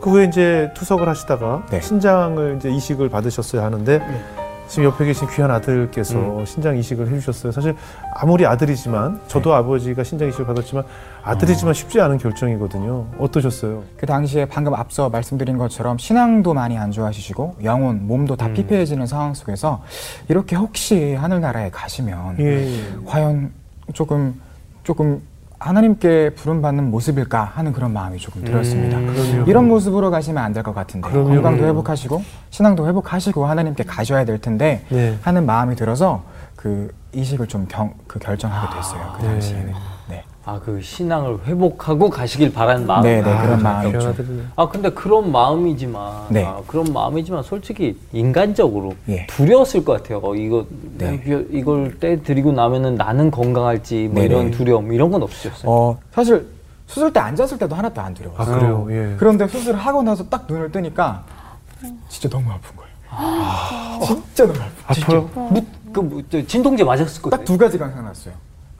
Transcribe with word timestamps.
그 0.00 0.10
후에 0.10 0.24
이제 0.24 0.70
투석을 0.74 1.08
하시다가 1.08 1.66
네. 1.70 1.80
신장을 1.80 2.56
이제 2.58 2.70
이식을 2.70 3.08
받으셨어야 3.08 3.64
하는데 3.64 4.00
지금 4.66 4.84
옆에 4.84 5.04
계신 5.04 5.28
귀한 5.28 5.50
아들께서 5.50 6.18
음. 6.18 6.44
신장 6.46 6.76
이식을 6.76 7.08
해주셨어요. 7.08 7.52
사실 7.52 7.76
아무리 8.14 8.46
아들이지만 8.46 9.20
저도 9.28 9.50
네. 9.50 9.56
아버지가 9.56 10.02
신장 10.04 10.28
이식을 10.28 10.46
받았지만 10.46 10.84
아들이지만 11.22 11.74
쉽지 11.74 12.00
않은 12.00 12.18
결정이거든요. 12.18 13.06
어떠셨어요? 13.18 13.82
그 13.96 14.06
당시에 14.06 14.46
방금 14.46 14.74
앞서 14.74 15.10
말씀드린 15.10 15.58
것처럼 15.58 15.98
신앙도 15.98 16.54
많이 16.54 16.78
안 16.78 16.90
좋아지시고 16.90 17.56
영혼, 17.62 18.06
몸도 18.06 18.36
다 18.36 18.46
음. 18.46 18.54
피폐해지는 18.54 19.06
상황 19.06 19.34
속에서 19.34 19.82
이렇게 20.28 20.56
혹시 20.56 21.14
하늘나라에 21.14 21.70
가시면 21.70 22.36
예. 22.40 22.68
과연 23.06 23.52
조금 23.92 24.40
조금 24.82 25.22
하나님께 25.68 26.30
부름받는 26.36 26.90
모습일까 26.90 27.42
하는 27.54 27.72
그런 27.72 27.92
마음이 27.92 28.18
조금 28.18 28.44
들었습니다. 28.44 28.98
음. 28.98 29.44
이런 29.46 29.66
모습으로 29.66 30.10
가시면 30.10 30.42
안 30.44 30.52
될 30.52 30.62
것 30.62 30.74
같은데 30.74 31.08
그럼요. 31.08 31.28
건강도 31.30 31.64
회복하시고 31.66 32.22
신앙도 32.50 32.86
회복하시고 32.86 33.46
하나님께 33.46 33.84
가셔야 33.84 34.24
될 34.26 34.38
텐데 34.38 34.84
네. 34.90 35.18
하는 35.22 35.46
마음이 35.46 35.74
들어서 35.74 36.22
그 36.54 36.92
이식을 37.12 37.46
좀 37.48 37.66
경, 37.68 37.94
그 38.06 38.18
결정하게 38.18 38.76
됐어요. 38.76 39.14
그 39.16 39.22
네. 39.22 39.28
당시에는. 39.28 39.66
네. 39.66 39.72
아 40.46 40.60
그 40.62 40.80
신앙을 40.82 41.38
회복하고 41.46 42.10
가시길 42.10 42.52
바라는 42.52 42.86
마음. 42.86 43.02
네, 43.02 43.16
네, 43.16 43.22
그런 43.22 43.52
아, 43.54 43.56
마음이 43.56 43.88
귀한 43.88 44.00
좀. 44.00 44.10
아들이네. 44.10 44.42
아 44.56 44.68
근데 44.68 44.90
그런 44.90 45.32
마음이지만 45.32 46.26
네. 46.28 46.44
아, 46.44 46.60
그런 46.66 46.92
마음이지만 46.92 47.42
솔직히 47.42 47.98
인간적으로 48.12 48.94
예. 49.08 49.26
두려웠을 49.26 49.84
것 49.84 49.94
같아요. 50.02 50.20
어, 50.22 50.34
이거 50.34 50.66
네. 50.98 51.18
이걸 51.50 51.98
떼 51.98 52.20
드리고 52.22 52.52
나면은 52.52 52.96
나는 52.96 53.30
건강할지 53.30 54.08
뭐 54.12 54.22
네네. 54.22 54.26
이런 54.26 54.50
두려움 54.50 54.92
이런 54.92 55.10
건 55.10 55.22
없으셨어요. 55.22 55.70
어, 55.70 55.98
사실 56.12 56.46
수술 56.86 57.10
때 57.10 57.20
앉았을 57.20 57.56
때도 57.58 57.74
하나도 57.74 58.00
안 58.02 58.12
두려웠어요. 58.12 58.54
아 58.54 58.58
그래요. 58.58 58.86
예. 58.90 59.16
그런데 59.18 59.48
수술을 59.48 59.78
하고 59.78 60.02
나서 60.02 60.28
딱 60.28 60.44
눈을 60.46 60.70
뜨니까 60.70 61.22
진짜 62.10 62.28
너무 62.28 62.50
아픈 62.50 62.76
거예요. 62.76 64.04
진짜 64.04 64.46
너무 64.46 64.58
아픈 64.60 65.04
거예요. 65.06 65.22
아파요? 65.26 65.48
무, 65.50 65.64
그 65.92 66.00
뭐, 66.00 66.22
저 66.30 66.46
진통제 66.46 66.84
맞았을 66.84 67.22
거예요. 67.22 67.30
딱 67.30 67.44
두 67.46 67.56
가지가 67.56 67.86
생각났어요. 67.86 68.34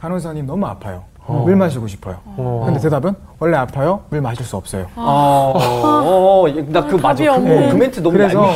간호사님 0.05 0.45
너무 0.47 0.67
아파요. 0.67 1.05
어. 1.27 1.45
물 1.47 1.57
마시고 1.57 1.87
싶어요. 1.87 2.19
어. 2.27 2.65
근데 2.67 2.79
대답은 2.79 3.15
원래 3.39 3.57
아파요. 3.57 4.03
물 4.11 4.21
마실 4.21 4.45
수 4.45 4.55
없어요. 4.55 4.87
어, 4.97 5.55
어, 5.57 6.45
나그 6.67 6.97
맞아. 6.97 7.25
그, 7.25 7.31
없네. 7.33 7.71
그 7.71 7.75
멘트 7.75 8.03
너무 8.03 8.19
그래서. 8.19 8.47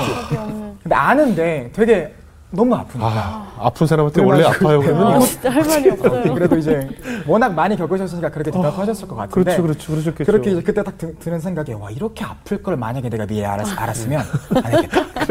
근데 0.82 0.94
아는데 0.94 1.70
되게 1.72 2.12
너무 2.50 2.74
아프니까. 2.74 3.08
아, 3.08 3.46
아픈 3.60 3.86
사람한테 3.86 4.22
원래 4.22 4.44
아파요. 4.44 4.80
그러면. 4.80 5.06
아, 5.14 5.18
진짜 5.20 5.48
할 5.48 5.64
말이 5.64 5.90
없어요. 5.90 6.34
그래도 6.34 6.58
이제 6.58 6.86
워낙 7.26 7.54
많이 7.54 7.78
겪으셨으니까 7.78 8.28
그렇게 8.28 8.50
대답하셨을 8.50 9.08
것 9.08 9.16
같은데. 9.16 9.44
그렇죠, 9.44 9.62
그렇죠, 9.62 9.92
그러셨겠죠. 9.92 10.30
그렇게 10.30 10.50
이제 10.50 10.60
그때 10.60 10.82
딱 10.82 10.98
드, 10.98 11.30
는 11.30 11.40
생각이 11.40 11.72
와 11.72 11.90
이렇게 11.90 12.26
아플 12.26 12.62
걸 12.62 12.76
만약에 12.76 13.08
내가 13.08 13.24
미리 13.24 13.42
알았, 13.42 13.66
알았으면 13.74 14.20
안 14.62 14.72
했겠다. 14.74 15.24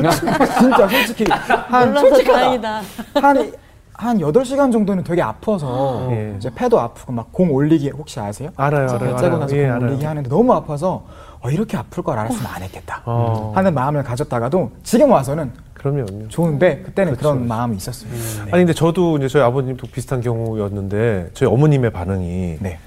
진짜 0.60 0.88
솔직히 0.88 1.26
한 1.32 1.94
몰라서 1.94 2.24
다행이다. 2.24 2.82
한, 3.22 3.52
한 3.98 4.20
8시간 4.20 4.72
정도는 4.72 5.04
되게 5.04 5.22
아파서 5.24 6.08
예. 6.12 6.36
이제 6.38 6.52
패도 6.54 6.80
아프고 6.80 7.12
막 7.14 7.28
공 7.32 7.52
올리기 7.54 7.90
혹시 7.90 8.20
아세요? 8.20 8.50
알아요, 8.56 8.90
알아요. 8.90 9.00
째고 9.16 9.18
알아요. 9.18 9.38
나서 9.40 9.58
예, 9.58 9.64
공 9.66 9.72
알아요. 9.76 9.90
올리기 9.90 10.06
하는데 10.06 10.30
너무 10.30 10.54
아파서 10.54 11.04
어, 11.40 11.50
이렇게 11.50 11.78
아플 11.78 12.04
걸 12.04 12.18
알았으면 12.18 12.46
안 12.52 12.62
했겠다 12.64 13.02
어. 13.06 13.52
하는 13.56 13.74
마음을 13.74 14.04
가졌다가도 14.04 14.72
지금 14.84 15.12
와서는 15.12 15.52
그럼요. 15.74 16.06
그럼요. 16.06 16.28
좋은데 16.30 16.80
그때는 16.84 17.14
그렇죠, 17.14 17.34
그런 17.34 17.48
마음이 17.48 17.76
있었어요. 17.78 18.10
네. 18.12 18.42
아니 18.52 18.52
근데 18.62 18.74
저도 18.74 19.18
이제 19.18 19.28
저희 19.28 19.42
아버님도 19.44 19.88
비슷한 19.92 20.22
경우였는데 20.22 21.30
저희 21.34 21.50
어머님의 21.50 21.92
반응이 21.92 22.58
네. 22.60 22.80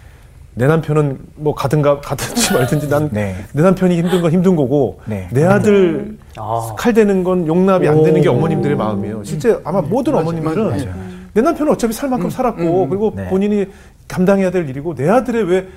내 0.54 0.66
남편은 0.66 1.18
뭐 1.36 1.54
가든가 1.54 2.00
가든지 2.00 2.52
말든지 2.54 2.88
난내 2.88 3.08
네. 3.12 3.36
남편이 3.52 3.96
힘든 3.96 4.20
건 4.20 4.32
힘든 4.32 4.56
거고 4.56 5.00
네. 5.06 5.28
내 5.32 5.44
아들 5.44 6.18
아. 6.36 6.74
칼 6.76 6.92
대는 6.92 7.22
건 7.24 7.46
용납이 7.46 7.86
안 7.86 8.02
되는 8.02 8.20
게 8.20 8.28
오. 8.28 8.32
어머님들의 8.34 8.76
마음이에요. 8.76 9.24
실제 9.24 9.58
아마 9.64 9.80
모든 9.80 10.12
맞아요, 10.12 10.26
어머님들은 10.28 10.68
맞아요. 10.68 11.10
내 11.32 11.42
남편은 11.42 11.72
어차피 11.72 11.92
살 11.92 12.10
만큼 12.10 12.28
살았고 12.30 12.88
그리고 12.88 13.12
네. 13.14 13.28
본인이 13.28 13.66
감당해야 14.08 14.50
될 14.50 14.68
일이고 14.68 14.94
내 14.96 15.08
아들의 15.08 15.44
왜 15.44 15.68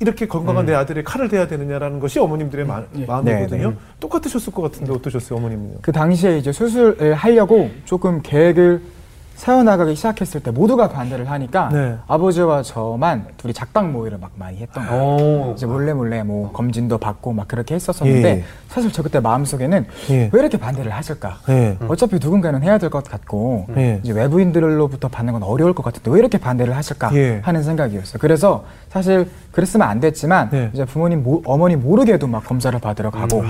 이렇게 0.00 0.26
건강한 0.26 0.64
내 0.64 0.74
아들의 0.74 1.04
칼을 1.04 1.28
대야 1.28 1.46
되느냐라는 1.46 2.00
것이 2.00 2.18
어머님들의 2.18 2.64
마, 2.66 2.82
마음이거든요. 3.06 3.68
네, 3.68 3.74
네. 3.74 3.76
똑같으셨을 4.00 4.52
것 4.52 4.62
같은데 4.62 4.92
어떠셨어요, 4.92 5.38
어머님은요? 5.38 5.74
그 5.82 5.92
당시에 5.92 6.38
이제 6.38 6.52
수술을 6.52 7.14
하려고 7.14 7.70
조금 7.84 8.20
계획을 8.22 8.80
세워나가기 9.38 9.94
시작했을 9.94 10.40
때 10.42 10.50
모두가 10.50 10.88
반대를 10.88 11.30
하니까 11.30 11.68
네. 11.72 11.96
아버지와 12.08 12.62
저만 12.64 13.24
둘이 13.36 13.52
작당 13.54 13.92
모의를 13.92 14.18
막 14.18 14.32
많이 14.34 14.58
했던 14.58 14.84
거예요. 14.84 15.02
오. 15.02 15.52
이제 15.56 15.64
몰래 15.64 15.92
몰래 15.92 16.24
뭐 16.24 16.50
검진도 16.50 16.98
받고 16.98 17.32
막 17.32 17.46
그렇게 17.46 17.76
했었었는데 17.76 18.28
예. 18.28 18.44
사실 18.66 18.90
저 18.90 19.00
그때 19.00 19.20
마음속에는 19.20 19.86
예. 20.10 20.30
왜 20.32 20.40
이렇게 20.40 20.58
반대를 20.58 20.90
하실까? 20.92 21.38
예. 21.48 21.78
어차피 21.86 22.16
누군가는 22.20 22.60
해야 22.62 22.78
될 22.78 22.88
것 22.88 23.04
같고 23.04 23.66
예. 23.76 24.00
이제 24.02 24.12
외부인들로부터 24.12 25.06
받는 25.08 25.34
건 25.34 25.42
어려울 25.44 25.72
것 25.72 25.84
같은데 25.84 26.10
왜 26.10 26.18
이렇게 26.18 26.36
반대를 26.38 26.74
하실까 26.74 27.14
예. 27.14 27.40
하는 27.44 27.62
생각이었어요. 27.62 28.18
그래서 28.20 28.64
사실 28.88 29.28
그랬으면 29.52 29.86
안 29.88 30.00
됐지만 30.00 30.48
네. 30.50 30.70
이제 30.72 30.84
부모님 30.84 31.22
모, 31.22 31.42
어머니 31.44 31.76
모르게도 31.76 32.26
막 32.26 32.44
검사를 32.44 32.76
받으러 32.80 33.10
가고 33.10 33.44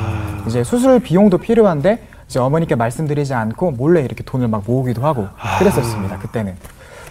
이제 0.46 0.62
수술 0.64 1.00
비용도 1.00 1.38
필요한데 1.38 2.02
이제 2.28 2.38
어머니께 2.38 2.74
말씀드리지 2.74 3.32
않고 3.34 3.72
몰래 3.72 4.02
이렇게 4.02 4.22
돈을 4.22 4.48
막 4.48 4.62
모으기도 4.66 5.02
하고 5.04 5.26
그랬었습니다. 5.58 6.18
그때는. 6.18 6.54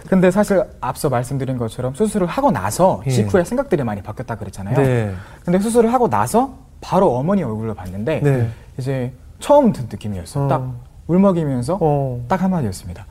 근데 0.08 0.32
사실 0.32 0.64
앞서 0.80 1.10
말씀드린 1.10 1.58
것처럼 1.58 1.94
수술을 1.96 2.28
하고 2.28 2.52
나서 2.52 3.02
예. 3.08 3.12
직후에 3.12 3.44
생각들이 3.44 3.84
많이 3.84 4.02
바뀌었다 4.02 4.36
그랬잖아요. 4.36 4.78
네. 4.78 5.14
근데 5.44 5.60
수술을 5.60 5.92
하고 5.92 6.08
나서 6.08 6.52
바로 6.80 7.14
어머니 7.16 7.44
얼굴로 7.44 7.74
봤는데 7.74 8.22
네. 8.24 8.50
이제 8.78 9.12
처음 9.40 9.74
든 9.74 9.88
느낌이었어요. 9.92 10.46
어. 10.46 10.48
딱 10.48 10.72
울먹이면서 11.08 11.80
어. 11.82 12.22
딱 12.28 12.42
한마디였습니다. 12.42 13.06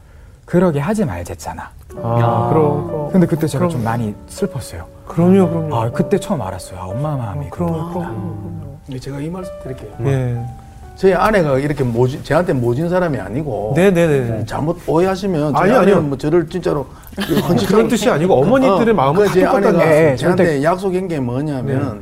그러게 0.47 0.79
하지 0.79 1.05
말랬잖아. 1.05 1.71
아, 2.03 2.49
그럼, 2.51 2.87
그럼. 2.87 3.11
근데 3.11 3.27
그때 3.27 3.47
제가 3.49 3.67
그럼- 3.67 3.71
좀 3.73 3.85
많이 3.85 4.15
슬펐어요. 4.29 4.87
그럼요, 5.07 5.49
그럼요. 5.49 5.77
아, 5.77 5.91
그때 5.91 6.19
처음 6.19 6.41
알았어요. 6.41 6.79
아, 6.81 6.85
엄마 6.87 7.17
마음이 7.17 7.47
어, 7.47 7.51
그럼, 7.51 7.73
그렇구나. 7.73 8.09
그럼. 8.09 8.79
예, 8.93 8.99
제가 8.99 9.19
이 9.21 9.29
말씀 9.29 9.53
드릴게요. 9.63 9.91
예. 10.05 10.41
저희 10.97 11.13
아내가 11.13 11.59
이렇게 11.59 11.85
모진, 11.85 12.25
저한테 12.25 12.55
모진 12.55 12.89
사람이 12.89 13.19
아니고 13.19 13.75
네네네. 13.77 14.47
잘못 14.47 14.79
오해하시면 14.87 15.55
아니, 15.55 15.73
아니요. 15.73 16.01
뭐 16.01 16.17
저를 16.17 16.49
진짜로 16.49 16.87
그런 17.69 17.87
뜻이 17.89 18.09
아니고 18.09 18.35
어머니들의 18.41 18.95
마음을 18.95 19.27
제다 19.31 19.51
똑같다는 19.51 19.81
아내가 19.81 19.95
예, 19.95 20.13
예, 20.13 20.17
저한테 20.17 20.63
약속한 20.65 21.07
게 21.07 21.21
뭐냐면 21.21 22.01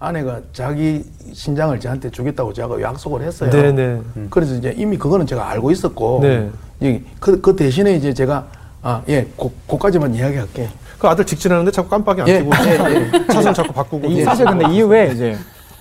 아내가 0.00 0.40
자기 0.52 1.04
신장을 1.32 1.78
저한테 1.78 2.10
주겠다고 2.10 2.52
제가 2.52 2.80
약속을 2.80 3.22
했어요. 3.22 3.48
네네. 3.50 4.00
그래서 4.28 4.56
이제 4.56 4.74
이미 4.76 4.98
그거는 4.98 5.24
제가 5.26 5.48
알고 5.50 5.70
있었고 5.70 6.18
네. 6.22 6.50
이- 6.80 7.00
그, 7.20 7.40
그 7.40 7.54
대신에 7.54 7.94
이제 7.94 8.12
제가 8.12 8.44
아, 8.82 9.00
예, 9.08 9.28
고, 9.36 9.52
거까지만 9.68 10.12
이야기할게. 10.16 10.68
그 10.98 11.06
아들 11.06 11.24
직진하는데 11.24 11.70
자꾸 11.70 11.88
깜빡이 11.88 12.22
안 12.22 12.28
예, 12.28 12.38
끄고 12.40 12.50
예, 12.66 13.26
차선 13.32 13.54
자꾸 13.54 13.72
바꾸고. 13.72 14.08
이, 14.08 14.22
사실 14.24 14.44
근데 14.44 14.68
이후에 14.72 15.12
이제 15.14 15.36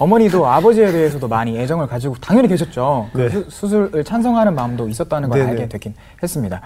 어머니도 0.06 0.48
아버지에 0.48 0.92
대해서도 0.92 1.28
많이 1.28 1.60
애정을 1.60 1.86
가지고 1.86 2.16
당연히 2.16 2.48
계셨죠. 2.48 3.10
그 3.14 3.18
네. 3.20 3.30
수, 3.30 3.46
수술을 3.50 4.04
찬성하는 4.04 4.56
마음도 4.56 4.90
있었다는 4.90 5.30
걸 5.30 5.38
네네. 5.38 5.52
알게 5.52 5.70
되긴 5.70 5.94
했습니다. 6.24 6.60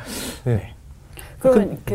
네. 0.46 0.74
그러면 1.40 1.78
그, 1.84 1.94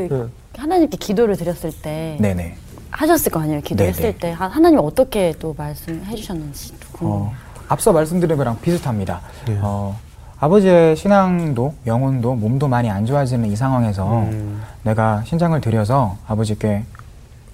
네. 0.54 0.60
하나님께 0.60 0.98
기도를 0.98 1.36
드렸을 1.36 1.72
때 1.80 2.18
네네. 2.20 2.56
하셨을 2.90 3.32
거 3.32 3.40
아니에요. 3.40 3.62
기도했을 3.62 4.02
네네. 4.02 4.16
때 4.18 4.32
하- 4.32 4.48
하나님 4.48 4.80
어떻게 4.80 5.32
또 5.38 5.54
말씀해 5.56 6.14
주셨는지 6.14 6.74
궁금해요. 6.92 7.28
어, 7.28 7.32
앞서 7.68 7.90
말씀드린 7.94 8.36
거랑 8.36 8.58
비슷합니다. 8.60 9.22
예. 9.48 9.58
어, 9.62 9.96
아버지의 10.40 10.94
신앙도 10.94 11.72
영혼도 11.86 12.34
몸도 12.34 12.68
많이 12.68 12.90
안 12.90 13.06
좋아지는 13.06 13.48
이 13.50 13.56
상황에서 13.56 14.24
음. 14.24 14.60
내가 14.82 15.22
신장을 15.24 15.58
드려서 15.62 16.18
아버지께 16.26 16.82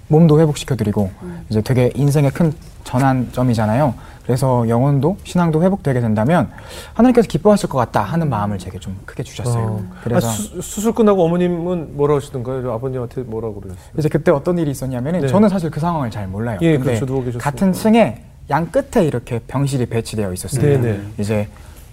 몸도 0.08 0.40
회복시켜드리고 0.40 1.10
이제 1.48 1.60
되게 1.60 1.90
인생의 1.94 2.30
큰 2.30 2.52
전환점이잖아요. 2.84 3.94
그래서 4.26 4.68
영혼도 4.68 5.18
신앙도 5.22 5.62
회복되게 5.62 6.00
된다면 6.00 6.50
하나님께서 6.94 7.28
기뻐하실 7.28 7.68
것 7.68 7.78
같다 7.78 8.02
하는 8.02 8.28
마음을 8.28 8.58
제게 8.58 8.78
좀 8.78 8.98
크게 9.04 9.22
주셨어요. 9.22 9.64
어. 9.64 9.84
그래서 10.02 10.26
아, 10.26 10.30
수, 10.30 10.60
수술 10.60 10.92
끝나고 10.92 11.24
어머님은 11.24 11.96
뭐라 11.96 12.16
하시던가요? 12.16 12.72
아버님한테 12.72 13.22
뭐라고 13.22 13.60
그러셨어요? 13.60 13.92
이제 13.96 14.08
그때 14.08 14.32
어떤 14.32 14.58
일이 14.58 14.72
있었냐면은 14.72 15.20
네. 15.20 15.28
저는 15.28 15.48
사실 15.48 15.70
그 15.70 15.78
상황을 15.78 16.10
잘 16.10 16.26
몰라요. 16.26 16.58
예, 16.62 16.76
근데 16.76 16.98
그렇죠. 16.98 17.38
같은 17.38 17.72
층에 17.72 18.24
양 18.50 18.66
끝에 18.66 19.04
이렇게 19.04 19.38
병실이 19.46 19.86
배치되어 19.86 20.32
있었어요. 20.32 20.60
네, 20.60 20.76
네. 20.76 21.00
이제 21.18 21.48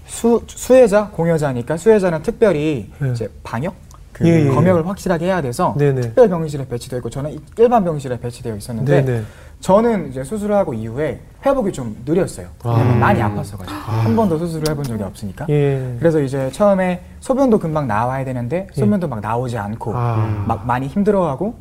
수, 0.08 0.44
수혜자, 0.48 1.10
공여자니까 1.10 1.78
수혜자는 1.78 2.24
특별히 2.24 2.90
네. 3.00 3.12
이제 3.12 3.30
방역, 3.44 3.76
그 4.14 4.28
예, 4.28 4.46
예, 4.46 4.50
검역을 4.50 4.88
확실하게 4.88 5.26
해야 5.26 5.42
돼서 5.42 5.74
네, 5.78 5.92
네. 5.92 6.02
특별 6.02 6.30
병실에 6.30 6.68
배치되어 6.68 7.00
있고 7.00 7.10
저는 7.10 7.32
이- 7.32 7.40
일반 7.58 7.84
병실에 7.84 8.20
배치되어 8.20 8.56
있었는데 8.56 9.02
네, 9.04 9.12
네. 9.20 9.24
저는 9.60 10.10
이제 10.10 10.24
수술을 10.24 10.56
하고 10.56 10.74
이후에 10.74 11.20
회복이 11.46 11.72
좀 11.72 11.96
느렸어요. 12.06 12.48
왜냐면 12.64 13.00
많이 13.00 13.20
아팠어가지고 13.22 13.66
한 13.68 14.16
번도 14.16 14.38
수술을 14.38 14.70
해본 14.70 14.84
적이 14.84 15.04
없으니까. 15.04 15.46
예. 15.50 15.96
그래서 16.00 16.20
이제 16.22 16.50
처음에 16.52 17.02
소변도 17.22 17.60
금방 17.60 17.88
나와야 17.88 18.24
되는데 18.26 18.68
소변도 18.74 19.08
막 19.08 19.22
나오지 19.22 19.58
않고 19.58 19.94
아. 19.96 20.44
막 20.48 20.66
많이 20.66 20.88
힘들어하고 20.88 21.56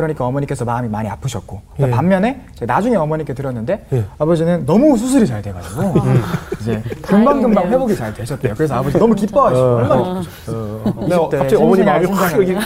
그러니까 0.00 0.24
어머니께서 0.26 0.64
마음이 0.64 0.88
많이 0.88 1.08
아프셨고 1.08 1.60
예. 1.80 1.90
반면에 1.90 2.42
제가 2.54 2.72
나중에 2.74 2.96
어머니께 2.96 3.34
들었는데 3.34 3.86
예. 3.92 4.04
아버지는 4.18 4.64
너무 4.66 4.96
수술이 4.96 5.26
잘 5.26 5.42
돼가지고 5.42 5.94
이제 6.60 6.82
금방 7.02 7.42
금방. 7.42 7.68
회복이 7.70 7.94
잘 7.96 8.12
되셨대요. 8.14 8.54
그래서 8.54 8.74
아버지 8.76 8.98
너무 8.98 9.14
기뻐하시고 9.14 9.60
어. 9.66 9.74
얼마나 9.76 10.00
어. 10.00 10.20
기쁘셨어요. 10.20 10.82
어. 10.84 11.06
내가 11.08 11.22
20대 11.28 11.38
갑자기 11.38 11.56
어머니 11.56 11.82
마음이 11.82 12.06
확 12.06 12.32
여기 12.38 12.56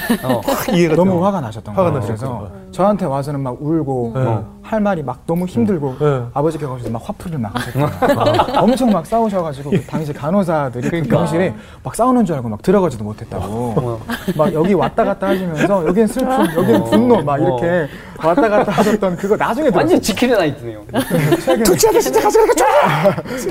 이해가 0.73 0.95
너무. 0.97 1.25
화가 1.25 1.41
나셨던 1.41 1.75
화가 1.75 1.91
거예요. 1.91 2.07
그래서 2.07 2.51
저한테 2.75 3.07
와서는 3.07 3.41
막 3.41 3.57
울고 3.61 4.11
뭐할 4.11 4.81
말이 4.81 5.03
막 5.05 5.23
너무 5.27 5.47
힘들고 5.47 5.97
네. 6.01 6.23
아버지께 6.35 6.67
가셔서 6.67 6.91
막 6.91 7.01
화풀이를 7.09 7.39
막 7.39 7.55
하셨거든요. 7.55 8.59
엄청 8.59 8.91
막 8.91 9.07
싸우셔가지고 9.07 9.71
그 9.71 9.81
당시 9.87 10.13
간호사들이 10.13 10.91
그 10.91 11.03
병실에 11.09 11.55
막 11.85 11.95
싸우는 11.95 12.25
줄 12.25 12.35
알고 12.35 12.49
막 12.49 12.61
들어가지도 12.63 13.05
못했다고 13.05 14.01
막 14.37 14.53
여기 14.53 14.75
왔다 14.75 15.05
갔다 15.05 15.29
하시면서 15.29 15.87
여기는 15.87 16.09
슬픔, 16.09 16.33
여기는 16.57 16.85
분노 16.85 17.23
막 17.23 17.41
이렇게 17.41 17.87
왔다 18.23 18.49
갔다 18.49 18.73
하셨던 18.73 19.17
그거 19.17 19.37
나중에 19.37 19.69
들었어요. 19.69 19.79
완전 19.79 20.01
지킬의 20.01 20.37
나이트네요. 20.37 20.85
최근에 21.79 22.01
진짜 22.01 22.21
가져가 22.21 22.53
줘. 22.55 22.65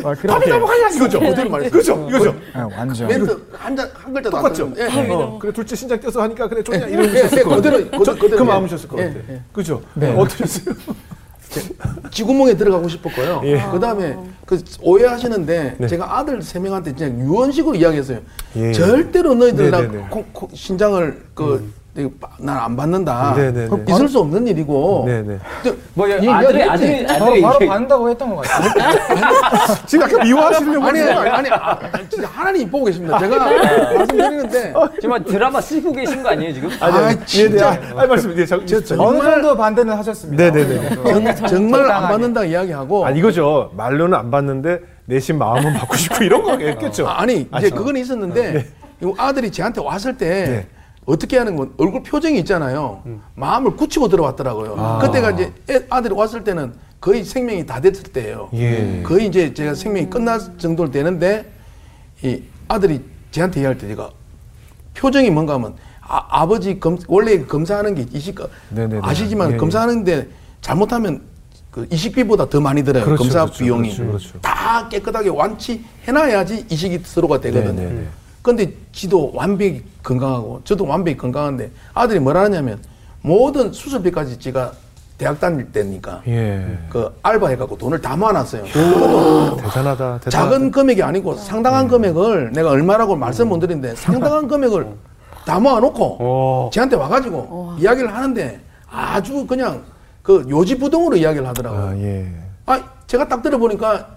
막 0.03 0.17
그렇게 0.19 0.51
이거죠. 0.95 1.19
그대로 1.19 1.49
말했어요. 1.49 1.71
그죠. 1.71 2.07
이거죠. 2.09 2.33
네, 2.33 2.77
완전 2.77 3.07
멘트 3.07 3.45
한한 3.53 3.91
안 4.05 4.23
똑같죠. 4.23 4.71
예. 4.77 5.11
어, 5.11 5.37
그래 5.39 5.51
둘째 5.53 5.75
신장 5.75 5.99
떼서 5.99 6.21
하니까 6.23 6.47
그래 6.47 6.61
좋냐 6.63 6.89
예, 6.89 6.95
것 7.43 7.55
그대로, 7.55 7.77
그 8.17 8.37
예. 8.39 8.43
마음이셨을 8.43 8.89
것 8.89 8.99
예, 8.99 9.05
같 9.05 9.12
예. 9.29 9.41
그죠. 9.51 9.81
네. 9.95 10.13
어떠셨어요? 10.15 10.75
지구멍에 12.11 12.55
들어가고 12.55 12.87
싶었고요. 12.89 13.41
예. 13.45 13.61
그 13.71 13.79
다음에 13.79 14.17
그 14.45 14.61
오해하시는데 14.81 15.75
네. 15.77 15.87
제가 15.87 16.17
아들 16.17 16.41
세 16.41 16.59
명한테 16.59 16.95
진짜 16.95 17.13
유언식으로 17.15 17.75
이야기했어요. 17.75 18.19
예. 18.55 18.71
절대로 18.71 19.35
너희들 19.35 19.69
나. 19.71 19.79
음. 19.81 20.07
콩- 20.09 20.25
콩- 20.33 20.49
신장을 20.53 21.23
그 21.33 21.71
난 22.39 22.57
안 22.57 22.75
받는다. 22.75 23.35
네네네. 23.37 23.67
그거 23.67 23.83
있을 23.93 24.07
수 24.07 24.19
없는 24.19 24.47
일이고. 24.47 25.03
네네. 25.05 25.37
저- 25.63 25.75
뭐이 25.93 26.13
아들이? 26.13 26.29
아들이 26.63 27.05
바로, 27.05 27.25
아들이 27.25 27.41
바로 27.41 27.55
이게- 27.57 27.67
받는다고 27.67 28.09
했던 28.09 28.35
것 28.35 28.41
같아요. 28.47 28.93
지금 29.85 30.05
약간 30.07 30.23
미워하시려고 30.27 30.85
아니 30.87 31.01
아니? 31.01 31.29
아니 31.29 31.49
아, 31.51 31.79
진짜 32.09 32.27
하나님 32.27 32.69
보고 32.71 32.85
계십니다. 32.85 33.19
제가 33.19 33.37
말씀드리는데 33.93 34.73
정말 35.01 35.23
드라마 35.23 35.61
쓰고 35.61 35.91
계신 35.91 36.23
거 36.23 36.29
아니에요 36.29 36.53
지금? 36.53 36.69
아, 36.79 37.09
예, 37.11 37.15
네. 37.15 37.25
진짜. 37.25 37.69
아, 37.95 38.01
아, 38.01 38.05
말씀 38.07 38.35
예, 38.37 38.45
저, 38.45 38.65
저, 38.65 38.83
저, 38.83 39.01
어느 39.01 39.19
정도 39.21 39.55
반대는 39.55 39.93
하셨습니다. 39.95 40.43
네네네. 40.51 40.95
정, 41.35 41.47
정말 41.47 41.91
안. 41.91 42.03
받는다 42.07 42.43
이야기하고 42.43 43.05
아 43.05 43.11
이거죠. 43.11 43.71
말로는 43.75 44.17
안 44.17 44.31
받는데 44.31 44.79
내심 45.05 45.37
마음은 45.37 45.73
받고 45.77 45.95
싶고 45.95 46.23
이런 46.23 46.41
거겠죠. 46.41 47.07
아, 47.07 47.23
니 47.25 47.41
이제 47.41 47.47
아시죠? 47.51 47.75
그건 47.75 47.97
있었는데 47.97 48.65
이 49.01 49.13
아들이 49.17 49.51
저한테 49.51 49.81
왔을 49.81 50.17
때 50.17 50.27
네. 50.47 50.67
어떻게 51.05 51.37
하는 51.37 51.55
건 51.55 51.73
얼굴 51.77 52.03
표정이 52.03 52.39
있잖아요. 52.39 53.01
마음을 53.35 53.75
굳히고 53.75 54.07
들어왔더라고요. 54.09 54.75
아. 54.77 54.99
그때가 54.99 55.31
이제 55.31 55.53
애- 55.69 55.85
아들이 55.89 56.13
왔을 56.13 56.43
때는 56.43 56.73
거의 57.01 57.23
생명이 57.23 57.65
다 57.65 57.81
됐을 57.81 58.03
때예요. 58.03 58.49
예. 58.53 59.01
거의 59.03 59.27
이제 59.27 59.53
제가 59.53 59.73
생명이 59.75 60.09
끝날 60.09 60.39
정도로 60.57 60.89
되는데 60.91 61.51
이 62.23 62.41
아들이 62.67 63.01
저한테 63.31 63.59
얘기할 63.59 63.77
때 63.77 63.87
제가 63.87 64.09
표정이 64.95 65.29
뭔가 65.29 65.55
하면 65.55 65.75
아, 66.01 66.25
아버지 66.29 66.79
검 66.79 66.97
원래 67.07 67.43
검사하는 67.45 67.95
게 67.95 68.05
이식 68.13 68.39
네네네. 68.69 69.01
아시지만 69.03 69.49
예, 69.51 69.53
예. 69.53 69.57
검사하는데 69.57 70.27
잘못하면 70.61 71.21
그 71.71 71.87
이식비보다 71.91 72.47
더 72.49 72.61
많이 72.61 72.83
들어요. 72.83 73.03
그렇죠, 73.03 73.23
검사 73.23 73.43
그렇죠, 73.45 73.63
비용이 73.63 73.95
그렇죠, 73.95 74.07
그렇죠. 74.07 74.41
다 74.41 74.87
깨끗하게 74.89 75.29
완치해놔야지 75.29 76.67
이식이 76.69 76.99
서로가 77.03 77.41
되거든요. 77.41 77.73
네네네. 77.73 78.07
근데 78.43 78.71
지도 78.91 79.31
완벽히 79.33 79.83
건강하고 80.03 80.61
저도 80.65 80.85
완벽히 80.85 81.17
건강한데 81.17 81.71
아들이 81.93 82.19
뭐라 82.19 82.41
하냐면 82.43 82.77
모든 83.21 83.71
수술비까지 83.71 84.37
제가 84.37 84.73
대학 85.17 85.39
다닐 85.39 85.71
때니까 85.71 86.21
예. 86.27 86.77
그 86.89 87.09
알바 87.23 87.47
해갖고 87.47 87.77
돈을 87.77 88.01
다 88.01 88.17
모아놨어요. 88.17 88.63
대단하다. 88.65 89.55
대단하다. 89.55 90.29
작은 90.29 90.71
금액이 90.71 91.01
아니고 91.01 91.35
상당한 91.35 91.87
금액을 91.87 92.51
내가 92.51 92.71
얼마라고 92.71 93.15
말씀 93.15 93.47
못 93.47 93.59
드리는데 93.59 93.95
상당한 93.95 94.47
금액을 94.47 94.87
다 95.45 95.59
모아놓고 95.59 96.17
어. 96.19 96.69
저한테 96.73 96.97
와가지고 96.97 97.75
이야기를 97.79 98.13
하는데 98.13 98.59
아주 98.89 99.45
그냥 99.47 99.83
그 100.21 100.45
요지부동으로 100.49 101.15
이야기를 101.15 101.47
하더라고요. 101.47 101.81
아 101.81 101.97
예. 101.97 102.29
아, 102.65 102.81
제가 103.07 103.27
딱 103.29 103.41
들어보니까 103.41 104.07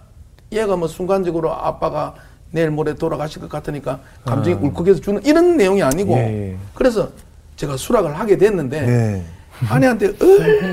얘가 0.50 0.76
뭐 0.76 0.88
순간적으로 0.88 1.52
아빠가 1.52 2.14
내일 2.50 2.70
모레 2.70 2.94
돌아가실 2.94 3.42
것 3.42 3.48
같으니까 3.50 4.00
감정이 4.24 4.56
울컥해서 4.56 5.00
주는 5.00 5.24
이런 5.24 5.56
내용이 5.56 5.82
아니고 5.82 6.14
아. 6.14 6.18
예, 6.18 6.50
예. 6.52 6.56
그래서 6.74 7.10
제가 7.56 7.76
수락을 7.76 8.18
하게 8.18 8.36
됐는데 8.36 8.80
네. 8.86 9.24
아내한테 9.68 10.12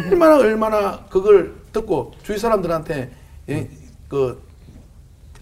얼마나 0.09 0.37
얼마나 0.37 0.99
그걸 1.09 1.55
듣고 1.71 2.11
주위 2.23 2.37
사람들한테 2.37 3.09
이, 3.47 3.65
그 4.07 4.41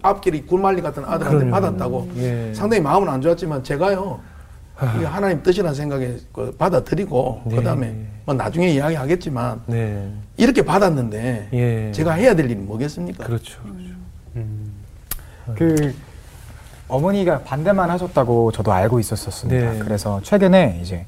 앞길이 0.00 0.46
굴말리 0.46 0.80
같은 0.82 1.04
아들한테 1.04 1.46
그럼요. 1.46 1.50
받았다고 1.50 2.10
예. 2.16 2.50
아. 2.50 2.54
상당히 2.54 2.82
마음은 2.82 3.08
안 3.08 3.20
좋았지만 3.20 3.62
제가요 3.62 4.20
이게 4.96 5.04
하나님 5.04 5.42
뜻이라는 5.44 5.74
생각에 5.74 6.16
그 6.32 6.50
받아들이고 6.58 7.42
네. 7.46 7.56
그다음에 7.56 7.94
뭐 8.24 8.34
나중에 8.34 8.68
이야기하겠지만 8.70 9.62
네. 9.66 10.12
이렇게 10.36 10.62
받았는데 10.62 11.48
예. 11.52 11.92
제가 11.92 12.12
해야 12.14 12.34
될 12.34 12.46
일이 12.46 12.56
뭐겠습니까? 12.56 13.24
그렇죠. 13.24 13.60
그 15.54 15.94
어머니가 16.92 17.40
반대만 17.40 17.90
하셨다고 17.90 18.52
저도 18.52 18.72
알고 18.72 19.00
있었었습니다. 19.00 19.72
네. 19.72 19.78
그래서 19.78 20.20
최근에 20.22 20.78
이제 20.82 21.06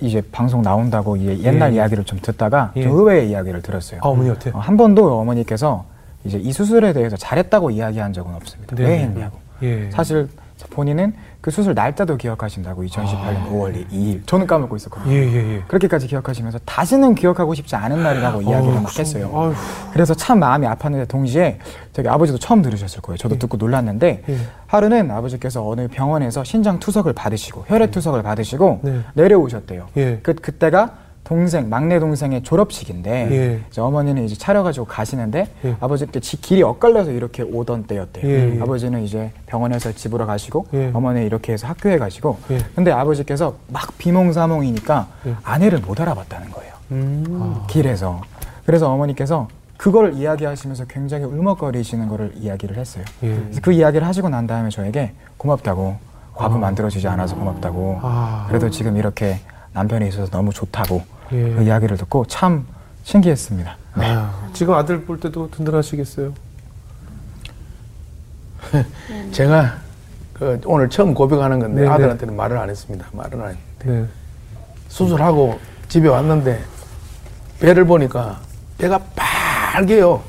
이제 0.00 0.22
방송 0.30 0.62
나온다고 0.62 1.16
이제 1.16 1.38
옛날 1.42 1.72
예. 1.72 1.76
이야기를 1.76 2.04
좀 2.04 2.20
듣다가 2.20 2.72
예. 2.76 2.82
좀 2.82 2.92
의외의 2.92 3.30
이야기를 3.30 3.62
들었어요. 3.62 4.00
아, 4.02 4.08
어머니 4.08 4.30
어때? 4.30 4.50
어, 4.50 4.58
한 4.58 4.76
번도 4.76 5.18
어머니께서 5.18 5.86
이제 6.24 6.38
이 6.38 6.52
수술에 6.52 6.92
대해서 6.92 7.16
잘했다고 7.16 7.70
이야기한 7.70 8.12
적은 8.12 8.34
없습니다. 8.34 8.76
네. 8.76 8.84
왜 8.84 8.98
했냐고. 9.00 9.38
예. 9.62 9.90
사실 9.90 10.28
본인은 10.70 11.14
그 11.40 11.50
수술 11.50 11.74
날짜도 11.74 12.16
기억하신다고 12.16 12.82
2018년 12.84 13.50
5월 13.50 13.88
2일. 13.90 14.26
저는 14.26 14.46
까먹고 14.46 14.76
있었거든요. 14.76 15.10
아. 15.10 15.14
예, 15.14 15.18
예, 15.20 15.54
예. 15.54 15.62
그렇게까지 15.68 16.06
기억하시면서 16.06 16.58
다시는 16.64 17.14
기억하고 17.14 17.54
싶지 17.54 17.76
않은 17.76 18.02
날이라고 18.02 18.42
이야기를 18.42 18.74
어우, 18.74 18.82
막 18.82 18.98
했어요. 18.98 19.54
그래서 19.92 20.14
참 20.14 20.40
마음이 20.40 20.66
아팠는데 20.66 21.08
동시에 21.08 21.58
저기 21.92 22.08
아버지도 22.08 22.38
처음 22.38 22.62
들으셨을 22.62 23.00
거예요. 23.02 23.16
저도 23.16 23.38
듣고 23.38 23.56
놀랐는데 23.56 24.22
예. 24.28 24.36
하루는 24.66 25.10
아버지께서 25.10 25.66
어느 25.66 25.88
병원에서 25.88 26.44
신장 26.44 26.78
투석을 26.78 27.12
받으시고 27.12 27.64
혈액 27.68 27.90
투석을 27.90 28.22
받으시고 28.22 28.80
네. 28.82 29.00
내려오셨대요. 29.14 29.88
예. 29.96 30.20
그 30.22 30.34
그때가 30.34 31.07
동생 31.28 31.68
막내 31.68 31.98
동생의 32.00 32.42
졸업식인데 32.42 33.28
예. 33.30 33.60
이제 33.70 33.82
어머니는 33.82 34.24
이제 34.24 34.34
차려가지고 34.34 34.86
가시는데 34.86 35.46
예. 35.62 35.76
아버지께 35.78 36.20
지- 36.20 36.40
길이 36.40 36.62
엇갈려서 36.62 37.10
이렇게 37.10 37.42
오던 37.42 37.84
때였대요. 37.84 38.26
예. 38.26 38.58
아버지는 38.62 39.02
이제 39.02 39.30
병원에서 39.44 39.92
집으로 39.92 40.26
가시고 40.26 40.68
예. 40.72 40.90
어머니 40.94 41.26
이렇게 41.26 41.52
해서 41.52 41.66
학교에 41.66 41.98
가시고 41.98 42.38
예. 42.50 42.58
근데 42.74 42.92
아버지께서 42.92 43.56
막 43.68 43.92
비몽사몽이니까 43.98 45.06
예. 45.26 45.34
아내를 45.42 45.80
못 45.80 46.00
알아봤다는 46.00 46.50
거예요. 46.50 46.72
음. 46.92 47.60
길에서. 47.68 48.22
그래서 48.64 48.90
어머니께서 48.90 49.48
그걸 49.76 50.14
이야기하시면서 50.14 50.86
굉장히 50.86 51.24
울먹거리시는 51.24 52.08
거를 52.08 52.32
이야기를 52.36 52.78
했어요. 52.78 53.04
예. 53.22 53.38
그 53.60 53.72
이야기를 53.72 54.06
하시고 54.06 54.30
난 54.30 54.46
다음에 54.46 54.70
저에게 54.70 55.12
고맙다고 55.36 55.94
과부 56.34 56.54
아. 56.54 56.58
만들어주지 56.58 57.06
않아서 57.06 57.36
고맙다고 57.36 57.98
아. 58.02 58.46
그래도 58.48 58.70
지금 58.70 58.96
이렇게 58.96 59.40
남편이 59.74 60.08
있어서 60.08 60.30
너무 60.30 60.54
좋다고 60.54 61.17
예. 61.32 61.54
그 61.54 61.62
이야기를 61.62 61.96
듣고 61.98 62.24
참 62.26 62.66
신기했습니다. 63.04 63.76
네. 63.96 64.06
아, 64.06 64.48
지금 64.52 64.74
아들 64.74 65.02
볼 65.04 65.18
때도 65.20 65.50
든든하시겠어요. 65.50 66.32
제가 69.32 69.78
그 70.34 70.60
오늘 70.66 70.88
처음 70.90 71.14
고백하는 71.14 71.58
건데 71.58 71.82
네, 71.82 71.86
네. 71.88 71.92
아들한테는 71.92 72.36
말을 72.36 72.58
안 72.58 72.70
했습니다. 72.70 73.06
말을 73.12 73.40
안 73.42 73.48
했는데 73.78 74.00
네. 74.02 74.06
수술하고 74.88 75.58
집에 75.88 76.08
왔는데 76.08 76.62
배를 77.60 77.84
보니까 77.86 78.40
배가 78.78 78.98
빨개요. 79.16 80.22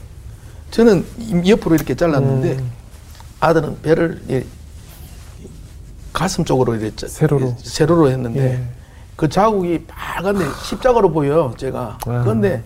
저는 0.72 1.06
이- 1.18 1.50
옆으로 1.52 1.76
이렇게 1.76 1.96
잘랐는데 1.96 2.54
음. 2.54 2.72
아들은 3.40 3.82
배를 3.82 4.22
이- 4.30 4.46
가슴 6.14 6.44
쪽으로 6.44 6.76
이렇게 6.76 6.96
짜- 6.96 7.08
세로로. 7.08 7.56
세로로 7.60 8.10
했는데 8.10 8.40
예. 8.54 8.64
그 9.20 9.28
자국이 9.28 9.84
빨간데 9.86 10.46
십자가로 10.64 11.12
보여요. 11.12 11.54
제가 11.58 11.98
아. 12.06 12.22
그런데 12.24 12.64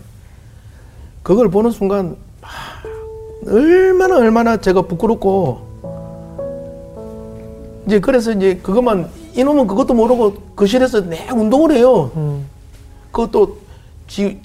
그걸 1.23 1.49
보는 1.49 1.71
순간 1.71 2.15
아, 2.43 2.47
얼마나 3.47 4.17
얼마나 4.17 4.57
제가 4.57 4.83
부끄럽고 4.83 5.73
이제 7.87 7.99
그래서 7.99 8.31
이제 8.33 8.57
그것만 8.57 9.09
이놈은 9.33 9.65
그것도 9.65 9.95
모르고 9.95 10.35
거실에서 10.55 11.01
내 11.01 11.27
운동을 11.31 11.71
해요. 11.71 12.11
음. 12.17 12.45
그것도 13.11 13.57
지 14.05 14.39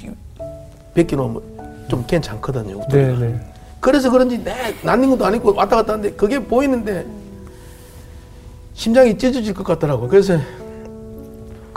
100kg 0.95 1.43
좀 1.89 2.07
괜찮거든요. 2.07 2.87
네, 2.91 3.19
네. 3.19 3.39
그래서 3.81 4.11
그런지 4.11 4.43
내 4.43 4.75
난는 4.83 5.11
것도 5.11 5.27
아니고 5.27 5.55
왔다 5.55 5.77
갔다 5.77 5.93
하는데 5.93 6.17
그게 6.17 6.43
보이는데 6.43 7.07
심장이 8.73 9.19
찢어질 9.19 9.53
것 9.53 9.63
같더라고. 9.63 10.09
그래서 10.09 10.39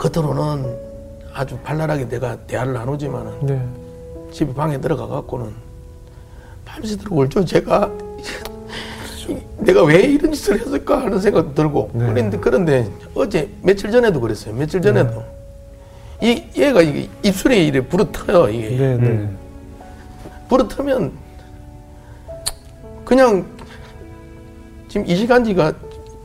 겉으로는 0.02 0.76
아주 1.32 1.56
발랄하게 1.58 2.08
내가 2.08 2.36
대화를 2.46 2.72
나누지만은 2.72 3.46
네. 3.46 3.68
집에 4.32 4.52
방에 4.52 4.80
들어가 4.80 5.06
갖고는 5.06 5.52
밤새도록 6.64 7.16
울죠. 7.18 7.44
제가 7.44 7.90
이- 9.28 9.36
내가 9.58 9.84
왜 9.84 10.00
이런 10.02 10.32
짓을 10.32 10.58
했을까 10.60 11.02
하는 11.02 11.20
생각도 11.20 11.54
들고 11.54 11.90
네. 11.94 12.06
그런데 12.12 12.38
그런데 12.38 12.90
어제 13.14 13.48
며칠 13.62 13.92
전에도 13.92 14.20
그랬어요. 14.20 14.54
며칠 14.54 14.82
전에도 14.82 15.22
이 16.20 16.42
얘가 16.56 16.82
이게 16.82 17.08
입술에 17.22 17.64
이래 17.64 17.80
부르터요 17.80 18.48
이게 18.48 18.68
네, 18.70 18.96
네. 18.96 19.06
음. 19.08 19.38
부르트면 20.48 21.12
그냥 23.04 23.46
지금 24.88 25.06
이 25.06 25.14
시간지가 25.14 25.72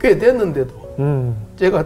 꽤 0.00 0.18
됐는데도 0.18 0.96
음. 0.98 1.36
제가 1.56 1.84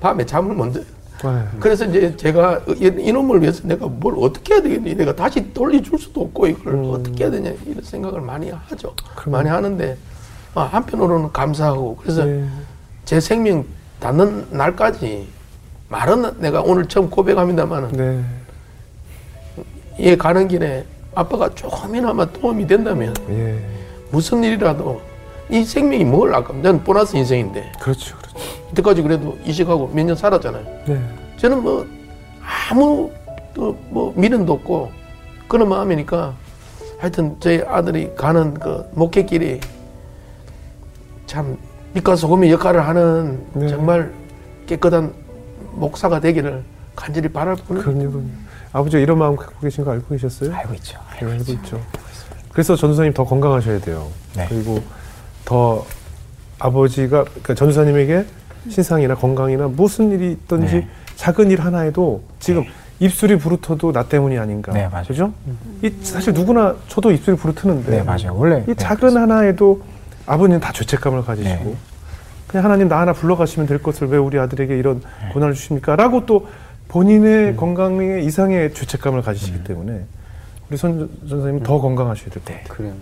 밤에 0.00 0.24
잠을 0.24 0.54
못 0.54 0.72
자요. 0.72 0.84
네. 1.24 1.44
그래서 1.60 1.84
이제 1.86 2.16
제가 2.16 2.60
이- 2.76 2.92
이놈을 2.98 3.40
위해서 3.42 3.66
내가 3.66 3.86
뭘 3.86 4.14
어떻게 4.18 4.54
해야 4.54 4.62
되겠니? 4.62 4.94
내가 4.94 5.14
다시 5.14 5.52
돌려줄 5.54 5.98
수도 5.98 6.22
없고 6.22 6.46
이걸 6.46 6.74
음. 6.74 6.90
어떻게 6.92 7.24
해야 7.24 7.30
되냐 7.30 7.52
이런 7.66 7.82
생각을 7.82 8.20
많이 8.20 8.50
하죠. 8.50 8.94
많이 9.26 9.48
하는데 9.48 9.96
아, 10.54 10.62
한편으로는 10.62 11.32
감사하고 11.32 11.96
그래서 11.96 12.24
네. 12.24 12.46
제 13.04 13.20
생명 13.20 13.64
닿는 14.00 14.46
날까지 14.50 15.28
말은 15.88 16.40
내가 16.40 16.62
오늘 16.62 16.86
처음 16.86 17.08
고백합니다만은 17.08 17.92
네. 17.92 18.24
얘 20.00 20.16
가는 20.16 20.46
길에 20.48 20.84
아빠가 21.14 21.48
조금이나마 21.54 22.26
도움이 22.26 22.66
된다면 22.66 23.14
예. 23.30 23.58
무슨 24.10 24.44
일이라도 24.44 25.00
이 25.48 25.64
생명이 25.64 26.04
뭘 26.04 26.34
아까 26.34 26.52
난 26.60 26.82
보너스 26.84 27.16
인생인데 27.16 27.72
그렇죠, 27.80 28.16
그렇죠. 28.16 28.25
이때까지 28.72 29.02
그래도 29.02 29.38
이식하고 29.44 29.88
몇 29.94 30.04
년 30.04 30.16
살았잖아요. 30.16 30.64
네. 30.86 31.00
저는 31.36 31.62
뭐 31.62 31.86
아무 32.70 33.10
또뭐 33.54 34.12
미련도 34.16 34.52
없고 34.52 34.90
그런 35.48 35.68
마음이니까 35.68 36.34
하여튼 36.98 37.36
저희 37.40 37.62
아들이 37.66 38.14
가는 38.14 38.54
그 38.54 38.84
목회길이 38.92 39.60
참 41.26 41.56
빛과 41.94 42.16
소금의 42.16 42.50
역할을 42.52 42.86
하는 42.86 43.44
네. 43.54 43.68
정말 43.68 44.12
깨끗한 44.66 45.12
목사가 45.72 46.20
되기를 46.20 46.62
간절히 46.94 47.28
바랄 47.28 47.56
뿐. 47.56 47.78
그럼요, 47.78 48.10
그럼요. 48.10 48.28
아버지가 48.72 49.00
이런 49.02 49.18
마음 49.18 49.36
갖고 49.36 49.58
계신 49.60 49.84
거 49.84 49.92
알고 49.92 50.08
계셨어요? 50.08 50.54
알고 50.54 50.74
있죠. 50.74 50.98
네, 51.20 51.26
알고 51.26 51.52
있죠. 51.52 51.80
그래서 52.52 52.74
전도사님 52.76 53.12
더 53.12 53.24
건강하셔야 53.24 53.80
돼요. 53.80 54.08
네. 54.34 54.46
그리고 54.48 54.82
더 55.44 55.84
아버지가 56.58 57.24
그러니까 57.24 57.54
전도사님에게 57.54 58.24
신상이나 58.68 59.14
건강이나 59.14 59.68
무슨 59.68 60.10
일이 60.10 60.32
있든지 60.32 60.74
네. 60.76 60.88
작은 61.16 61.50
일 61.50 61.60
하나에도 61.60 62.22
지금 62.40 62.64
입술이 62.98 63.38
부르터도 63.38 63.92
나 63.92 64.04
때문이 64.04 64.38
아닌가. 64.38 64.72
네, 64.72 64.88
맞아요. 64.88 65.04
그죠? 65.06 65.32
이 65.82 65.90
사실 66.02 66.32
누구나 66.32 66.74
저도 66.88 67.10
입술이 67.12 67.36
부르트는데 67.36 67.90
네, 67.90 68.02
맞아요. 68.02 68.34
원래 68.34 68.62
이 68.62 68.66
네, 68.66 68.74
작은 68.74 69.16
하나에도 69.16 69.82
아버님 70.26 70.58
다 70.60 70.72
죄책감을 70.72 71.24
가지시고 71.24 71.64
네. 71.64 71.76
그냥 72.48 72.64
하나님 72.64 72.88
나 72.88 73.00
하나 73.00 73.12
불러가시면 73.12 73.66
될 73.68 73.82
것을 73.82 74.08
왜 74.08 74.16
우리 74.18 74.38
아들에게 74.38 74.76
이런 74.76 75.02
고난을 75.32 75.54
주십니까? 75.54 75.94
라고 75.96 76.26
또 76.26 76.48
본인의 76.88 77.50
음. 77.50 77.56
건강에 77.56 78.20
이상의 78.22 78.72
죄책감을 78.72 79.22
가지시기 79.22 79.64
때문에 79.64 80.04
우리 80.70 80.76
손 80.76 81.08
전사님 81.28 81.62
더 81.62 81.80
건강하셔야 81.80 82.30
될 82.30 82.42
것 82.42 82.54
같아요. 82.54 82.64
그래요. 82.68 82.92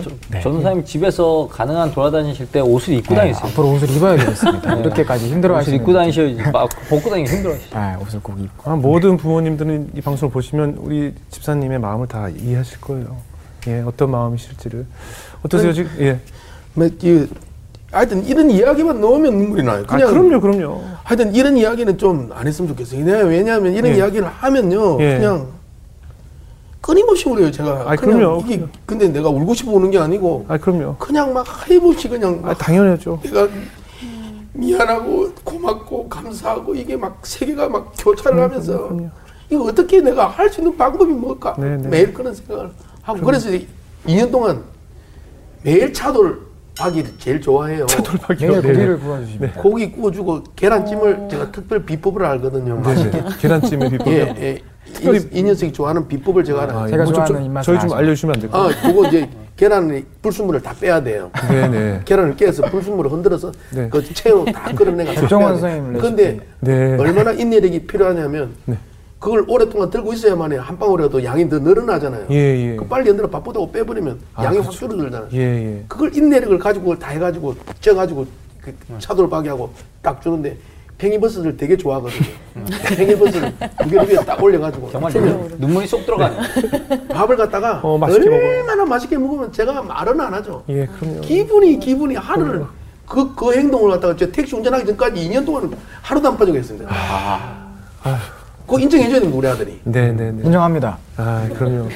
그죠? 0.00 0.10
네. 0.30 0.40
전도사님 0.40 0.84
집에서 0.84 1.48
가능한 1.50 1.92
돌아다니실 1.92 2.50
때 2.50 2.60
옷을 2.60 2.94
입고 2.94 3.14
네, 3.14 3.20
다니세요. 3.20 3.44
앞으로 3.46 3.72
옷을 3.72 3.90
입어야 3.90 4.16
되겠습니다. 4.16 4.74
이렇게까지 4.76 5.24
옷을 5.24 5.34
힘들어 5.34 5.56
하시는 5.56 5.78
입고 5.78 5.92
다니셔야지. 5.92 6.36
막 6.52 6.68
벗고 6.88 7.10
다니기 7.10 7.30
힘들어 7.30 7.54
하시죠. 7.54 7.76
아, 7.78 7.98
옷을 8.00 8.20
꼭 8.22 8.38
입고. 8.40 8.70
아마 8.70 8.76
모든 8.80 9.16
부모님들은 9.16 9.90
이 9.96 10.00
방송을 10.00 10.32
보시면 10.32 10.76
우리 10.80 11.14
집사님의 11.30 11.78
마음을 11.78 12.06
다 12.08 12.28
이해하실 12.28 12.80
거예요. 12.80 13.16
예, 13.68 13.80
어떤 13.86 14.10
마음이실지를. 14.10 14.86
어떠세요, 15.44 15.72
지금? 15.72 15.90
예. 16.00 16.18
뭐, 16.74 16.86
이, 16.86 17.26
하여튼 17.92 18.24
이런 18.24 18.50
이야기만 18.50 19.00
넣으면 19.00 19.36
눈물이 19.36 19.62
나요. 19.62 19.84
아, 19.86 19.96
그냥 19.96 20.08
그럼요, 20.10 20.40
그럼요. 20.40 20.80
하여튼 21.04 21.34
이런 21.34 21.56
이야기는 21.56 21.98
좀 21.98 22.30
안 22.34 22.46
했으면 22.46 22.68
좋겠어요. 22.70 23.00
왜냐- 23.04 23.24
왜냐하면 23.26 23.74
이런 23.74 23.92
예. 23.92 23.96
이야기를 23.98 24.26
하면요, 24.26 25.00
예. 25.02 25.18
그냥 25.18 25.46
끊임없이 26.82 27.28
울어요. 27.28 27.50
제가. 27.50 27.84
아, 27.86 27.96
그럼요. 27.96 28.42
이게 28.44 28.66
근데 28.84 29.08
내가 29.08 29.30
울고 29.30 29.54
싶어 29.54 29.70
우는 29.70 29.90
게 29.90 29.98
아니고 29.98 30.44
아, 30.48 30.58
그럼요. 30.58 30.96
그냥 30.98 31.32
막 31.32 31.46
하염없이 31.46 32.08
그냥 32.08 32.40
아, 32.42 32.48
막 32.48 32.58
당연하죠. 32.58 33.20
내가 33.22 33.48
미안하고 34.52 35.30
고맙고 35.44 36.08
감사하고 36.08 36.74
이게 36.74 36.96
막 36.96 37.20
세계가 37.22 37.68
막 37.68 37.92
교차를 37.96 38.42
하면서 38.42 38.72
음, 38.74 38.88
그럼요. 38.96 39.10
이거 39.48 39.64
어떻게 39.64 40.00
내가 40.00 40.26
할 40.26 40.50
수 40.50 40.60
있는 40.60 40.76
방법이 40.76 41.12
뭘까 41.12 41.54
네, 41.58 41.76
네. 41.76 41.88
매일 41.88 42.12
그런 42.12 42.34
생각을 42.34 42.70
하고 43.02 43.20
그래서 43.24 43.48
2년 44.06 44.30
동안 44.30 44.64
매일 45.62 45.92
하 45.96 46.12
기를 46.92 47.10
제일 47.18 47.40
좋아해요. 47.40 47.86
돌박이요. 47.86 48.50
매일 48.50 48.62
네. 48.62 48.68
고기를 48.72 48.98
구워주십니다. 49.00 49.60
고기 49.62 49.92
구워주고 49.92 50.42
계란찜을 50.56 51.28
제가 51.30 51.52
특별 51.52 51.84
비법을 51.84 52.24
알거든요. 52.24 52.80
네, 52.82 53.10
네. 53.10 53.24
계란찜의 53.40 53.90
비법. 53.90 54.08
예, 54.08 54.34
예. 54.38 54.58
이, 55.00 55.28
이 55.38 55.42
녀석이 55.42 55.72
좋아하는 55.72 56.08
비법을 56.08 56.44
제가 56.44 56.62
알아요. 56.62 56.78
아, 56.80 56.86
제가 56.86 57.04
뭐 57.04 57.06
좀- 57.06 57.14
좋아하는 57.14 57.36
좀- 57.40 57.44
입맛을 57.46 57.64
저희 57.72 57.80
좀 57.80 57.90
아죠. 57.90 57.96
알려주시면 57.98 58.34
안 58.34 58.40
될까요? 58.40 58.62
아, 58.62 58.68
그거 58.88 59.08
이제 59.08 59.28
계란의 59.56 60.04
불순물을 60.22 60.60
다 60.62 60.74
빼야 60.80 61.02
돼요. 61.02 61.30
네네. 61.48 62.00
계란을 62.04 62.36
깨서 62.36 62.62
불순물을 62.64 63.10
흔들어서 63.12 63.52
네. 63.70 63.88
그 63.90 64.02
채로 64.12 64.44
다 64.46 64.72
끌어내가 64.74 65.12
백종원 65.12 65.58
선생님 65.60 66.00
근데 66.00 66.40
네. 66.60 66.96
얼마나 66.98 67.32
인내력이 67.32 67.86
필요하냐면 67.86 68.54
네. 68.64 68.76
그걸 69.22 69.44
오랫동안 69.46 69.88
들고 69.88 70.12
있어야만 70.14 70.58
한 70.58 70.76
방울이라도 70.76 71.22
양이 71.22 71.48
더 71.48 71.56
늘어나잖아요. 71.60 72.26
예, 72.32 72.34
예. 72.72 72.76
그 72.76 72.84
빨리 72.88 73.08
연들어 73.08 73.30
바쁘다고 73.30 73.70
빼버리면 73.70 74.18
아, 74.34 74.44
양이 74.44 74.56
확 74.56 74.64
그렇죠. 74.64 74.78
줄어들잖아요. 74.80 75.28
예, 75.34 75.38
예. 75.38 75.84
그걸 75.86 76.14
인내력을 76.16 76.58
가지고 76.58 76.86
그걸 76.86 76.98
다 76.98 77.10
해가지고 77.10 77.54
쪄가지고 77.80 78.26
그 78.60 78.74
차돌박이 78.98 79.48
하고 79.48 79.70
딱 80.02 80.20
주는데 80.20 80.56
팽이버섯을 80.98 81.56
되게 81.56 81.76
좋아하거든요. 81.76 82.20
팽이버섯을 82.96 83.52
무게 83.84 83.96
위에 84.12 84.24
딱 84.24 84.42
올려가지고 84.42 84.90
정말 84.90 85.12
눈- 85.12 85.54
눈물이 85.56 85.86
쏙 85.86 86.04
들어가네. 86.04 86.36
밥을 87.14 87.36
갖다가 87.36 87.78
어, 87.84 87.96
맛있게 87.96 88.28
얼마나 88.28 88.84
맛있게 88.84 89.16
먹으면 89.18 89.52
제가 89.52 89.82
말은 89.82 90.20
안 90.20 90.34
하죠. 90.34 90.64
예, 90.68 90.84
그럼요. 90.98 91.20
기분이 91.20 91.78
기분이 91.78 92.16
하루를 92.16 92.64
그, 93.06 93.32
그 93.36 93.52
행동을 93.54 93.90
갖다가 93.92 94.16
저 94.16 94.28
택시 94.32 94.56
운전하기 94.56 94.84
전까지 94.84 95.28
2년 95.30 95.46
동안 95.46 95.72
하루도 96.02 96.28
안 96.28 96.36
빠지고 96.36 96.56
했습니다. 96.58 96.90
그 98.02 98.41
거 98.72 98.80
인정해줘야 98.80 99.20
됩니다, 99.20 99.36
우리 99.36 99.46
아들이. 99.46 99.80
네네네. 99.84 100.44
인정합니다. 100.44 100.98
아, 101.16 101.48
그럼요. 101.54 101.88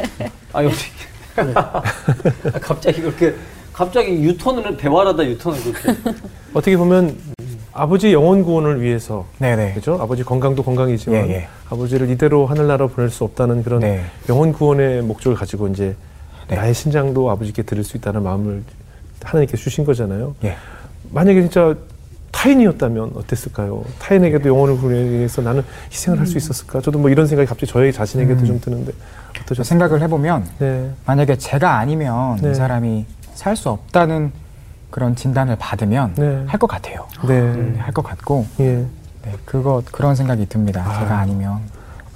아니 0.54 0.68
어떻게 0.68 0.90
갑자기 2.60 3.02
그렇게 3.02 3.34
갑자기 3.72 4.22
유턴을 4.22 4.76
대화하다 4.76 5.24
유턴을 5.26 5.60
그렇게 5.60 6.00
어떻게 6.54 6.76
보면 6.76 7.16
아버지 7.72 8.12
영혼 8.12 8.44
구원을 8.44 8.80
위해서 8.80 9.26
네네. 9.38 9.74
그죠? 9.74 9.98
아버지 10.00 10.22
건강도 10.22 10.62
건강이지만 10.62 11.26
예, 11.28 11.32
예. 11.32 11.48
아버지를 11.68 12.08
이대로 12.08 12.46
하늘나라 12.46 12.86
보낼 12.86 13.10
수 13.10 13.24
없다는 13.24 13.64
그런 13.64 13.80
네. 13.80 14.04
영혼 14.28 14.52
구원의 14.52 15.02
목적을 15.02 15.36
가지고 15.36 15.66
이제 15.68 15.96
네. 16.48 16.54
나의 16.54 16.72
신장도 16.72 17.30
아버지께 17.30 17.62
드릴 17.64 17.82
수 17.82 17.96
있다는 17.96 18.22
마음을 18.22 18.62
하나님께 19.24 19.56
주신 19.56 19.84
거잖아요. 19.84 20.36
예. 20.44 20.56
만약에 21.10 21.40
진짜 21.42 21.74
타인이었다면 22.34 23.12
어땠을까요? 23.14 23.84
타인에게도 24.00 24.48
영혼을 24.48 24.76
위해서 25.10 25.40
나는 25.40 25.62
희생을 25.90 26.18
할 26.18 26.26
수 26.26 26.36
있었을까? 26.36 26.80
저도 26.80 26.98
뭐 26.98 27.08
이런 27.10 27.26
생각이 27.26 27.46
갑자기 27.48 27.70
저희 27.70 27.92
자신에게도 27.92 28.40
음. 28.40 28.46
좀 28.46 28.60
드는데 28.60 28.92
저 29.34 29.40
어떠셨어요? 29.42 29.64
생각을 29.64 30.00
해보면 30.02 30.46
네. 30.58 30.90
만약에 31.06 31.36
제가 31.38 31.78
아니면 31.78 32.36
네. 32.42 32.50
이 32.50 32.54
사람이 32.54 33.06
살 33.34 33.56
수 33.56 33.68
없다는 33.70 34.32
그런 34.90 35.14
진단을 35.16 35.56
받으면 35.56 36.14
네. 36.16 36.44
할것 36.46 36.68
같아요. 36.70 37.06
네. 37.26 37.74
할 37.78 37.92
것 37.92 38.02
같고 38.02 38.46
예. 38.60 38.84
네, 39.24 39.32
그거 39.44 39.82
그런 39.90 40.14
생각이 40.14 40.46
듭니다. 40.48 40.84
아. 40.86 41.00
제가 41.00 41.18
아니면 41.18 41.58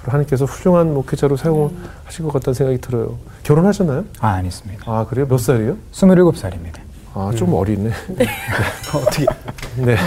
하나님께서 0.03 0.45
훌륭한 0.45 0.93
목회자로 0.93 1.35
사용하실 1.37 2.23
것 2.25 2.33
같다는 2.33 2.53
생각이 2.53 2.79
들어요. 2.81 3.17
결혼하셨나요? 3.43 4.05
아 4.19 4.29
아니습니다. 4.29 4.83
아, 4.85 5.05
그래요? 5.09 5.27
몇 5.27 5.37
살이에요? 5.39 5.75
27살입니다. 5.91 6.79
아, 7.19 7.31
좀 7.35 7.53
어리네. 7.53 7.91
어떻게. 8.95 9.25
네. 9.75 9.97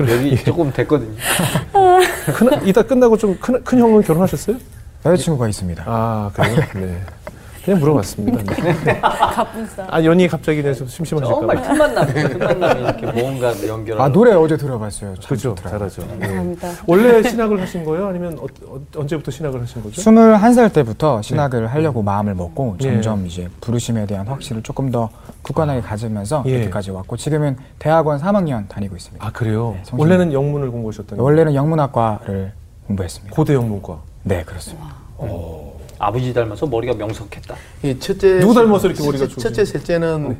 여기 0.00 0.36
조금 0.44 0.72
됐거든요. 0.72 1.12
큰, 2.34 2.66
이따 2.66 2.82
끝나고 2.82 3.16
좀 3.16 3.36
큰, 3.40 3.62
큰 3.64 3.78
형은 3.78 4.02
결혼하셨어요? 4.02 4.56
여자친구가 5.04 5.48
있습니다. 5.48 5.82
아, 5.86 6.30
그래요? 6.34 6.56
네. 6.74 7.00
그냥 7.64 7.80
물어봤습니다. 7.80 8.42
네. 8.84 9.00
아, 9.88 10.02
연이 10.04 10.26
갑자기 10.26 10.62
내서 10.62 10.84
심심하실까 10.86 11.34
정말 11.34 11.56
봐. 11.56 11.62
틈만 11.62 11.94
나면 11.94 12.28
틈만 12.30 12.60
나면 12.60 12.82
이렇게 12.82 13.20
뭔가 13.22 13.68
연결. 13.68 14.00
아 14.00 14.08
노래 14.08 14.32
어제 14.32 14.56
들어봤어요. 14.56 15.14
참 15.20 15.28
그죠? 15.28 15.54
잘하죠. 15.54 16.02
네. 16.18 16.26
감사합니다. 16.26 16.68
원래 16.86 17.22
신학을 17.22 17.60
하신 17.60 17.84
거예요? 17.84 18.08
아니면 18.08 18.38
어, 18.38 18.46
어, 18.66 18.80
언제부터 18.96 19.30
신학을 19.30 19.62
하신 19.62 19.82
거죠? 19.82 20.00
21살 20.00 20.72
때부터 20.72 21.22
신학을 21.22 21.68
하려고 21.68 22.02
마음을 22.02 22.34
먹고 22.34 22.76
예. 22.80 22.84
점점 22.84 23.26
이제 23.26 23.48
부르심에 23.60 24.06
대한 24.06 24.26
확신을 24.26 24.62
조금 24.62 24.90
더 24.90 25.08
굳건하게 25.42 25.82
가지면서 25.82 26.42
예. 26.46 26.62
여기까지 26.62 26.90
왔고 26.90 27.16
지금은 27.16 27.56
대학원 27.78 28.20
3학년 28.20 28.68
다니고 28.68 28.96
있습니다. 28.96 29.24
아, 29.24 29.30
그래요? 29.30 29.76
네. 29.76 29.82
원래는 29.92 30.32
영문을 30.32 30.70
공부하셨던 30.70 31.18
원래는 31.18 31.54
영문학과를 31.54 32.52
공부했습니다. 32.88 33.36
고대형 33.36 33.68
문과. 33.68 34.00
네, 34.24 34.42
그렇습니다. 34.44 34.94
아버지 36.02 36.34
닮아서 36.34 36.66
머리가 36.66 36.94
명석했다. 36.94 37.54
이 37.84 37.96
첫째 38.00 38.40
누구 38.40 38.52
닮아서 38.52 38.88
이렇게 38.88 39.04
머리가 39.04 39.26
첫째, 39.28 39.40
첫째 39.40 39.64
셋째는 39.64 40.36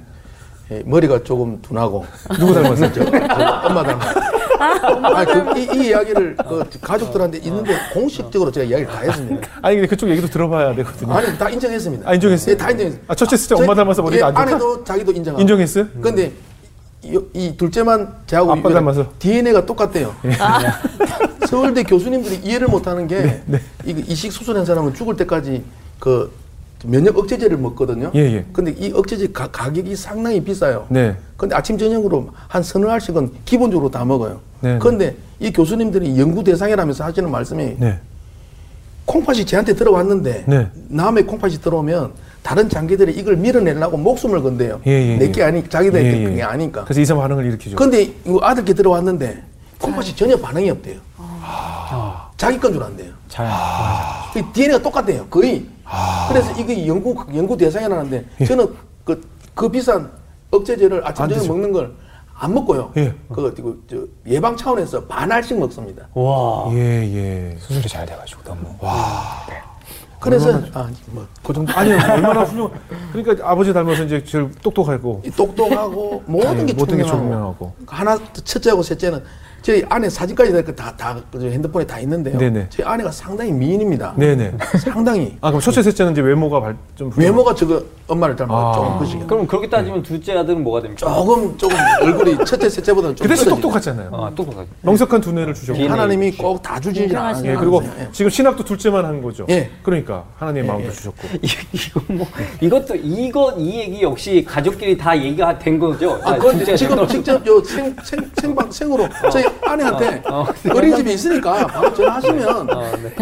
예, 0.73 0.83
머리가 0.85 1.23
조금 1.23 1.63
둔하고 1.63 2.05
누구 2.37 2.53
닮았어요? 2.53 2.93
저, 2.93 3.05
저 3.05 3.67
엄마 3.69 3.85
닮았. 3.85 4.17
아, 4.59 5.25
그, 5.25 5.59
이, 5.61 5.69
이 5.73 5.89
이야기를 5.89 6.37
그 6.37 6.65
가족들한테 6.81 7.39
있는데 7.39 7.77
공식적으로 7.95 8.51
제가 8.51 8.67
이야기를 8.67 8.93
다 8.93 9.01
했습니다. 9.03 9.49
아니 9.63 9.77
근데 9.77 9.89
그쪽 9.89 10.09
얘기도 10.11 10.27
들어봐야 10.27 10.75
되거든요. 10.75 11.13
아니 11.15 11.39
다 11.39 11.49
인정했습니다. 11.49 12.09
아, 12.11 12.15
인정했어요? 12.15 12.53
예, 12.53 12.57
다 12.57 12.71
인정했어요. 12.71 13.01
아, 13.07 13.15
첫째, 13.15 13.37
셋째 13.37 13.55
저희- 13.55 13.63
엄마 13.63 13.75
닮아서 13.77 14.03
머리가 14.03 14.19
예, 14.21 14.29
안 14.29 14.35
좋다? 14.35 14.43
아내도 14.43 14.85
자기도 14.85 15.13
인정하고. 15.13 15.41
인정했어요? 15.41 15.87
근데 16.01 16.33
이, 17.05 17.21
이 17.35 17.57
둘째만 17.57 18.15
저하고 18.27 18.53
아빠 18.53 18.69
닮아서? 18.71 19.07
DNA가 19.21 19.65
똑같대요. 19.65 20.15
서울대 21.53 21.83
교수님들이 21.83 22.37
이해를 22.37 22.67
못하는 22.67 23.07
게 23.07 23.43
네, 23.45 23.61
이거 23.85 24.01
이식 24.07 24.33
수술한 24.33 24.65
사람은 24.65 24.95
죽을 24.95 25.17
때까지 25.19 25.63
그 25.99 26.33
면역 26.85 27.19
억제제를 27.19 27.59
먹거든요. 27.59 28.11
예, 28.15 28.21
예. 28.21 28.45
근데 28.55 28.73
이 28.73 28.91
억제제 28.93 29.29
가, 29.29 29.49
가격이 29.49 29.95
상당히 29.95 30.43
비싸요. 30.43 30.87
네. 30.89 31.15
근데 31.37 31.55
아침 31.55 31.77
저녁으로 31.77 32.31
한 32.49 32.63
서너 32.63 32.89
알씩은 32.89 33.31
기본적으로 33.45 33.91
다 33.91 34.03
먹어요. 34.05 34.41
네, 34.61 34.73
네. 34.73 34.79
그런데 34.81 35.15
이 35.39 35.53
교수님들이 35.53 36.19
연구 36.19 36.43
대상이라면서 36.43 37.05
하시는 37.05 37.31
말씀이 37.31 37.77
네. 37.79 37.99
콩팥이 39.05 39.45
제한테 39.45 39.75
들어왔는데 39.75 40.45
네. 40.47 40.69
남의 40.89 41.27
콩팥이 41.27 41.59
들어오면 41.59 42.13
다른 42.43 42.69
장기들이 42.69 43.13
이걸 43.13 43.37
밀어내려고 43.37 43.99
목숨을 43.99 44.43
건대요. 44.43 44.81
예, 44.87 44.91
예, 44.91 45.17
내게 45.19 45.43
예. 45.43 45.45
아니 45.45 45.69
자기들 45.69 46.03
예, 46.03 46.23
예. 46.23 46.25
그게 46.25 46.43
아니까. 46.43 46.85
그래서 46.85 47.01
이상 47.03 47.19
반응을 47.19 47.45
일으키죠. 47.45 47.77
근데 47.77 48.11
아들께 48.41 48.73
들어왔는데 48.73 49.43
콩팥이 49.83 50.15
전혀 50.17 50.37
반응이 50.37 50.71
없대요. 50.71 51.01
자기 52.37 52.59
건 52.59 52.73
줄 52.73 52.83
안대요. 52.83 53.13
잘그 53.29 54.53
DNA가 54.53 54.83
똑같대요. 54.83 55.27
거의. 55.27 55.67
그래서 56.29 56.53
이게 56.59 56.87
연구 56.87 57.15
연구 57.35 57.57
대상이라는데 57.57 58.25
저는 58.47 58.75
그, 59.05 59.21
그 59.55 59.69
비싼 59.69 60.11
억제제를 60.51 61.07
아침 61.07 61.25
안 61.25 61.29
저녁. 61.31 61.47
먹는 61.49 61.73
걸 61.73 61.95
안 62.35 62.53
먹고요. 62.55 62.91
예. 62.97 63.15
그, 63.33 63.55
그, 63.55 63.85
저, 63.89 63.97
예방 64.33 64.57
차원에서 64.57 65.05
반알씩 65.05 65.57
먹습니다. 65.61 66.09
와. 66.13 66.67
예, 66.73 66.77
예. 67.53 67.57
수술이 67.57 67.89
잘 67.89 68.05
돼가지고 68.05 68.43
너무. 68.43 68.63
그래서 70.19 70.61
아, 70.73 70.91
뭐, 71.07 71.25
그 71.41 71.53
정도 71.53 71.73
아니요, 71.73 71.99
얼마나 72.11 72.43
훌륭. 72.43 72.69
그러니까 73.13 73.49
아버지 73.49 73.73
닮아서 73.73 74.03
이제 74.03 74.25
제일 74.25 74.51
똑똑하고 74.61 75.23
이 75.25 75.31
똑똑하고 75.31 76.25
모든 76.27 76.67
게 76.67 76.73
네, 76.73 76.79
모든 76.79 76.97
게 76.97 77.05
총명하고 77.05 77.17
총명하고. 77.17 77.73
하나 77.87 78.19
첫째하고 78.43 78.83
셋째는 78.83 79.23
저희 79.63 79.85
아내 79.89 80.11
사진까지 80.11 80.53
다다 80.75 80.97
다 80.97 81.23
핸드폰에 81.35 81.87
다 81.87 82.01
있는데요. 82.01 82.37
네네. 82.37 82.67
저희 82.69 82.87
아내가 82.87 83.11
상당히 83.13 83.53
미인입니다. 83.53 84.15
네네. 84.17 84.55
상당히 84.79 85.39
아 85.41 85.51
그럼 85.51 85.61
첫째, 85.61 85.83
셋째는 85.83 86.13
이제 86.13 86.21
외모가 86.21 86.61
발, 86.61 86.77
좀 86.97 87.13
외모가 87.17 87.55
저거 87.55 87.83
엄마를 88.13 88.37
닮아 88.37 88.55
아. 88.55 88.73
조금 88.75 88.99
크시게. 88.99 89.25
그럼 89.27 89.47
그렇게 89.47 89.69
따지면 89.69 90.03
둘째 90.03 90.37
아들은 90.37 90.63
뭐가 90.63 90.83
됩니까? 90.83 91.07
조금 91.07 91.57
조금 91.57 91.77
얼굴이 92.03 92.37
첫째 92.45 92.69
셋째보다는 92.69 93.17
좀그 93.17 93.29
대신 93.29 93.45
커지죠. 93.47 93.55
똑똑하잖아요. 93.61 94.11
아, 94.13 94.31
똑똑하게. 94.35 94.69
명석한 94.83 95.21
두뇌를 95.21 95.55
주셨고. 95.55 95.75
DNA. 95.79 95.91
하나님이 95.91 96.33
꼭 96.33 96.63
다 96.63 96.79
주지는 96.79 97.09
인정하시네요. 97.09 97.53
예, 97.53 97.57
않아요. 97.57 97.71
그리고 97.71 97.83
예. 97.99 98.09
지금 98.13 98.31
신학도 98.31 98.65
둘째만 98.65 99.05
한 99.05 99.21
거죠. 99.23 99.47
예. 99.51 99.71
그러니까 99.83 100.25
하나님의 100.39 100.69
마음도 100.69 100.89
예. 100.89 100.93
주셨고. 100.93 101.29
이- 101.43 101.49
이거 101.73 102.01
뭐 102.09 102.27
이것도 102.61 102.95
이거 102.97 103.53
이 103.59 103.79
얘기 103.81 104.03
역시 104.03 104.45
가족끼리 104.47 104.97
다 104.97 105.17
얘기가 105.17 105.59
된 105.59 105.79
거죠. 105.79 106.21
아, 106.23 106.33
아, 106.33 106.37
그건 106.37 106.57
둘째가 106.59 106.77
지금 106.77 106.97
됐다. 106.97 107.09
직접 107.09 107.47
요 107.47 107.63
생, 107.65 107.97
생, 108.05 108.31
생방, 108.41 108.71
생으로 108.71 109.09
저희 109.33 109.45
아내한테 109.65 110.23
어, 110.29 110.41
어. 110.43 110.47
어린이집에 110.75 111.13
있으니까 111.15 111.67
바로 111.67 111.93
전화하시면 111.95 112.69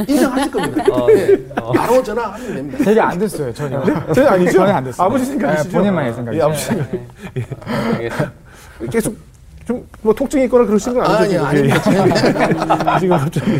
인정하실 0.08 0.50
겁니다. 0.50 0.84
어, 0.92 1.06
네. 1.06 1.38
어. 1.62 1.72
바로 1.72 2.02
전화하시면 2.02 2.54
됩니다. 2.56 2.84
되게 2.84 3.00
안 3.00 3.18
됐어요 3.18 3.52
전혀. 3.54 3.82
전혀 4.12 4.28
아니죠? 4.28 4.52
전혀 4.52 4.72
안 4.80 4.84
됐어요. 4.84 5.06
아버지 5.06 5.24
생각이시죠? 5.26 5.68
네, 5.68 5.74
본인만의 5.76 6.14
생각이죠. 6.14 6.40
예, 6.40 6.44
아버지 6.46 6.64
생각. 6.64 6.88
알겠습니다. 7.94 8.32
계속 8.90 9.16
좀 9.66 9.86
뭐 10.02 10.12
통증이 10.14 10.44
있거나 10.44 10.64
그러신 10.66 10.94
건 10.94 11.04
아니죠? 11.06 11.44
아니. 11.44 11.60
예. 11.60 12.98
지금 12.98 13.16
갑자기. 13.18 13.50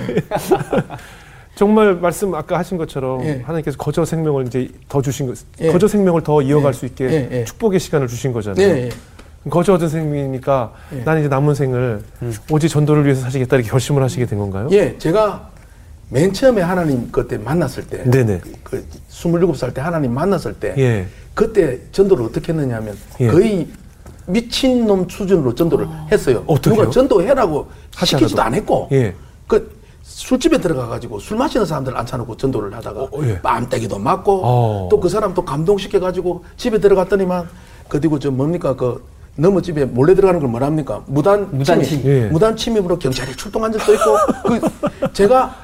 정말 1.55 1.95
말씀 1.95 2.35
아까 2.35 2.59
하신 2.59 2.79
것처럼 2.79 3.23
예. 3.25 3.43
하나님께서 3.45 3.77
거저 3.77 4.05
생명을 4.05 4.47
이제 4.47 4.69
더 4.89 5.03
주신 5.03 5.27
것, 5.27 5.37
예. 5.61 5.71
거저 5.71 5.87
생명을 5.87 6.23
더 6.23 6.41
이어갈 6.41 6.73
예. 6.73 6.73
수 6.73 6.87
있게 6.87 7.05
예, 7.05 7.29
예. 7.31 7.45
축복의 7.45 7.79
시간을 7.79 8.09
주신 8.09 8.33
거잖아요. 8.33 8.67
네, 8.67 8.85
예. 8.87 9.51
거저 9.51 9.75
얻은 9.75 9.89
생명이니까 9.91 10.73
예. 10.97 11.03
나는 11.05 11.21
이제 11.21 11.29
남은 11.29 11.55
생을 11.55 12.03
오직 12.51 12.69
전도를 12.69 13.05
위해서 13.05 13.21
사시겠다 13.23 13.57
이렇게 13.57 13.71
결심을 13.71 14.03
하시게 14.03 14.25
된 14.27 14.39
건가요? 14.39 14.69
예, 14.73 14.97
제가 14.97 15.49
맨 16.11 16.33
처음에 16.33 16.61
하나님 16.61 17.11
그때 17.11 17.39
만났을 17.39 17.87
때, 17.87 18.03
네네. 18.05 18.41
그 18.65 18.85
27살 19.11 19.73
때 19.73 19.81
하나님 19.81 20.13
만났을 20.13 20.55
때, 20.55 20.75
예. 20.77 21.07
그때 21.35 21.79
전도를 21.93 22.27
어떻게 22.27 22.53
했느냐 22.53 22.77
하면 22.77 22.97
예. 23.21 23.29
거의 23.29 23.69
미친놈 24.27 25.09
수준으로 25.09 25.55
전도를 25.55 25.89
했어요. 26.11 26.43
어떻게요? 26.47 26.75
누가 26.83 26.91
전도해라고 26.91 27.69
시키지도 27.97 28.43
않아도. 28.43 28.57
않았고, 28.57 28.89
예. 28.93 29.15
그 29.47 29.81
술집에 30.03 30.59
들어가가지고 30.59 31.21
술 31.21 31.37
마시는 31.39 31.65
사람들 31.65 31.97
앉혀놓고 31.97 32.37
전도를 32.37 32.75
하다가 32.75 33.03
어, 33.03 33.11
예. 33.23 33.39
맘때기도 33.43 33.99
맞고 33.99 34.41
어. 34.45 34.89
또그 34.91 35.09
사람 35.09 35.33
또 35.35 35.45
감동시켜가지고 35.45 36.45
집에 36.57 36.79
들어갔더니만 36.79 37.49
그리고 37.89 38.19
저 38.19 38.31
뭡니까 38.31 38.75
그 38.75 39.05
너무 39.37 39.63
집에 39.63 39.85
몰래 39.85 40.15
들어가는 40.15 40.41
걸 40.41 40.51
뭐랍니까 40.51 41.05
무단 41.07 41.49
무단 41.53 41.83
침입 41.83 42.03
침입. 42.03 42.07
예. 42.07 42.29
무단 42.29 42.57
침입으로 42.57 42.99
경찰이 42.99 43.37
출동한 43.37 43.71
적도 43.73 43.95
있고 43.95 44.17
그 45.01 45.13
제가 45.13 45.55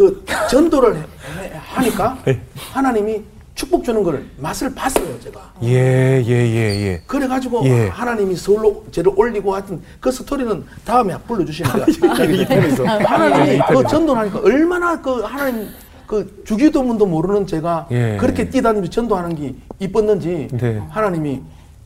그 0.00 0.24
전도를 0.48 0.96
해- 0.96 1.00
해- 1.00 1.52
하니까 1.54 2.16
예. 2.26 2.40
하나님이 2.72 3.22
축복 3.54 3.84
주는 3.84 4.02
걸 4.02 4.24
맛을 4.38 4.74
봤어요 4.74 5.20
제가 5.20 5.52
예, 5.64 6.22
예, 6.24 6.26
예, 6.26 6.86
예. 6.86 7.02
그래가지고 7.06 7.66
예. 7.66 7.88
하나님이 7.88 8.34
서울로 8.34 8.86
저를 8.90 9.12
올리고 9.14 9.52
하여튼 9.52 9.82
그 10.00 10.10
스토리는 10.10 10.64
다음에 10.86 11.14
불러 11.28 11.44
주시니까 11.44 11.84
아, 12.88 12.98
하나님이 13.04 13.60
그 13.68 13.86
전도하니까 13.86 14.38
얼마나 14.38 14.98
그 15.02 15.20
하나님 15.20 15.68
그 16.06 16.42
주기도문도 16.46 17.04
모르는 17.04 17.46
제가 17.46 17.88
예. 17.90 18.16
그렇게 18.18 18.48
뛰다니면서 18.48 18.90
전도하는 18.90 19.36
게 19.36 19.54
이뻤는지 19.80 20.48
네. 20.52 20.82
하나님이 20.88 21.42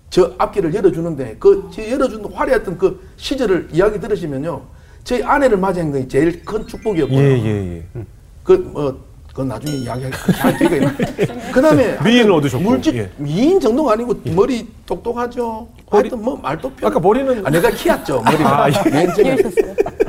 저 0.08 0.32
앞길을 0.38 0.72
열어주는데 0.72 1.38
그저 1.40 1.90
열어준 1.90 2.32
화려했던 2.32 2.78
그 2.78 3.04
시절을 3.16 3.70
이야기 3.72 3.98
들으시면요 3.98 4.62
저희 5.04 5.22
아내를 5.22 5.58
맞이한 5.58 5.92
게 5.92 6.08
제일 6.08 6.44
큰 6.44 6.66
축복이었고요. 6.66 7.18
예, 7.18 7.38
예, 7.38 7.76
예. 7.96 8.04
그 8.42 8.52
뭐 8.72 9.04
그건 9.28 9.48
나중에 9.48 9.78
이야기할 9.78 10.12
기회가 10.58 10.76
있나. 10.76 10.94
그다음에 11.52 11.98
미인을 12.04 12.30
얻으셨고, 12.30 12.62
물질 12.62 12.96
예. 12.98 13.10
미인 13.16 13.58
정도가 13.58 13.94
아니고 13.94 14.14
머리 14.26 14.68
똑똑하죠. 14.86 15.66
하여튼 15.90 16.22
뭐 16.22 16.36
말도 16.36 16.70
편. 16.74 16.88
아까 16.88 17.00
머리는 17.00 17.44
아, 17.44 17.50
내가 17.50 17.68
키웠죠 17.70 18.22
머리가 18.22 18.64
아, 18.64 18.70
예. 18.70 18.74
맨 18.90 19.12
처음에. 19.12 19.36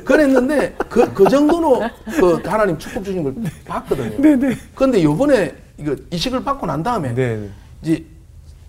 그랬는데 0.05 0.75
그 0.89 1.11
그 1.13 1.27
정도로 1.27 1.81
그 2.19 2.39
하나님 2.45 2.77
축복 2.77 3.03
주신 3.03 3.23
걸 3.23 3.33
봤거든요. 3.65 4.21
네네. 4.21 4.55
그런데 4.75 5.03
요번에 5.03 5.55
이거 5.79 5.95
이식을 6.11 6.43
받고 6.43 6.67
난 6.67 6.83
다음에 6.83 7.13
네. 7.15 7.49
이제 7.81 8.05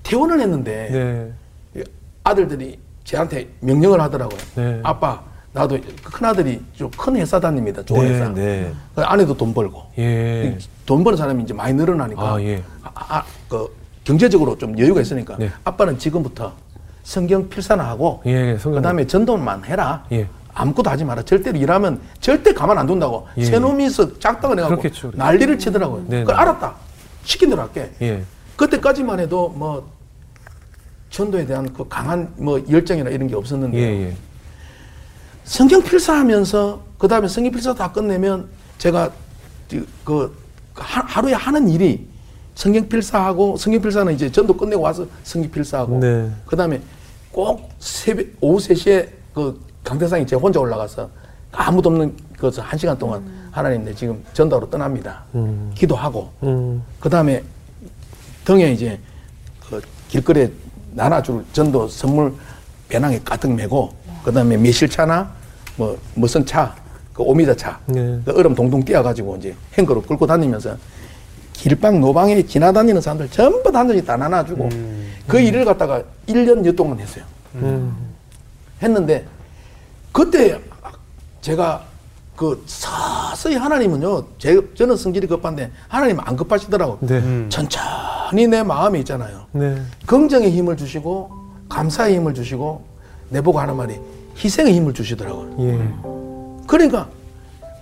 퇴원을 0.05 0.41
했는데 0.41 1.35
네. 1.75 1.85
아들들이 2.25 2.79
저한테 3.05 3.47
명령을 3.61 4.01
하더라고요. 4.01 4.39
네. 4.57 4.81
아빠 4.83 5.23
나도 5.57 5.79
큰 6.03 6.27
아들이 6.27 6.61
좀큰 6.75 7.17
회사 7.17 7.41
다닙니다. 7.41 7.83
좋은 7.83 8.07
네, 8.07 8.13
회사. 8.13 8.29
네. 8.29 8.73
그 8.95 9.03
아내도 9.03 9.35
돈 9.35 9.55
벌고. 9.55 9.83
예. 9.99 10.59
돈 10.85 11.03
버는 11.03 11.17
사람이 11.17 11.43
이제 11.43 11.55
많이 11.55 11.73
늘어나니까 11.73 12.23
아, 12.23 12.43
예. 12.43 12.63
아, 12.83 12.91
아, 12.95 13.25
그 13.49 13.75
경제적으로 14.05 14.57
좀 14.59 14.79
여유가 14.79 15.01
있으니까 15.01 15.37
네. 15.39 15.51
아빠는 15.65 15.99
지금부터 15.99 16.53
성경 17.03 17.49
필사나 17.49 17.89
하고 17.89 18.23
예, 18.27 18.59
성경. 18.59 18.81
그 18.81 18.83
다음에 18.83 19.07
전도만 19.07 19.65
해라. 19.65 20.05
예. 20.13 20.29
아무것도 20.53 20.91
하지 20.91 21.05
마라. 21.05 21.23
절대로 21.23 21.59
일하면 21.59 22.01
절대 22.21 22.53
가만 22.53 22.77
안 22.77 22.87
둔다고. 22.87 23.27
예. 23.39 23.45
새 23.45 23.59
놈이서 23.59 24.19
짝당을 24.19 24.59
해갖고 24.59 24.77
그렇겠죠, 24.77 25.09
그렇죠. 25.09 25.19
난리를 25.19 25.59
치더라고요. 25.59 26.05
네, 26.07 26.21
그걸 26.21 26.35
네. 26.37 26.41
알았다. 26.43 26.75
시킨 27.25 27.51
대로 27.51 27.63
할게. 27.63 27.91
예. 28.03 28.23
그때까지만 28.57 29.21
해도 29.21 29.49
뭐 29.49 29.91
전도에 31.11 31.47
대한 31.47 31.73
그 31.73 31.87
강한 31.89 32.31
뭐 32.37 32.63
열정이나 32.71 33.11
이런 33.11 33.27
게 33.27 33.35
없었는데 33.35 33.79
예, 33.79 34.09
예. 34.09 34.17
성경 35.47 35.81
필사하면서 35.83 36.83
그 36.99 37.07
다음에 37.09 37.29
성경 37.29 37.53
필사 37.53 37.73
다 37.75 37.91
끝내면 37.93 38.49
제가 38.79 39.11
그- 39.71 39.87
그 40.05 40.37
하- 40.75 41.03
하루에 41.07 41.33
하는 41.33 41.69
일이 41.69 42.07
성경 42.55 42.89
필사하고 42.89 43.57
성경 43.57 43.81
필사는 43.81 44.13
이제 44.15 44.31
전도 44.31 44.57
끝내고 44.57 44.83
와서 44.83 45.07
성경 45.23 45.51
필사하고 45.51 46.01
네. 46.01 46.29
그 46.47 46.57
다음에 46.57 46.81
꼭 47.31 47.71
새벽 47.79 48.27
오후 48.41 48.59
3시에 48.59 49.09
그 49.35 49.61
강대상에 49.85 50.27
제가 50.27 50.41
혼자 50.43 50.59
올라가서 50.59 51.09
아무도 51.53 51.91
없는 51.91 52.15
그한 52.39 52.77
시간 52.79 52.99
동안 52.99 53.23
하나님 53.53 53.85
내 53.85 53.95
지금 53.95 54.23
전도로 54.33 54.69
떠납니다. 54.69 55.25
기도하고 55.75 56.31
음. 56.43 56.83
그 56.99 57.09
다음에 57.09 57.43
등에 58.45 58.73
이제 58.73 58.99
그 59.69 59.81
길거리에 60.09 60.51
나눠줄 60.93 61.45
전도 61.53 61.89
선물 61.89 62.35
배낭에 62.89 63.21
가득 63.25 63.53
메고 63.53 63.95
그 64.25 64.33
다음에 64.33 64.57
매실차나 64.57 65.31
뭐 65.77 65.99
무슨 66.15 66.45
차그 66.45 67.19
오미자차 67.19 67.81
네. 67.87 68.21
그 68.25 68.33
얼음 68.37 68.55
동동 68.55 68.85
띄어가지고 68.85 69.37
이제 69.37 69.55
행거로 69.75 70.03
끌고 70.03 70.27
다니면서 70.27 70.77
길방 71.53 72.01
노방에 72.01 72.43
지나다니는 72.43 73.01
사람들 73.01 73.31
전부 73.31 73.71
다한 73.73 73.89
잔씩 73.89 74.07
다 74.07 74.17
나눠주고 74.17 74.69
그 75.27 75.41
일을 75.41 75.65
갖다가 75.65 76.03
1년여 76.27 76.77
동안 76.77 76.99
했어요. 76.99 77.25
음. 77.57 77.95
했는데 78.83 79.27
그때 80.13 80.61
제가 81.41 81.85
그 82.37 82.63
서서히 82.67 83.57
하나님은요 83.57 84.25
제, 84.39 84.61
저는 84.75 84.97
성질이 84.97 85.27
급한데 85.27 85.71
하나님은 85.89 86.23
안 86.27 86.37
급하시더라고 86.37 86.99
네. 87.01 87.19
음. 87.19 87.47
천천히 87.49 88.47
내 88.47 88.63
마음이 88.63 88.99
있잖아요 89.01 89.47
네. 89.53 89.81
긍정의 90.07 90.51
힘을 90.51 90.77
주시고 90.77 91.31
감사의 91.71 92.17
힘을 92.17 92.35
주시고 92.35 92.85
내보고 93.31 93.59
하는 93.59 93.75
말이 93.75 93.99
희생의 94.43 94.75
힘을 94.75 94.93
주시더라고요 94.95 95.57
예. 95.61 96.65
그러니까 96.67 97.09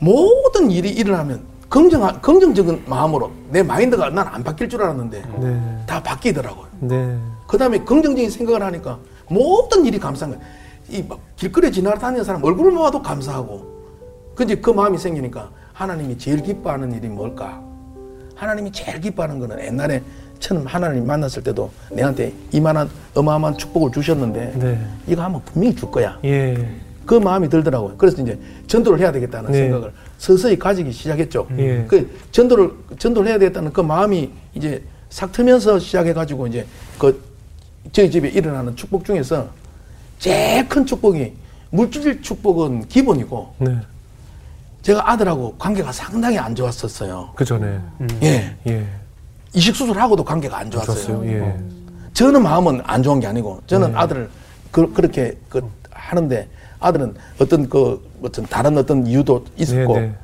모든 0.01 0.71
일이 0.71 0.91
일어나면 0.91 1.43
긍정 1.69 2.21
긍정적인 2.21 2.85
마음으로 2.87 3.31
내 3.51 3.63
마인드가 3.63 4.11
난 4.11 4.29
안 4.29 4.45
바뀔 4.45 4.69
줄 4.69 4.83
알았는데 4.83 5.23
네. 5.41 5.85
다 5.87 6.03
바뀌더라고요 6.03 6.67
네. 6.81 7.19
그 7.47 7.59
다음에 7.59 7.79
긍정적인 7.79 8.31
생각을 8.31 8.63
하니까 8.63 8.99
모든 9.29 9.85
일이 9.87 9.99
감사한 9.99 10.37
거야. 10.39 10.47
이막 10.91 11.19
길거리에 11.37 11.71
지나다니는 11.71 12.25
사람 12.25 12.45
얼굴을 12.45 12.75
봐도 12.75 13.01
감사하고. 13.01 13.65
근데 14.35 14.55
그 14.57 14.69
마음이 14.71 14.99
생기니까 14.99 15.49
하나님이 15.73 16.19
제일 16.19 16.43
기뻐하는 16.43 16.93
일이 16.93 17.09
뭘까? 17.09 17.63
하나님이 18.35 18.71
제일 18.71 19.01
기뻐하는 19.01 19.39
거는 19.39 19.65
옛날에 19.65 20.03
처음 20.41 20.67
하나님 20.67 21.07
만났을 21.07 21.43
때도 21.43 21.71
내한테 21.91 22.33
이만한 22.53 22.89
어마어마한 23.15 23.57
축복을 23.57 23.93
주셨는데 23.93 24.53
네. 24.57 24.87
이거 25.07 25.23
하면 25.23 25.41
분명히 25.45 25.75
줄 25.75 25.91
거야. 25.91 26.19
예. 26.25 26.69
그 27.07 27.15
마음이 27.15 27.49
들더라고요. 27.49 27.97
그래서 27.97 28.23
이제 28.23 28.39
전도를 28.67 28.99
해야 28.99 29.13
되겠다는 29.13 29.53
네. 29.53 29.59
생각을 29.59 29.93
서서히 30.19 30.59
가지기 30.59 30.93
시작했죠. 30.93 31.47
예. 31.59 31.85
그 31.87 32.11
전도를 32.33 32.71
전도를 32.99 33.29
해야 33.29 33.39
되겠다는 33.39 33.73
그 33.73 33.81
마음이 33.81 34.31
이제 34.55 34.83
싹 35.11 35.33
트면서 35.33 35.79
시작해가지고 35.79 36.47
이제 36.47 36.67
그 36.99 37.23
저희 37.93 38.11
집에 38.11 38.29
일어나는 38.29 38.75
축복 38.75 39.05
중에서 39.05 39.49
제일 40.19 40.67
큰 40.69 40.87
축복이 40.87 41.33
물질 41.71 42.23
축복은 42.23 42.89
기본이고 42.89 43.55
네. 43.59 43.79
제가 44.83 45.11
아들하고 45.11 45.55
관계가 45.59 45.93
상당히 45.93 46.39
안 46.39 46.55
좋았었어요. 46.55 47.31
그 47.35 47.45
전에. 47.45 47.79
예, 48.23 48.57
예. 48.67 48.87
이식 49.55 49.75
수술하고도 49.77 50.25
관계가 50.25 50.59
안 50.59 50.71
좋았어요. 50.71 51.25
예. 51.27 51.57
저는 52.13 52.43
마음은 52.43 52.83
안 52.85 53.03
좋은 53.03 53.21
게 53.21 53.27
아니고 53.27 53.61
저는 53.67 53.97
아들을 53.97 54.29
그, 54.71 54.81
렇게 54.97 55.37
그 55.49 55.63
하는데 55.91 56.49
아들은 56.81 57.15
어떤 57.41 57.69
그 57.69 58.11
어떤 58.23 58.45
다른 58.47 58.77
어떤 58.77 59.07
이유도 59.07 59.45
있었고 59.57 59.95
네, 59.95 60.01
네. 60.01 60.15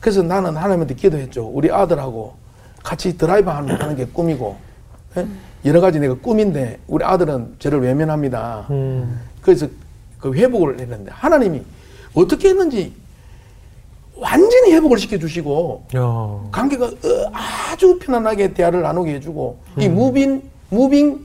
그래서 0.00 0.22
나는 0.22 0.56
하나님한테 0.56 0.94
기도했죠. 0.94 1.50
우리 1.52 1.70
아들하고 1.70 2.34
같이 2.82 3.18
드라이브 3.18 3.50
하는, 3.50 3.74
하는 3.80 3.96
게 3.96 4.06
꿈이고 4.06 4.56
예? 5.16 5.26
여러 5.64 5.80
가지 5.80 5.98
내가 5.98 6.14
꿈인데 6.14 6.78
우리 6.86 7.04
아들은 7.04 7.56
저를 7.58 7.80
외면합니다. 7.80 8.66
음. 8.70 9.20
그래서 9.42 9.66
그 10.20 10.34
회복을 10.34 10.78
했는데 10.80 11.10
하나님이 11.12 11.62
어떻게 12.14 12.50
했는지 12.50 12.92
완전히 14.20 14.72
회복을 14.72 14.98
시켜주시고 14.98 15.84
야. 15.96 16.00
관계가 16.52 16.86
어, 16.86 16.90
아주 17.32 17.98
편안하게 17.98 18.52
대화를 18.54 18.82
나누게 18.82 19.14
해주고 19.14 19.58
음. 19.76 19.82
이 19.82 19.88
moving 19.88 20.42
moving 20.70 21.20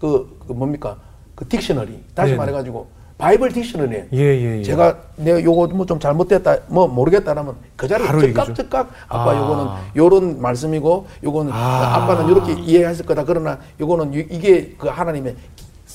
그, 0.00 0.38
그 0.46 0.52
뭡니까 0.52 0.96
그 1.34 1.44
dictionary 1.46 1.98
다시 2.14 2.30
네네. 2.32 2.36
말해가지고 2.36 2.86
바이블 3.18 3.50
딕셔너리 3.50 4.06
예, 4.12 4.18
예, 4.18 4.58
예. 4.58 4.62
제가 4.62 4.96
내가 5.16 5.42
요거 5.42 5.68
뭐 5.68 5.86
좀 5.86 5.98
잘못됐다 5.98 6.56
뭐 6.68 6.86
모르겠다라면 6.86 7.54
그 7.76 7.88
자리에 7.88 8.06
즉각. 8.20 8.54
즉각 8.54 8.90
아빠 9.08 9.30
아. 9.32 9.36
요거는 9.36 9.72
요런 9.96 10.40
말씀이고 10.40 11.06
요거는 11.24 11.52
아. 11.52 11.56
아. 12.02 12.06
빠는 12.06 12.28
요렇게 12.28 12.52
이해했을 12.60 13.04
거다 13.06 13.24
그러나 13.24 13.58
요거는 13.80 14.14
이- 14.14 14.26
이게 14.30 14.74
그 14.78 14.88
하나님의 14.88 15.34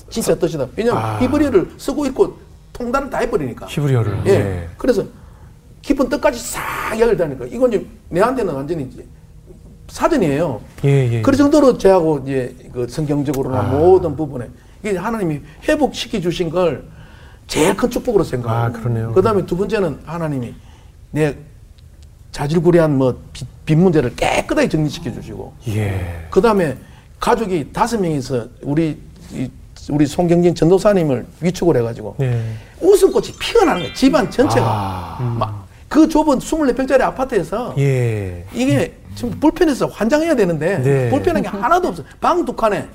진짜 0.10 0.36
뜻이다 0.36 0.68
왜냐면 0.76 1.02
아. 1.04 1.20
히브리어를 1.20 1.72
쓰고 1.78 2.06
있고 2.08 2.38
통달을 2.74 3.10
다 3.10 3.20
해버리니까 3.20 3.68
히브리어를. 3.68 4.20
예. 4.26 4.32
예. 4.32 4.68
그래서 4.78 5.04
깊은 5.84 6.10
뜻까지 6.10 6.40
싹 6.40 6.62
이야기를 6.98 7.18
다니까 7.18 7.46
이건 7.46 7.72
이제 7.72 7.86
내한테는 8.10 8.54
완전히 8.54 8.84
이제 8.92 9.06
사전이에요. 9.90 10.62
예, 10.86 10.90
예. 11.18 11.22
그 11.22 11.36
정도로 11.36 11.78
저하고 11.78 12.24
이제 12.26 12.56
그 12.74 12.88
성경적으로나 12.88 13.60
아. 13.60 13.64
모든 13.64 14.16
부분에 14.16 14.48
이게 14.82 14.98
하나님이 14.98 15.42
회복시켜 15.68 16.20
주신 16.22 16.50
걸 16.50 16.86
제일 17.48 17.76
큰 17.76 17.90
축복으로 17.90 18.24
생각하고. 18.24 18.78
아, 18.78 18.80
그러네요. 18.80 19.12
그다음에 19.12 19.46
두 19.46 19.58
번째는 19.58 20.00
하나님이 20.06 20.56
내 21.12 21.36
자질구레한 22.32 22.98
뭐빚 22.98 23.78
문제를 23.78 24.16
깨끗하게 24.16 24.70
정리시켜 24.70 25.12
주시고. 25.12 25.54
예. 25.68 26.26
그다음에 26.32 26.78
가족이 27.20 27.72
다섯 27.74 28.00
명이서 28.00 28.48
우리 28.62 28.98
이- 29.34 29.52
우리 29.90 30.06
송경진 30.06 30.56
전도사님을 30.56 31.26
위축을 31.42 31.76
해가지고 31.76 32.16
예. 32.22 32.42
웃음꽃이 32.80 33.34
피어나는 33.38 33.82
거예요. 33.82 33.94
집안 33.94 34.32
전체가. 34.32 34.66
아. 34.66 35.36
막 35.38 35.63
그 35.94 36.10
좁은 36.10 36.40
24평짜리 36.40 37.02
아파트에서 37.02 37.76
예. 37.78 38.44
이게 38.52 38.96
지금 39.14 39.40
불편해서 39.40 39.86
환장해야 39.86 40.36
되는데 40.36 40.80
네. 40.80 41.10
불편한 41.12 41.44
게 41.44 41.48
하나도 41.48 41.90
없어. 41.90 42.04
방두 42.20 42.52
칸에 42.54 42.88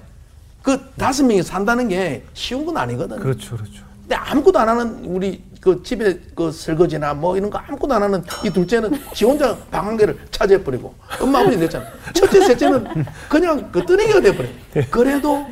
그 0.63 0.81
다섯 0.99 1.23
명이 1.25 1.45
산다는 1.45 1.87
게 1.87 2.25
쉬운 2.35 2.67
건 2.67 2.77
아니거든. 2.77 3.21
그렇죠, 3.21 3.57
그렇죠. 3.57 3.85
근데 4.01 4.17
아무것도 4.17 4.59
안 4.59 4.69
하는 4.69 5.05
우리 5.05 5.45
그 5.61 5.81
집에 5.85 6.19
그 6.35 6.51
설거지나 6.51 7.15
뭐 7.15 7.37
이런 7.37 7.51
거 7.51 7.59
아무것도 7.59 7.95
안 7.95 8.03
하는 8.03 8.25
이 8.45 8.51
둘째는 8.51 8.91
지 9.15 9.25
혼자 9.25 9.57
방 9.71 9.87
한 9.87 9.97
개를 9.97 10.19
차지해 10.33 10.65
버리고 10.65 10.93
엄마 11.21 11.39
아버지 11.39 11.57
냈잖아. 11.57 11.85
첫째 12.15 12.45
셋째는 12.47 13.07
그냥 13.29 13.69
그 13.71 13.87
뜨내기가 13.87 14.21
돼 14.21 14.35
버려. 14.37 14.49
그래도 14.91 15.47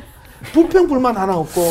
불평 0.51 0.85
불만 0.85 1.15
하나 1.15 1.37
없고 1.37 1.61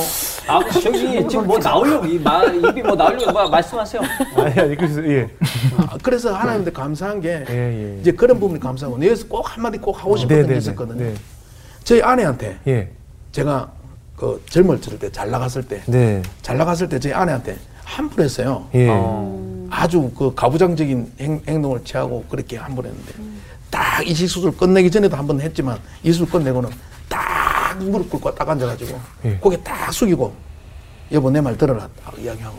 아 0.48 0.60
저기 0.70 1.26
지금 1.28 1.46
뭐 1.46 1.58
나오려고 1.58 2.06
이 2.06 2.18
말, 2.18 2.54
입이 2.56 2.82
뭐 2.82 2.94
나오려고 2.94 3.32
뭐 3.32 3.48
말씀하세요. 3.48 4.02
아니, 4.36 4.60
아니, 4.60 4.76
그래서, 4.76 5.04
예. 5.04 5.28
아, 5.78 5.98
그래서 6.02 6.32
하나님한테 6.34 6.70
감사한 6.72 7.20
게 7.20 7.44
예, 7.50 7.54
예. 7.96 8.00
이제 8.00 8.12
그런 8.12 8.38
부분이 8.38 8.60
감사하고 8.60 8.96
내에서 8.98 9.26
꼭 9.26 9.42
한마디 9.42 9.78
꼭 9.78 9.98
하고 9.98 10.16
싶었던 10.16 10.36
네, 10.38 10.42
게 10.42 10.48
네, 10.48 10.52
네. 10.54 10.58
있었거든요. 10.58 10.98
네. 11.04 11.14
저희 11.82 12.00
아내한테 12.02 12.58
예. 12.68 12.88
제가 13.32 13.70
그 14.16 14.42
젊을 14.48 14.80
때 14.80 15.10
잘 15.10 15.30
나갔을 15.30 15.62
때잘 15.66 15.84
네. 15.92 16.22
나갔을 16.56 16.88
때 16.88 16.98
저희 16.98 17.12
아내한테 17.12 17.56
한번 17.84 18.24
했어요. 18.24 18.66
예. 18.74 18.88
어. 18.90 19.66
아주 19.70 20.10
그 20.16 20.32
가부장적인 20.34 21.12
행, 21.20 21.42
행동을 21.48 21.82
취하고 21.84 22.24
그렇게 22.30 22.56
한번 22.56 22.86
했는데 22.86 23.12
딱 23.70 24.06
이식 24.06 24.28
수술 24.28 24.56
끝내기 24.56 24.90
전에도 24.90 25.16
한 25.16 25.26
번 25.26 25.40
했지만 25.40 25.78
이술 26.04 26.26
끝내고는 26.28 26.70
딱 27.08 27.18
무릎 27.84 28.10
꿇고 28.10 28.34
딱 28.34 28.48
앉아가지고 28.48 28.98
예. 29.24 29.36
고개 29.36 29.62
딱 29.62 29.92
숙이고 29.92 30.32
여보 31.12 31.30
내 31.30 31.40
말 31.40 31.56
들어라 31.56 31.88
딱 32.04 32.18
이야기하고 32.18 32.56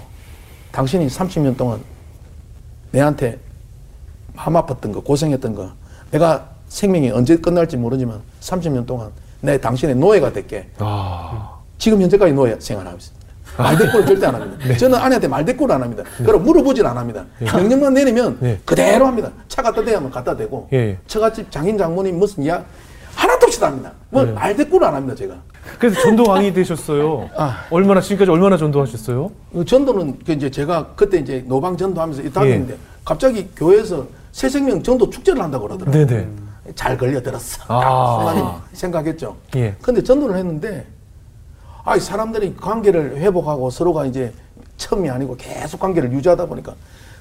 당신이 0.72 1.08
30년 1.08 1.58
동안 1.58 1.82
내한테 2.92 3.40
마음 4.34 4.54
아팠던 4.54 4.94
거 4.94 5.02
고생했던 5.02 5.56
거 5.56 5.72
내가 6.12 6.50
생명이 6.70 7.12
언제 7.12 7.36
끝날지 7.38 7.78
모르지만 7.78 8.22
30년 8.42 8.86
동안 8.86 9.10
내 9.42 9.60
당신의 9.60 9.96
노예가 9.96 10.32
될게 10.34 10.70
아. 10.80 11.58
지금 11.78 12.02
현재까지 12.02 12.34
노예 12.34 12.58
생활하고 12.60 12.98
있습니다. 12.98 13.18
말대꾸를 13.58 14.06
절대 14.06 14.26
안 14.28 14.36
합니다. 14.36 14.68
네. 14.68 14.78
저는 14.78 14.98
아내한테 15.00 15.28
말대꾸를 15.28 15.74
안 15.76 15.82
합니다. 15.82 16.04
그럼 16.18 16.44
물어보질 16.44 16.86
안 16.86 16.98
합니다. 16.98 17.26
명령만 17.40 17.94
내리면 17.94 18.38
네. 18.40 18.60
그대로 18.66 19.08
합니다. 19.08 19.32
차 19.48 19.62
갖다 19.62 19.84
대면 19.84 20.10
갖다 20.12 20.36
대고 20.36 20.68
예. 20.74 20.98
처갓집 21.08 21.52
장인 21.52 21.78
장모님 21.78 22.18
무슨 22.20 22.44
이야 22.44 22.64
다 23.60 23.68
합니다. 23.68 23.92
뭐 24.10 24.24
네. 24.24 24.32
말대꾸를 24.32 24.88
안 24.88 24.96
합니다. 24.96 25.16
제가 25.16 25.36
그래서 25.80 26.02
전도왕이 26.02 26.54
되셨어요. 26.54 27.30
아. 27.36 27.66
얼마나, 27.70 28.00
지금까지 28.02 28.32
얼마나 28.32 28.58
전도하셨어요? 28.58 29.32
그 29.54 29.66
전도는 29.66 30.20
그 30.26 30.32
이제 30.32 30.50
제가 30.50 30.94
그때 30.96 31.20
이제 31.20 31.44
노방 31.48 31.76
전도하면서 31.76 32.22
이 32.24 32.32
다녔는데 32.32 32.74
예. 32.74 32.78
갑자기 33.04 33.50
교회에서 33.56 34.06
새 34.32 34.50
생명 34.50 34.82
전도 34.82 35.10
축제를 35.10 35.42
한다고 35.42 35.68
그러더라고요. 35.68 36.06
네네. 36.06 36.28
잘 36.76 36.98
걸려들었어. 36.98 37.64
아. 37.68 38.62
생각했죠. 38.74 39.36
예. 39.56 39.76
근데 39.82 40.04
전도를 40.04 40.36
했는데, 40.38 40.86
아이, 41.84 42.00
사람들이 42.00 42.56
관계를 42.58 43.18
회복하고 43.18 43.70
서로가 43.70 44.06
이제 44.06 44.34
처음이 44.78 45.10
아니고 45.10 45.36
계속 45.38 45.80
관계를 45.80 46.12
유지하다 46.12 46.46
보니까 46.46 46.76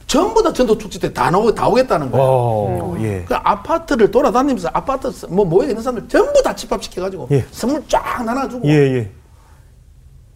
전부 0.07 0.43
다 0.43 0.53
전도 0.53 0.79
축제 0.79 0.99
때 1.01 1.13
다 1.13 1.31
나오, 1.31 1.53
다 1.53 1.67
오겠다는 1.69 2.11
거예요. 2.11 2.25
어, 2.27 2.97
예. 3.01 3.25
그 3.27 3.35
아파트를 3.35 4.11
돌아다니면서 4.11 4.71
아파트 4.73 5.11
스- 5.11 5.27
뭐 5.27 5.45
모여 5.45 5.69
있는 5.69 5.83
사람들 5.83 6.09
전부 6.09 6.41
다 6.43 6.55
집합시켜 6.55 7.03
가지고 7.03 7.27
예. 7.33 7.45
선물 7.51 7.83
쫙 7.89 8.23
나눠주고 8.25 8.69
예, 8.69 8.73
예. 8.73 9.11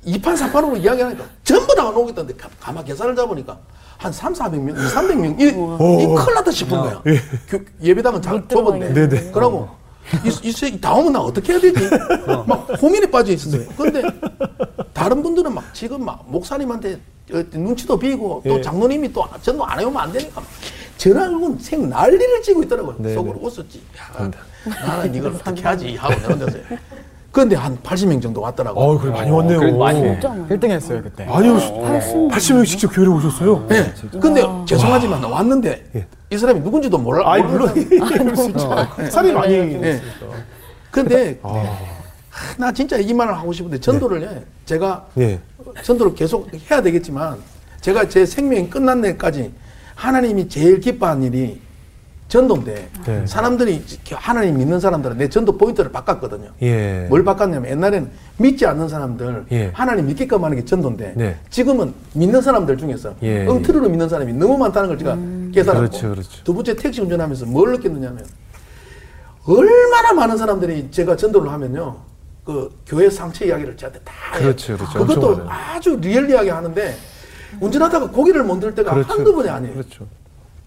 이판 0.05 0.37
삼판으로 0.37 0.77
이야기하니까 0.79 1.25
전부 1.45 1.75
다 1.75 1.89
오겠다는데 1.89 2.35
가- 2.37 2.49
가만 2.59 2.85
계산을 2.85 3.15
잡으니까 3.15 3.59
한 3.99 4.11
3, 4.11 4.33
400명, 4.33 4.71
2, 4.71 4.95
300명 4.95 5.41
이, 5.41 5.45
이 5.45 6.07
큰일 6.07 6.35
났다 6.35 6.51
싶은 6.51 6.77
거야. 6.81 7.03
교- 7.49 7.61
예배당은 7.83 8.23
잘 8.23 8.43
좁은데. 8.49 9.31
그러고 9.31 9.69
이, 10.25 10.49
이, 10.49 10.53
새- 10.53 10.81
다 10.81 10.95
오면 10.95 11.13
나 11.13 11.21
어떻게 11.21 11.53
해야 11.53 11.61
되지? 11.61 11.89
막 12.47 12.67
고민에 12.81 13.09
빠져 13.11 13.33
있었어요. 13.33 13.69
근데 13.77 14.03
다른 14.95 15.23
분들은 15.23 15.55
막 15.55 15.63
지금 15.75 16.05
막 16.05 16.25
목사님한테 16.27 16.95
어, 16.95 16.99
눈치도 17.53 17.99
비고 17.99 18.43
또 18.47 18.59
예. 18.59 18.63
장로님이 18.63 19.13
또 19.13 19.25
전도 19.43 19.65
안 19.65 19.81
해오면 19.81 20.01
안 20.03 20.13
되니까 20.13 20.43
전화는 20.97 21.59
생 21.59 21.89
난리를 21.89 22.43
치고 22.43 22.63
있더라고요. 22.65 22.97
네, 22.99 23.15
속으로 23.15 23.35
네. 23.39 23.41
웃었지. 23.47 23.83
야, 23.99 24.31
나는 24.87 25.15
이걸 25.15 25.33
어떻게 25.41 25.63
하지 25.63 25.97
하고 25.97 26.15
내가 26.15 26.29
혼자서. 26.35 26.59
그런데 27.33 27.55
한 27.55 27.79
80명 27.79 28.21
정도 28.21 28.41
왔더라고요. 28.41 28.85
어, 28.85 28.99
그래 28.99 29.13
많이 29.13 29.31
왔네요. 29.31 29.61
그래도 29.61 29.79
많이 29.79 30.03
많이. 30.03 30.19
1등 30.21 30.69
했어요, 30.71 31.01
그때. 31.03 31.25
많이 31.25 31.49
오셨. 31.49 31.73
80명 31.75 32.67
직접 32.67 32.89
교회에 32.89 33.09
오셨어요. 33.09 33.67
네. 33.69 33.93
근데 34.21 34.43
죄송하지만 34.67 35.23
왔는데 35.23 35.91
예. 35.95 36.07
이 36.31 36.37
사람이 36.37 36.61
누군지도 36.61 36.99
몰라. 36.99 37.33
아이 37.33 37.43
모르는 37.43 37.89
물론 37.89 38.35
진짜 38.37 38.89
살이 39.11 39.33
많이. 39.33 39.55
예. 39.55 40.01
근데 40.91 41.39
아, 41.43 41.77
하, 42.31 42.57
나 42.57 42.73
진짜 42.73 42.97
이 42.97 43.13
말을 43.13 43.35
하고 43.37 43.53
싶은데 43.53 43.79
전도를 43.79 44.23
해. 44.23 44.43
제가 44.65 45.09
예. 45.19 45.41
전도를 45.83 46.15
계속 46.15 46.49
해야 46.71 46.81
되겠지만 46.81 47.39
제가 47.81 48.09
제 48.09 48.25
생명이 48.25 48.71
끝난 48.71 49.01
날까지 49.01 49.53
하나님이 49.97 50.49
제일 50.49 50.81
기뻐한 50.81 51.23
일이 51.23 51.61
전도인데 52.29 52.89
네. 53.05 53.27
사람들이 53.27 53.85
하나님 54.13 54.59
믿는 54.59 54.79
사람들은 54.79 55.19
내 55.19 55.29
전도 55.29 55.59
포인트를 55.59 55.91
바꿨거든요. 55.91 56.53
예. 56.63 57.07
뭘 57.09 57.25
바꿨냐면 57.25 57.73
옛날에는 57.73 58.09
믿지 58.37 58.65
않는 58.67 58.89
사람들 58.89 59.47
예. 59.51 59.71
하나님 59.75 60.07
믿게끔 60.07 60.45
하는 60.45 60.57
게 60.57 60.65
전도인데 60.65 61.15
네. 61.17 61.37
지금은 61.51 61.93
믿는 62.15 62.41
사람들 62.41 62.77
중에서 62.77 63.15
예. 63.25 63.45
엉터리로 63.47 63.89
믿는 63.89 64.09
사람이 64.09 64.33
너무 64.35 64.57
많다는 64.59 64.89
걸 64.91 64.99
제가 64.99 65.19
깨달았고 65.53 65.89
그렇죠, 65.89 66.11
그렇죠. 66.11 66.45
두 66.45 66.55
번째 66.55 66.77
택시 66.77 67.01
운전하면서 67.01 67.47
뭘 67.47 67.73
느꼈느냐면 67.73 68.25
얼마나 69.45 70.13
많은 70.13 70.37
사람들이 70.37 70.93
제가 70.93 71.17
전도를 71.17 71.51
하면요 71.51 72.10
그 72.45 72.71
교회 72.87 73.09
상처 73.11 73.45
이야기를 73.45 73.77
저한테 73.77 74.01
다 74.01 74.13
해요. 74.35 74.43
그렇죠, 74.43 74.77
그렇죠. 74.77 74.99
그것도. 75.07 75.45
아주 75.49 75.97
리얼리하게 76.01 76.51
하는데 76.51 76.97
운전하다가 77.61 78.11
고개를 78.11 78.45
못 78.45 78.61
들 78.61 78.75
때가 78.75 78.93
그렇죠. 78.95 79.13
한두 79.13 79.35
번이 79.35 79.49
아니에요. 79.49 79.75
그렇죠. 79.75 80.07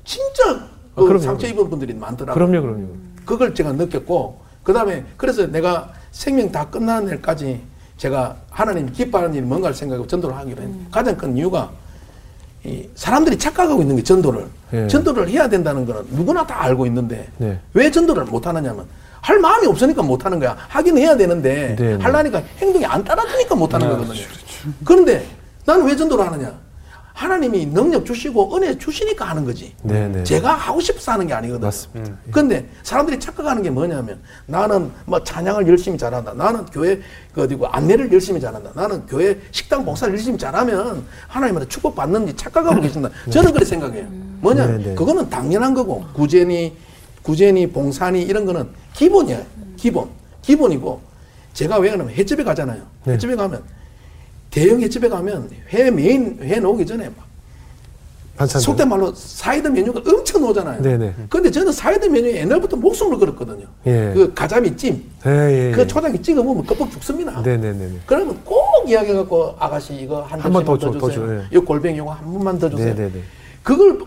진짜 0.04 0.50
아, 0.52 0.68
그 0.96 1.04
그럼요. 1.06 1.20
상처 1.24 1.48
입은 1.48 1.70
분들이 1.70 1.94
많더라고요. 1.94 2.34
그럼요, 2.48 2.62
그럼요. 2.66 2.88
그걸 3.26 3.56
제가 3.56 3.72
느꼈고 3.74 4.40
그다음에 4.64 5.06
그래서 5.18 5.46
내가 5.48 5.92
생명 6.12 6.52
다 6.52 6.70
끝나는 6.70 7.08
날까지 7.08 7.62
제가 7.98 8.36
하나님 8.50 8.92
기뻐하는 8.92 9.34
일이 9.34 9.46
뭔가를 9.46 9.76
생각하고 9.76 10.08
전도를 10.08 10.36
하기로 10.36 10.62
했는데 10.62 10.84
음. 10.86 10.88
가장 10.92 11.16
큰 11.18 11.36
이유가 11.38 11.72
이 12.66 12.88
사람들이 12.96 13.38
착각하고 13.38 13.82
있는 13.82 13.96
게 13.98 14.04
전도를 14.04 14.48
예. 14.74 14.88
전도를 14.88 15.30
해야 15.30 15.50
된다는 15.50 15.86
거는 15.86 16.06
누구나 16.12 16.46
다 16.48 16.64
알고 16.64 16.86
있는데 16.86 17.28
네. 17.38 17.60
왜 17.74 17.92
전도를 17.92 18.26
못 18.26 18.46
하느냐면 18.48 18.86
할 19.24 19.40
마음이 19.40 19.66
없으니까 19.68 20.04
못 20.04 20.26
하는 20.26 20.38
거야 20.38 20.56
하긴 20.68 20.98
해야 20.98 21.16
되는데 21.16 21.76
네, 21.80 21.98
네. 21.98 22.04
하려니까 22.04 22.44
행동이 22.60 22.86
안 22.86 23.04
따라주니까 23.04 23.56
못 23.56 23.74
하는 23.74 23.90
거거든요 23.90 24.22
그런데 24.84 25.26
나는 25.66 25.86
왜 25.86 25.96
전도를 25.96 26.26
하느냐 26.26 26.54
하나님이 27.14 27.68
능력 27.68 28.06
주시고 28.06 28.58
은혜 28.58 28.78
주시니까 28.78 29.24
하는 29.24 29.46
거지 29.46 29.74
네, 29.82 30.10
네. 30.10 30.24
제가 30.26 30.54
하고 30.54 30.82
싶어서 30.82 31.12
하는 31.14 31.28
게 31.28 31.34
아니거든요. 31.34 31.68
맞습니다. 31.68 32.18
근데 32.32 32.68
사람들이 32.82 33.20
착각하는 33.20 33.62
게 33.62 33.70
뭐냐면 33.70 34.20
나는 34.48 34.92
뭐 35.06 35.24
찬양을 35.24 35.68
열심히 35.68 35.96
잘한다. 35.98 36.34
나는 36.34 36.66
교회 36.66 37.00
그 37.34 37.44
어디고 37.44 37.68
안내를 37.68 38.12
열심히 38.12 38.42
잘한다. 38.42 38.72
나는 38.74 39.06
교회 39.06 39.40
식당 39.52 39.86
봉사를 39.86 40.12
열심히 40.12 40.40
잘하면 40.40 41.06
하나님한테 41.28 41.70
축복 41.70 41.96
받는지 41.96 42.36
착각하고 42.36 42.82
계신다. 42.82 43.12
저는 43.30 43.52
그렇게 43.52 43.64
생각해요. 43.64 44.08
뭐냐? 44.42 44.66
네, 44.66 44.84
네. 44.84 44.96
그거는 44.96 45.30
당연한 45.30 45.76
거고 45.76 46.04
구제니 46.14 46.76
구제니 47.22 47.72
봉사니 47.72 48.24
이런 48.24 48.46
거는 48.46 48.68
기본이야. 48.94 49.42
기본. 49.78 50.08
기본이고 50.42 51.02
제가 51.54 51.78
왜 51.78 51.92
그러면 51.92 52.14
횟집에 52.14 52.44
가잖아요. 52.44 52.82
네. 53.06 53.14
횟집에 53.14 53.36
가면 53.36 53.62
대형 54.52 54.82
횟집에 54.82 55.10
가면 55.10 55.50
회 55.72 55.90
메인 55.92 56.38
회 56.42 56.60
나오기 56.60 56.86
전에 56.86 57.06
막 57.06 57.16
반찬. 58.36 58.60
속된 58.62 58.90
말로 58.90 59.14
사이드 59.14 59.68
메뉴가 59.68 60.02
엄청 60.12 60.42
나오잖아요. 60.42 60.82
네네. 60.82 61.14
근데 61.30 61.52
저는 61.52 61.72
사이드 61.72 62.06
메뉴에 62.08 62.38
옛날부터 62.38 62.76
목숨을 62.78 63.20
걸었거든요. 63.20 63.66
예. 63.86 64.12
그 64.14 64.34
가자미 64.34 64.76
찜. 64.76 65.04
예, 65.28 65.30
예, 65.30 65.68
예. 65.70 65.72
그 65.72 65.86
초장에 65.86 66.20
찍어 66.20 66.42
먹으면 66.44 66.66
껍질 66.66 66.90
죽습니다. 66.90 67.42
네네네. 67.42 68.00
그러면 68.08 68.40
꼭 68.44 68.58
이야기해갖고 68.88 69.56
아가씨 69.60 69.94
이거 69.96 70.24
한 70.24 70.42
접시만 70.42 70.66
줘, 70.66 70.78
더더 70.92 71.10
주세요. 71.10 71.28
줘, 71.28 71.36
예. 71.36 71.44
이 71.52 71.58
골뱅이 71.60 71.98
이거 71.98 72.12
한 72.12 72.34
번만 72.34 72.58
더 72.58 72.70
주세요. 72.70 72.94
네네네. 72.96 73.22
그걸 73.62 74.00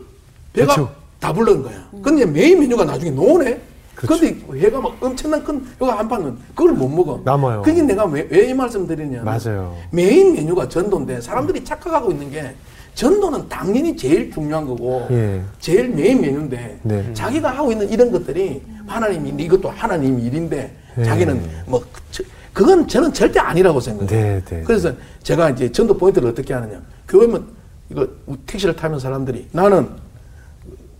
배가 0.52 0.74
그렇죠. 0.74 0.92
다 1.20 1.32
불른 1.32 1.62
거야. 1.62 1.88
근데 2.02 2.26
메인 2.26 2.58
메뉴가 2.58 2.84
나중에 2.84 3.12
나오네. 3.12 3.60
그렇죠. 3.96 4.20
근데 4.20 4.58
회가 4.60 4.80
막 4.80 4.94
엄청난 5.00 5.42
큰 5.42 5.64
이거 5.76 5.90
한 5.90 6.06
판은 6.08 6.36
그걸 6.54 6.72
못 6.74 6.86
먹어. 6.88 7.20
남아요. 7.24 7.62
그게 7.62 7.82
내가 7.82 8.04
왜 8.04 8.26
이 8.30 8.54
말씀 8.54 8.86
드리냐면 8.86 9.24
맞아요. 9.24 9.74
메인 9.90 10.34
메뉴가 10.34 10.68
전도인데 10.68 11.20
사람들이 11.22 11.64
착각하고 11.64 12.10
있는 12.12 12.30
게 12.30 12.54
전도는 12.94 13.48
당연히 13.48 13.96
제일 13.96 14.30
중요한 14.30 14.66
거고 14.66 15.06
예. 15.10 15.40
제일 15.58 15.88
메인 15.88 16.20
메뉴인데 16.20 16.80
네. 16.82 17.10
자기가 17.14 17.50
하고 17.50 17.72
있는 17.72 17.88
이런 17.90 18.10
것들이 18.12 18.62
하나님이 18.86 19.42
이것도 19.44 19.68
하나님 19.70 20.18
일인데 20.20 20.76
네. 20.96 21.04
자기는 21.04 21.40
뭐 21.66 21.80
그- 21.92 22.00
저- 22.10 22.24
그건 22.52 22.86
저는 22.88 23.12
절대 23.12 23.38
아니라고 23.38 23.80
생각해요. 23.80 24.08
네, 24.08 24.42
네. 24.44 24.62
그래서 24.66 24.90
제가 25.22 25.50
이제 25.50 25.70
전도 25.70 25.96
포인트를 25.98 26.30
어떻게 26.30 26.54
하느냐. 26.54 26.80
교회면 27.08 27.44
이거 27.90 28.06
택시를 28.46 28.74
타면 28.76 28.98
사람들이 28.98 29.48
나는 29.52 29.88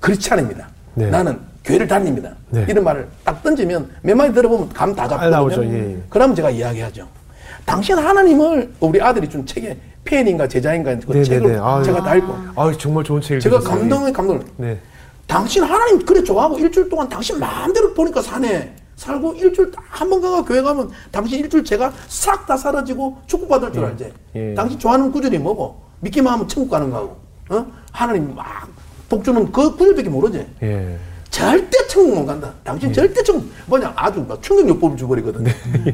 크리스찬입니다. 0.00 0.68
네. 0.94 1.08
나는 1.10 1.38
교회를 1.66 1.86
다닙니다. 1.88 2.30
네. 2.50 2.64
이런 2.68 2.84
말을 2.84 3.08
딱 3.24 3.42
던지면 3.42 3.90
몇 4.02 4.16
마디 4.16 4.32
들어보면 4.32 4.68
감다 4.70 5.04
아. 5.04 5.08
잡거든요. 5.08 5.64
예, 5.74 5.90
예. 5.94 5.98
그러면 6.08 6.34
제가 6.36 6.50
이야기하죠. 6.50 7.06
당신 7.64 7.98
하나님을 7.98 8.72
우리 8.80 9.02
아들이 9.02 9.28
준 9.28 9.44
책에 9.44 9.76
팬인가 10.04 10.46
제자인가 10.46 10.96
그 11.04 11.12
네, 11.12 11.24
책을 11.24 11.48
네, 11.48 11.52
네. 11.54 11.58
아유. 11.60 11.82
제가 11.82 12.00
다 12.02 12.14
읽고 12.14 12.34
아, 12.54 12.72
정말 12.78 13.02
좋은 13.02 13.20
책을 13.20 13.40
제가 13.40 13.58
주셨어요. 13.58 13.80
감동에 13.80 14.12
감동을 14.12 14.42
네. 14.56 14.78
당신 15.26 15.64
하나님 15.64 16.04
그래 16.06 16.22
좋아하고 16.22 16.56
일주일 16.60 16.88
동안 16.88 17.08
당신 17.08 17.40
마음대로 17.40 17.92
보니까 17.92 18.22
사네. 18.22 18.72
살고 18.94 19.34
일주일 19.34 19.72
한 19.76 20.08
번 20.08 20.22
가가 20.22 20.44
교회 20.44 20.62
가면 20.62 20.88
당신 21.10 21.40
일주일 21.40 21.64
제가 21.64 21.92
싹 22.06 22.46
다 22.46 22.56
사라지고 22.56 23.18
축복받을 23.26 23.72
줄 23.72 23.84
알지. 23.84 24.12
예. 24.36 24.54
당신 24.54 24.78
좋아하는 24.78 25.10
구절이 25.10 25.36
뭐고 25.38 25.82
믿기만 26.00 26.32
하면 26.34 26.46
천국 26.46 26.70
가는 26.70 26.88
거고. 26.88 27.16
어? 27.48 27.66
하나님 27.90 28.34
막 28.34 28.68
복주는 29.08 29.50
그 29.50 29.74
구절밖에 29.76 30.08
모르지. 30.08 30.46
예. 30.62 30.96
절대 31.30 31.86
천국 31.88 32.14
못 32.14 32.26
간다. 32.26 32.52
당신 32.64 32.92
절대 32.92 33.22
천국 33.22 33.50
뭐냐 33.66 33.92
아주 33.94 34.24
막 34.26 34.42
충격요법을 34.42 34.96
줘버리거든. 34.96 35.44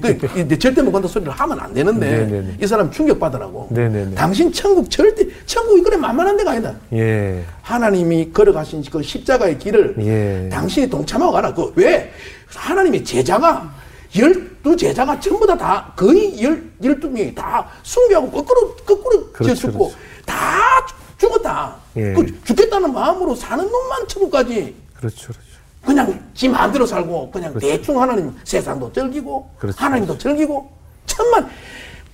그 0.01 0.40
이제 0.40 0.59
절대 0.59 0.83
못 0.83 0.92
간다 0.92 1.09
소리를 1.09 1.33
하면 1.33 1.61
안 1.61 1.75
되는데 1.75 2.09
네, 2.09 2.27
네, 2.27 2.40
네. 2.42 2.57
이 2.61 2.66
사람 2.66 2.90
충격 2.90 3.18
받으라고. 3.18 3.68
네, 3.71 3.88
네, 3.88 4.05
네. 4.05 4.14
당신 4.14 4.53
천국 4.53 4.90
절대 4.90 5.27
천국이 5.47 5.83
그래 5.83 5.97
만만한 5.97 6.37
데가 6.37 6.53
아니다. 6.53 6.75
예. 6.92 7.45
하나님이 7.62 8.33
걸어가신 8.33 8.85
그 8.90 9.03
십자가의 9.03 9.59
길을 9.59 9.97
예. 10.01 10.49
당신이 10.49 10.88
동참하고 10.88 11.33
가라. 11.33 11.55
그 11.55 11.73
왜? 11.77 12.12
하나님의 12.55 13.05
제자가 13.05 13.73
열두 14.16 14.77
제자가 14.77 15.18
전부 15.18 15.47
다, 15.47 15.57
다 15.57 15.92
거의 15.97 16.40
열, 16.42 16.62
열두 16.83 17.09
명이 17.09 17.35
다 17.35 17.66
숭배하고 17.83 18.31
거꾸로, 18.31 18.77
거꾸로 18.77 19.33
그렇죠, 19.33 19.55
죽고 19.55 19.88
그렇죠. 19.88 19.97
다 20.27 20.87
죽었다. 21.18 21.77
예. 21.97 22.12
그 22.12 22.27
죽겠다는 22.45 22.92
마음으로 22.92 23.35
사는 23.35 23.64
놈만 23.64 24.07
천국까지 24.07 24.82
그렇죠, 25.03 25.33
그렇죠. 25.33 25.43
그냥 25.85 26.31
지 26.33 26.49
마음대로 26.49 26.87
살고 26.87 27.33
그냥 27.33 27.53
대충 27.59 28.01
하나님 28.01 28.33
세상도 28.45 28.93
즐기고 28.93 29.51
그렇죠. 29.59 29.77
하나님도 29.85 30.17
즐기고 30.17 30.71
천만 31.07 31.51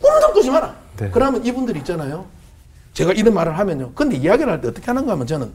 꿈도 0.01 0.33
꾸지 0.33 0.51
마라. 0.51 0.75
네. 0.97 1.11
그러면 1.13 1.45
이분들 1.45 1.77
있잖아요. 1.79 2.25
제가 2.95 3.13
이런 3.13 3.35
말을 3.35 3.59
하면요. 3.59 3.93
근데 3.95 4.17
이야기를 4.17 4.51
할 4.51 4.61
때 4.63 4.69
어떻게 4.69 4.87
하는가 4.87 5.13
하면 5.13 5.27
저는 5.27 5.51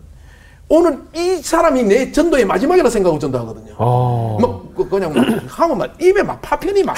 오늘 0.69 0.99
이 1.15 1.37
사람이 1.41 1.83
내 1.83 2.11
전도의 2.11 2.45
마지막이라 2.45 2.87
생각하고 2.89 3.17
전도하거든요. 3.19 3.73
아. 3.79 4.37
막 4.39 4.75
그- 4.75 4.87
그냥 4.87 5.11
막 5.13 5.25
하면 5.59 5.77
막 5.79 6.01
입에 6.01 6.21
막 6.21 6.39
파편이 6.41 6.83
막 6.83 6.95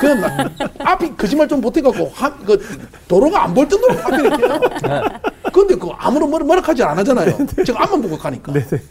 그냥 0.00 0.20
막 0.20 0.50
앞이 0.80 1.16
거짓말 1.16 1.46
좀 1.46 1.60
못해갖고 1.60 2.10
한, 2.12 2.44
그 2.44 2.58
도로가 3.06 3.44
안 3.44 3.54
볼 3.54 3.68
정도로 3.68 3.94
파편이 3.98 4.36
튀어요. 4.36 4.60
근데 5.52 5.76
그 5.76 5.88
아무런 5.96 6.28
뭐라 6.28 6.44
뭐라 6.44 6.60
하지 6.60 6.82
안 6.82 6.98
하잖아요. 6.98 7.36
제가 7.64 7.84
앞만 7.84 8.02
보고 8.02 8.18
가니까. 8.18 8.52
네네. 8.52 8.82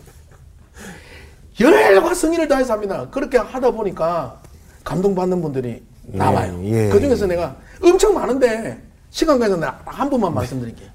열과 1.72 2.14
성의를 2.14 2.48
다해서 2.48 2.74
합니다. 2.74 3.08
그렇게 3.10 3.38
하다 3.38 3.72
보니까 3.72 4.40
감동받는 4.84 5.42
분들이 5.42 5.82
예, 6.14 6.18
나와요. 6.18 6.60
예. 6.66 6.90
그 6.90 7.00
중에서 7.00 7.26
내가 7.26 7.56
엄청 7.82 8.14
많은데 8.14 8.82
시간 9.10 9.40
관계상 9.40 9.60
내가 9.60 9.80
한 9.86 10.10
분만 10.10 10.34
말씀드릴게요. 10.34 10.90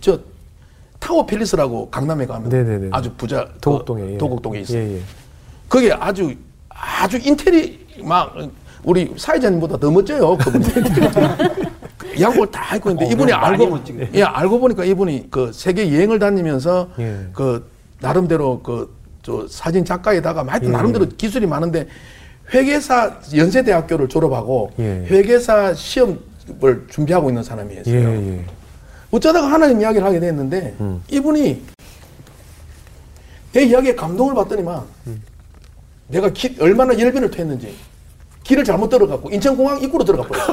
저 0.00 0.18
타워 0.98 1.24
팰리스라고 1.24 1.88
강남에 1.90 2.26
가면 2.26 2.48
네네네. 2.48 2.88
아주 2.92 3.12
부자 3.16 3.44
그 3.44 3.60
도곡동에. 3.60 4.14
예. 4.14 4.18
도곡동에 4.18 4.60
있어요. 4.60 4.78
예, 4.78 4.96
예. 4.96 5.00
거기에 5.68 5.92
아주 5.92 6.34
아주 6.68 7.18
인테리 7.18 7.86
막 8.02 8.34
우리 8.84 9.12
사회자님보다 9.16 9.76
더 9.78 9.90
멋져요 9.90 10.36
그분이. 10.38 10.64
양복을 12.20 12.50
다 12.50 12.74
입고 12.76 12.90
있는데 12.90 13.06
어, 13.06 13.12
이분이 13.12 13.32
알고. 13.32 13.78
예 14.14 14.22
알고 14.22 14.58
보니까 14.58 14.84
이분이 14.84 15.28
그 15.30 15.52
세계 15.52 15.92
여행을 15.92 16.18
다니면서 16.18 16.88
예. 16.98 17.28
그 17.32 17.70
나름대로 18.00 18.60
그 18.62 18.96
저 19.28 19.46
사진 19.46 19.84
작가에다가 19.84 20.42
하여튼 20.48 20.68
예. 20.68 20.72
나름대로 20.72 21.06
기술이 21.06 21.46
많은데 21.46 21.86
회계사 22.54 23.20
연세대학교를 23.36 24.08
졸업하고 24.08 24.70
예. 24.78 25.04
회계사 25.06 25.74
시험을 25.74 26.86
준비하고 26.88 27.28
있는 27.28 27.42
사람이에요. 27.42 27.82
예, 27.88 27.92
예. 27.92 28.44
어쩌다가 29.10 29.46
하나님 29.52 29.82
이야기를 29.82 30.06
하게 30.06 30.18
됐는데 30.18 30.74
음. 30.80 31.02
이분이 31.10 31.62
내 33.52 33.62
이야기에 33.64 33.94
감동을 33.94 34.34
받더니만 34.34 34.82
내가 36.08 36.30
기- 36.30 36.56
얼마나 36.60 36.98
열변을 36.98 37.30
토했는지 37.30 37.74
길을 38.44 38.64
잘못 38.64 38.88
들어갔고 38.88 39.28
인천공항 39.28 39.82
입구로 39.82 40.04
들어가 40.04 40.26
버렸어. 40.26 40.52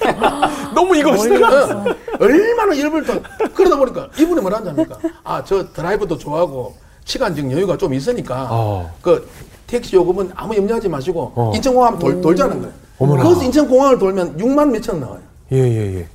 너무 0.74 0.96
이거 0.96 1.10
어, 1.10 1.84
얼마나 2.18 2.78
열변을 2.78 3.04
토 3.04 3.22
그러다 3.54 3.76
보니까 3.76 4.08
이분이 4.18 4.40
뭐라 4.40 4.58
하냐니까 4.58 4.98
아 5.22 5.44
저 5.44 5.70
드라이브도 5.72 6.16
좋아하고 6.16 6.74
시간적 7.04 7.50
여유가 7.50 7.76
좀 7.76 7.94
있으니까 7.94 8.48
어. 8.50 8.94
그 9.02 9.28
택시 9.66 9.96
요금은 9.96 10.30
아무 10.34 10.54
염려하지 10.56 10.88
마시고 10.88 11.32
어. 11.34 11.52
인천공항 11.54 11.98
돌, 11.98 12.20
돌자는 12.20 12.60
거예요. 12.60 12.74
어머나. 12.98 13.22
거기서 13.22 13.44
인천공항을 13.44 13.98
돌면 13.98 14.36
6만 14.36 14.70
몇천 14.70 14.96
원 14.96 15.00
나와요. 15.00 15.20
예예 15.52 15.96
예. 15.98 16.08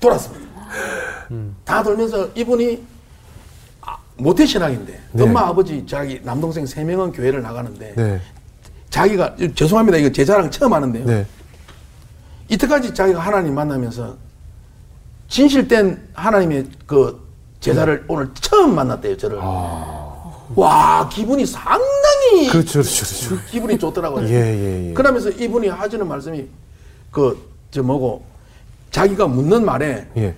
돌았습니다. 0.00 0.42
다 1.64 1.82
돌면서 1.82 2.28
이분이 2.34 2.82
아, 3.82 3.96
모태 4.16 4.44
신앙인데 4.44 5.00
네. 5.12 5.22
엄마 5.22 5.42
아버지 5.42 5.84
자기 5.86 6.20
남동생 6.22 6.66
세 6.66 6.84
명은 6.84 7.12
교회를 7.12 7.42
나가는데 7.42 7.94
네. 7.96 8.20
자기가 8.90 9.36
죄송합니다 9.54 9.98
이거 9.98 10.10
제 10.12 10.24
자랑 10.24 10.50
처음 10.50 10.72
하는데요. 10.72 11.06
네. 11.06 11.26
이때까지 12.48 12.92
자기가 12.92 13.18
하나님 13.20 13.54
만나면서 13.54 14.16
진실된 15.28 16.08
하나님의 16.12 16.66
그 16.86 17.26
제자를 17.60 18.04
오늘 18.08 18.28
처음 18.34 18.74
만났대요 18.74 19.16
저를. 19.16 19.38
와 20.56 21.08
기분이 21.08 21.44
상당히 21.46 22.48
아. 22.48 22.52
그렇죠 22.52 22.80
그렇죠 22.80 23.28
그렇죠. 23.28 23.44
기분이 23.50 23.78
좋더라고요. 23.78 24.26
예 24.28 24.32
예 24.34 24.88
예. 24.90 24.94
그러면서 24.94 25.30
이분이 25.30 25.68
하시는 25.68 26.06
말씀이 26.06 26.46
그 27.10 27.38
저 27.70 27.82
뭐고 27.82 28.22
자기가 28.90 29.26
묻는 29.26 29.64
말에 29.64 30.06
예. 30.18 30.34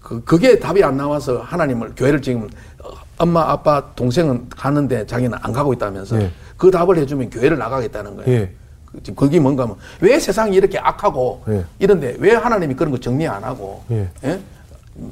그, 0.00 0.22
그게 0.24 0.58
답이 0.58 0.82
안 0.82 0.96
나와서 0.96 1.38
하나님을 1.42 1.92
교회를 1.96 2.22
지금 2.22 2.48
어, 2.82 2.88
엄마 3.18 3.42
아빠 3.50 3.94
동생은 3.94 4.48
가는데 4.48 5.06
자기는 5.06 5.36
안 5.42 5.52
가고 5.52 5.72
있다면서 5.74 6.20
예. 6.22 6.30
그 6.56 6.70
답을 6.70 6.96
해주면 6.98 7.28
교회를 7.30 7.58
나가겠다는 7.58 8.16
거예요. 8.16 8.30
예. 8.32 8.52
그, 8.86 9.02
지금 9.02 9.16
그게 9.16 9.38
뭔가 9.38 9.64
하면 9.64 9.76
왜 10.00 10.18
세상이 10.18 10.56
이렇게 10.56 10.78
악하고 10.78 11.42
예. 11.48 11.64
이런데 11.78 12.16
왜 12.18 12.34
하나님이 12.34 12.74
그런 12.74 12.90
거 12.90 12.98
정리 12.98 13.26
안 13.28 13.44
하고 13.44 13.82
예. 13.90 14.08
예? 14.24 14.40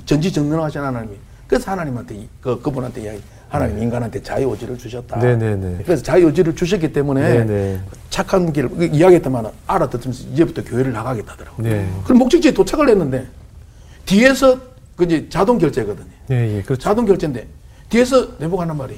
전지전능하신 0.06 0.80
하나님이 0.80 1.16
그래서 1.46 1.70
하나님한테 1.72 2.14
이- 2.14 2.28
그 2.40 2.60
그분한테 2.62 3.02
이야기 3.02 3.20
하나님 3.50 3.78
인간한테 3.82 4.22
자유의지를 4.22 4.78
주셨다. 4.78 5.18
네. 5.18 5.34
네네네. 5.36 5.82
그래서 5.84 6.02
자유의지를 6.04 6.54
주셨기 6.54 6.92
때문에 6.92 7.44
네네. 7.44 7.80
착한 8.08 8.52
길그 8.52 8.84
이야기했더만 8.92 9.46
알아듣으면서 9.66 10.24
이제부터 10.32 10.62
교회를 10.62 10.92
나가겠다더라고. 10.92 11.60
네. 11.62 11.86
그럼 12.04 12.18
목적지에 12.20 12.52
도착을 12.52 12.88
했는데 12.88 13.26
뒤에서 14.06 14.56
그 14.96 15.04
이제 15.04 15.28
자동 15.28 15.58
결제거든요. 15.58 16.06
예, 16.30 16.58
예. 16.58 16.62
그렇죠. 16.62 16.80
자동 16.80 17.04
결제인데 17.06 17.46
뒤에서 17.88 18.28
내보고 18.38 18.62
하는 18.62 18.76
말이 18.76 18.96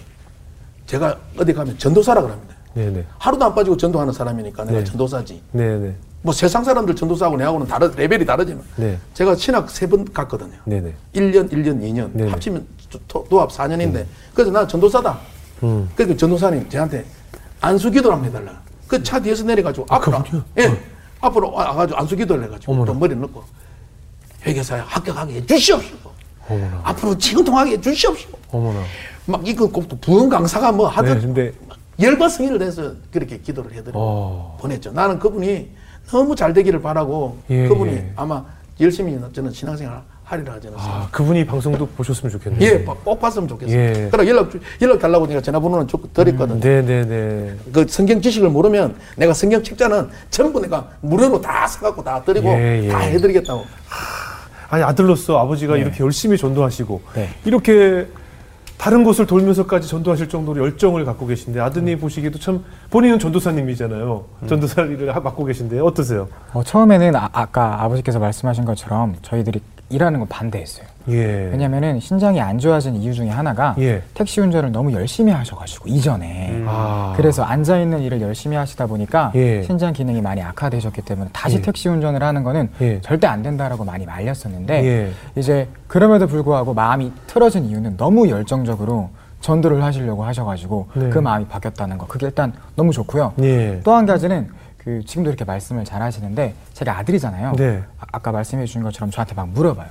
제가 0.87 1.19
어디 1.39 1.55
가면 1.55 1.79
전도사라 1.79 2.21
그럽니다. 2.21 2.55
네네. 2.75 3.05
하루도 3.19 3.45
안 3.47 3.55
빠지고 3.55 3.77
전도하는 3.79 4.13
사람이니까 4.13 4.65
내가 4.65 4.79
네. 4.79 4.85
전도사지. 4.85 5.41
네네. 5.53 5.95
뭐 6.21 6.33
세상 6.35 6.63
사람들 6.63 6.95
전도사하고 6.95 7.37
내하고는 7.39 7.67
다른 7.67 7.91
레벨이 7.97 8.27
다르지만 8.27 8.63
네. 8.77 8.99
제가 9.15 9.35
신학 9.35 9.71
세 9.71 9.87
번 9.87 10.05
갔거든요. 10.13 10.53
네네. 10.67 10.93
1년, 11.15 11.51
1년, 11.51 11.81
2년 11.83 12.11
네네. 12.13 12.31
합치면 12.31 12.67
도합 13.09 13.51
4년인데 13.51 14.05
그래서 14.35 14.51
나 14.51 14.67
전도사다. 14.67 15.19
음. 15.63 15.89
그래서 15.95 16.17
전도사님 16.17 16.69
저한테 16.69 17.05
안수 17.61 17.91
기도를 17.91 18.17
한번 18.17 18.31
해달라. 18.31 18.61
그 18.89 19.03
차 19.03 19.19
뒤에서 19.21 19.45
내려가지고 19.45 19.87
앞으로 19.89 20.17
아? 20.19 20.25
예 20.59 20.79
앞으로 21.21 21.53
와가지고 21.53 21.99
안수 21.99 22.17
기도를 22.17 22.45
해가지고 22.45 22.73
어머나. 22.73 22.93
또 22.93 22.99
머리 22.99 23.15
넣고 23.17 23.43
회계사에 24.45 24.81
합격하게 24.81 25.35
해주시옵시고 25.35 26.11
어머나. 26.49 26.81
앞으로 26.85 27.17
지금 27.17 27.45
통하게 27.45 27.73
해주시옵시고 27.73 28.39
어머나. 28.51 28.81
막 29.27 29.47
이거 29.47 29.67
꼭또 29.69 29.97
부흥 29.99 30.29
강사가 30.29 30.73
뭐 30.73 30.89
하든 30.89 31.15
네, 31.15 31.21
근데 31.21 31.53
열과 32.01 32.29
성의를 32.29 32.59
내서 32.59 32.93
그렇게 33.13 33.39
기도를 33.39 33.71
해드리고 33.73 33.99
어. 33.99 34.59
보냈죠. 34.61 34.91
나는 34.93 35.19
그분이 35.19 35.71
너무 36.09 36.35
잘 36.35 36.53
되기를 36.53 36.83
바라고 36.83 37.39
예, 37.49 37.69
그분이 37.69 37.93
예. 37.93 38.13
아마 38.17 38.45
열심히 38.81 39.17
저는 39.33 39.53
신앙생활 39.53 40.03
하리라 40.33 40.59
저는 40.59 40.79
아, 40.81 41.07
그분이 41.11 41.45
방송도 41.45 41.87
보셨으면 41.89 42.31
좋겠네요. 42.33 42.63
예, 42.63 42.79
꼭- 42.79 43.05
꼭 43.05 43.21
봤으면 43.21 43.47
좋겠어요. 43.49 43.77
예. 43.79 44.09
그래 44.11 44.27
연락 44.29 44.51
주- 44.51 44.59
연락 44.81 44.99
달라고 44.99 45.29
제가 45.29 45.43
전화번호는 45.43 45.87
줘- 45.87 45.99
드렸거든요. 46.15 46.59
네네네. 46.59 47.55
그 47.71 47.87
성경 47.87 48.19
지식을 48.21 48.49
모르면 48.49 48.95
내가 49.17 49.35
성경 49.35 49.63
책자는 49.63 50.09
전부 50.31 50.59
내가 50.61 50.89
무료로 51.03 51.39
다 51.43 51.67
사갖고 51.67 52.03
다 52.03 52.23
드리고 52.25 52.49
예, 52.49 52.85
예. 52.85 52.89
다 52.89 52.99
해드리겠다고. 53.01 53.67
아니 54.71 54.83
아들로서 54.83 55.39
아버지가 55.39 55.77
이렇게 55.77 56.03
열심히 56.03 56.39
전도하시고 56.39 57.03
네. 57.15 57.29
이렇게 57.45 58.07
다른 58.79 59.05
곳을 59.05 59.27
돌면서까지 59.27 59.87
전도하실 59.87 60.31
정도로 60.31 60.63
열정을 60.65 61.05
갖고 61.05 61.27
계신데 61.27 61.61
아드님 61.61 62.01
보시기에도 62.01 62.39
참 62.39 62.65
본인은 62.89 63.19
전도사님이잖아요. 63.19 64.25
전도사 64.49 64.83
일을 64.85 65.15
하- 65.15 65.21
맡고 65.21 65.45
계신데 65.45 65.79
어떠세요? 65.81 66.27
어, 66.55 66.63
처음에는 66.65 67.15
아, 67.17 67.29
아까 67.33 67.83
아버지께서 67.85 68.19
말씀하신 68.19 68.65
것처럼 68.65 69.17
저희들이 69.21 69.61
일하는 69.93 70.21
거 70.21 70.27
반대했어요. 70.27 70.87
예. 71.09 71.51
왜냐면은 71.53 72.01
신장이 72.01 72.41
안 72.41 72.59
좋아진 72.59 72.97
이유 72.97 73.13
중에 73.13 73.29
하나가 73.29 73.75
예. 73.79 74.03
택시 74.15 74.41
운전을 74.41 74.73
너무 74.73 74.93
열심히 74.93 75.33
하셔가지고 75.33 75.89
이전에 75.89 76.63
아. 76.67 77.13
그래서 77.17 77.43
앉아 77.43 77.79
있는 77.79 78.01
일을 78.01 78.21
열심히 78.21 78.57
하시다 78.57 78.87
보니까 78.87 79.33
예. 79.35 79.63
신장 79.63 79.93
기능이 79.93 80.23
많이 80.23 80.41
악화되셨기 80.43 81.03
때문에 81.03 81.31
다시 81.33 81.57
예. 81.57 81.63
택시 81.63 81.89
운전을 81.89 82.23
하는 82.23 82.43
거는 82.43 82.71
예. 82.81 83.01
절대 83.01 83.27
안 83.27 83.43
된다라고 83.43 83.85
많이 83.85 84.07
말렸었는데 84.07 84.85
예. 84.85 85.11
이제 85.37 85.69
그럼에도 85.87 86.27
불구하고 86.27 86.73
마음이 86.73 87.13
틀어진 87.27 87.65
이유는 87.65 87.97
너무 87.97 88.29
열정적으로 88.29 89.11
전도를 89.43 89.83
하시려고 89.83 90.25
하셔가지고 90.25 90.89
네. 90.95 91.11
그 91.11 91.19
마음이 91.19 91.47
바뀌었다는 91.47 91.99
거 91.99 92.07
그게 92.07 92.27
일단 92.27 92.53
너무 92.77 92.93
좋고요. 92.93 93.33
예. 93.43 93.81
또한 93.85 94.07
가지는 94.07 94.49
그 94.85 95.05
지금도 95.05 95.31
이렇게 95.31 95.45
말씀을 95.45 95.85
잘 95.85 96.03
하시는데 96.03 96.55
제가 96.75 96.99
아들이잖아요. 96.99 97.53
네. 97.57 97.83
아, 98.01 98.19
까 98.19 98.33
말씀해 98.33 98.67
주신 98.67 98.83
것처럼 98.83 99.11
저한테 99.11 99.35
막 99.35 99.49
물어봐요. 99.49 99.89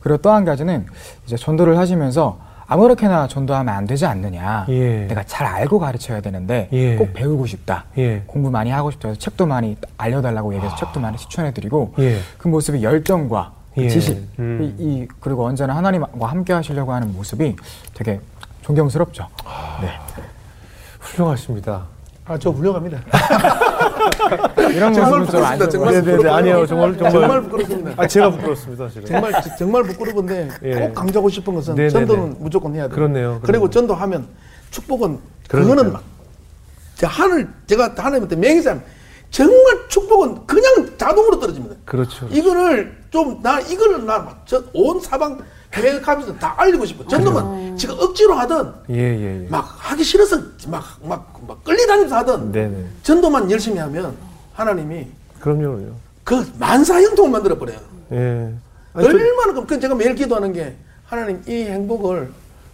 그리고 0.00 0.18
또 0.18 0.30
한 0.32 0.44
가지는 0.44 0.86
이제 1.26 1.36
전도를 1.36 1.78
하시면서 1.78 2.38
아무렇게나 2.68 3.28
전도하면 3.28 3.74
안 3.74 3.86
되지 3.86 4.06
않느냐. 4.06 4.66
예. 4.68 5.06
내가 5.06 5.22
잘 5.24 5.46
알고 5.46 5.78
가르쳐야 5.78 6.20
되는데 6.20 6.68
예. 6.72 6.96
꼭 6.96 7.12
배우고 7.14 7.46
싶다. 7.46 7.84
예. 7.96 8.22
공부 8.26 8.50
많이 8.50 8.70
하고 8.70 8.90
싶다 8.90 9.08
해서 9.08 9.18
책도 9.20 9.46
많이 9.46 9.76
알려달라고 9.96 10.52
얘기해서 10.54 10.74
책도 10.76 11.00
많이 11.00 11.16
추천해드리고 11.16 11.94
예. 12.00 12.18
그 12.38 12.48
모습이 12.48 12.82
열정과 12.82 13.52
그 13.74 13.84
예. 13.84 13.88
지식 13.88 14.28
음. 14.38 14.74
이, 14.78 14.82
이- 14.82 15.08
그리고 15.20 15.44
언제나 15.46 15.76
하나님과 15.76 16.26
함께 16.26 16.52
하시려고 16.52 16.92
하는 16.92 17.12
모습이 17.14 17.56
되게 17.94 18.20
존경스럽죠. 18.62 19.28
네. 19.80 19.90
훌륭하십니다. 20.98 21.84
아, 22.28 22.36
저 22.36 22.50
훌륭합니다. 22.50 22.98
이런 24.74 24.92
정말 24.92 25.20
부끄럽습니다. 25.20 25.68
정말 25.68 25.94
네네네. 25.94 26.28
아니에요. 26.28 26.66
정말 26.66 26.92
정말. 26.94 27.12
정말 27.12 27.42
부끄럽습니다. 27.42 27.92
아 27.96 28.06
제가 28.08 28.30
부끄럽습니다. 28.30 28.84
사실은. 28.88 29.06
정말 29.06 29.32
정말 29.56 29.82
부끄러운데 29.84 30.48
예. 30.64 30.74
꼭 30.74 30.94
강조하고 30.94 31.28
싶은 31.28 31.54
것은 31.54 31.74
네네네. 31.76 31.90
전도는 31.90 32.36
무조건 32.40 32.74
해야 32.74 32.88
돼요. 32.88 32.94
그렇네요. 32.94 33.40
그리고. 33.44 33.70
전도하면 33.70 34.26
축복은 34.72 35.18
그러니까요. 35.48 35.76
그거는 35.76 35.92
막 35.92 36.02
하늘 37.04 37.48
제가 37.68 37.92
하나님한테 37.96 38.34
맹세하면 38.36 38.82
정말 39.30 39.88
축복은 39.88 40.46
그냥 40.46 40.96
자동으로 40.98 41.38
떨어집니다. 41.38 41.76
그렇죠. 41.84 42.26
이거를 42.30 42.96
좀 43.10 43.40
나 43.42 43.60
이거를 43.60 44.04
나온 44.04 45.00
사방 45.00 45.38
교회 45.72 46.00
가면서 46.00 46.34
다 46.36 46.54
알리고 46.56 46.84
싶어. 46.86 47.06
전도만 47.06 47.76
지금 47.76 47.96
억지로 47.98 48.34
하든 48.34 48.72
예 48.90 48.96
예 48.96 49.44
예. 49.44 49.48
막 49.48 49.60
하기 49.78 50.02
싫어서 50.04 50.36
막 50.68 50.82
막 51.02 51.26
막 51.46 51.62
끌리다니면서 51.64 52.16
하든 52.16 52.52
네네. 52.52 52.84
전도만 53.02 53.50
열심히 53.50 53.78
하면 53.78 54.16
하나님이 54.54 55.06
그럼요. 55.40 55.60
그럼요. 55.62 55.92
그 56.24 56.44
만사 56.58 57.00
형통을 57.02 57.30
만들어 57.30 57.58
버려요. 57.58 57.78
예. 58.12 58.52
아니, 58.94 59.06
얼마나 59.06 59.52
그럼 59.52 59.66
그 59.66 59.78
제가 59.78 59.94
매일 59.94 60.14
기도하는 60.14 60.52
게 60.52 60.74
하나님 61.04 61.42
이 61.46 61.52
행복을 61.64 62.30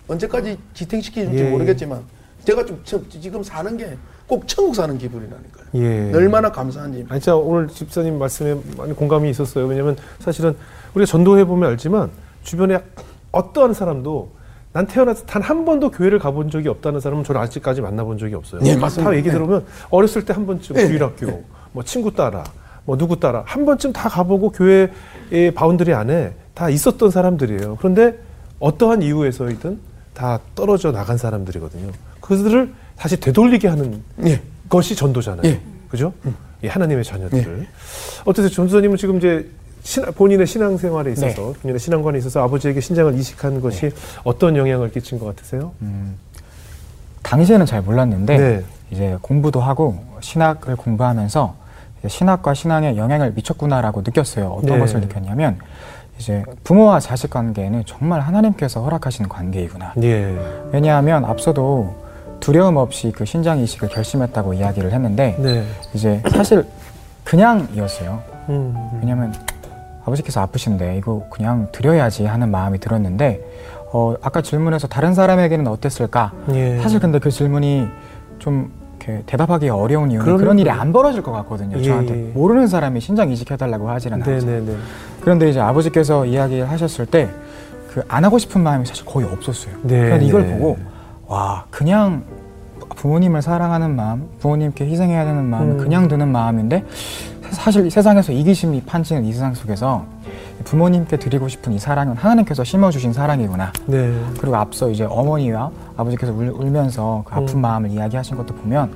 언제까지 0.08 0.58
지탱시키는지 0.74 1.38
예. 1.38 1.50
모르겠지만 1.50 2.00
제가 2.44 2.64
좀 2.64 2.80
저- 2.84 3.00
지금 3.08 3.42
사는 3.42 3.76
게 3.76 3.96
꼭 4.28 4.48
천국 4.48 4.74
사는 4.74 4.96
기분이라니까요. 4.96 5.64
예. 5.74 6.12
얼마나 6.14 6.50
감사한지. 6.50 7.04
아니, 7.10 7.20
진짜 7.20 7.34
오늘 7.36 7.68
집사님 7.68 8.18
말씀에 8.18 8.58
많이 8.78 8.94
공감이 8.94 9.28
있었어요. 9.28 9.66
왜냐면 9.66 9.94
사실은 10.20 10.56
우리가 10.94 11.10
전도해 11.10 11.44
보면 11.44 11.68
알지만 11.70 12.08
주변에 12.42 12.78
어떠한 13.32 13.74
사람도 13.74 14.30
난 14.72 14.86
태어나서 14.86 15.26
단 15.26 15.42
한 15.42 15.64
번도 15.64 15.90
교회를 15.90 16.18
가본 16.18 16.50
적이 16.50 16.68
없다는 16.68 17.00
사람은 17.00 17.24
저는 17.24 17.40
아직까지 17.40 17.80
만나본 17.82 18.18
적이 18.18 18.34
없어요. 18.36 18.60
네, 18.62 18.76
맞습니다. 18.76 19.10
다 19.10 19.16
얘기 19.16 19.28
네. 19.28 19.32
들어보면 19.34 19.64
어렸을 19.90 20.24
때 20.24 20.32
한 20.32 20.46
번쯤 20.46 20.76
네, 20.76 20.86
주일학교, 20.86 21.44
뭐 21.72 21.82
친구 21.82 22.12
따라, 22.14 22.42
뭐 22.84 22.96
누구 22.96 23.18
따라 23.20 23.42
한 23.46 23.64
번쯤 23.66 23.92
다 23.92 24.08
가보고 24.08 24.50
교회의 24.50 25.52
boundary 25.54 25.92
안에 25.92 26.34
다 26.54 26.68
있었던 26.70 27.10
사람들이에요. 27.10 27.76
그런데 27.76 28.18
어떠한 28.60 29.02
이유에서이든 29.02 29.78
다 30.14 30.38
떨어져 30.54 30.90
나간 30.92 31.16
사람들이거든요. 31.18 31.90
그들을 32.20 32.72
다시 32.96 33.18
되돌리게 33.18 33.68
하는 33.68 34.02
예. 34.24 34.40
것이 34.68 34.94
전도잖아요. 34.96 35.42
예. 35.50 35.60
그죠? 35.88 36.12
예, 36.62 36.68
하나님의 36.68 37.04
자녀들을. 37.04 37.66
어떠세요? 38.24 38.50
전도사님은 38.50 38.96
지금 38.96 39.18
이제 39.18 39.50
신, 39.82 40.04
본인의 40.04 40.46
신앙생활에 40.46 41.12
있어서 41.12 41.52
네. 41.52 41.52
본인의 41.60 41.78
신앙관에 41.78 42.18
있어서 42.18 42.42
아버지에게 42.44 42.80
신장을 42.80 43.14
이식한 43.14 43.60
것이 43.60 43.90
어떤 44.24 44.56
영향을 44.56 44.90
끼친 44.90 45.18
것 45.18 45.26
같으세요? 45.26 45.72
음, 45.82 46.16
당시에는 47.22 47.66
잘 47.66 47.82
몰랐는데 47.82 48.36
네. 48.36 48.64
이제 48.90 49.18
공부도 49.20 49.60
하고 49.60 49.98
신학을 50.20 50.76
공부하면서 50.76 51.54
신학과 52.06 52.54
신앙에 52.54 52.96
영향을 52.96 53.32
미쳤구나라고 53.32 54.02
느꼈어요. 54.02 54.48
어떤 54.48 54.74
네. 54.74 54.78
것을 54.78 55.00
느꼈냐면 55.00 55.58
이제 56.18 56.44
부모와 56.64 57.00
자식 57.00 57.30
관계는 57.30 57.84
정말 57.86 58.20
하나님께서 58.20 58.82
허락하시는 58.82 59.28
관계이구나. 59.28 59.94
예. 60.02 60.36
왜냐하면 60.72 61.24
앞서도 61.24 62.02
두려움 62.38 62.76
없이 62.76 63.12
그 63.14 63.24
신장 63.24 63.58
이식을 63.60 63.88
결심했다고 63.88 64.54
이야기를 64.54 64.92
했는데 64.92 65.36
네. 65.38 65.64
이제 65.94 66.20
사실 66.30 66.64
그냥이었어요. 67.24 68.20
음. 68.48 68.98
왜냐면 69.00 69.32
아버지께서 70.04 70.40
아프신데 70.40 70.96
이거 70.98 71.24
그냥 71.30 71.68
드려야지 71.72 72.24
하는 72.26 72.50
마음이 72.50 72.78
들었는데 72.80 73.40
어, 73.92 74.14
아까 74.22 74.40
질문에서 74.42 74.88
다른 74.88 75.14
사람에게는 75.14 75.66
어땠을까? 75.66 76.32
예. 76.54 76.78
사실 76.80 76.98
근데 76.98 77.18
그 77.18 77.30
질문이 77.30 77.86
좀 78.38 78.72
이렇게 78.98 79.22
대답하기 79.26 79.68
어려운 79.68 80.10
이유는 80.10 80.24
그러면 80.24 80.40
그런 80.40 80.58
일이 80.58 80.70
그- 80.70 80.76
안 80.76 80.92
벌어질 80.92 81.22
것 81.22 81.32
같거든요. 81.32 81.76
예, 81.78 81.82
저한테 81.82 82.14
예. 82.14 82.30
모르는 82.32 82.66
사람이 82.68 83.00
신장 83.00 83.30
이식해달라고 83.30 83.88
하지는 83.90 84.22
않죠. 84.22 84.46
네네네. 84.46 84.76
그런데 85.20 85.50
이제 85.50 85.60
아버지께서 85.60 86.24
이야기를 86.26 86.70
하셨을 86.70 87.06
때 87.06 87.28
그 87.92 88.02
안 88.08 88.24
하고 88.24 88.38
싶은 88.38 88.62
마음이 88.62 88.86
사실 88.86 89.04
거의 89.04 89.26
없었어요. 89.26 89.74
네, 89.82 90.00
그런데 90.00 90.24
이걸 90.24 90.46
네. 90.46 90.56
보고 90.56 90.78
와 91.26 91.66
그냥 91.68 92.22
부모님을 92.96 93.42
사랑하는 93.42 93.94
마음, 93.94 94.28
부모님께 94.40 94.86
희생해야 94.86 95.26
되는 95.26 95.44
마음은 95.44 95.72
음. 95.72 95.76
그냥 95.78 96.08
드는 96.08 96.28
마음인데 96.28 96.84
사실 97.62 97.86
이 97.86 97.90
세상에서 97.90 98.32
이기심이 98.32 98.82
판치는 98.82 99.24
이 99.24 99.32
세상 99.32 99.54
속에서 99.54 100.04
부모님께 100.64 101.16
드리고 101.16 101.46
싶은 101.46 101.72
이 101.72 101.78
사랑은 101.78 102.16
하나님께서 102.16 102.64
심어주신 102.64 103.12
사랑이구나. 103.12 103.72
네. 103.86 104.12
그리고 104.40 104.56
앞서 104.56 104.90
이제 104.90 105.04
어머니와 105.04 105.70
아버지께서 105.96 106.32
울, 106.32 106.48
울면서 106.48 107.22
그 107.24 107.32
아픈 107.32 107.58
음. 107.58 107.60
마음을 107.60 107.90
이야기하신 107.90 108.36
것도 108.36 108.56
보면 108.56 108.92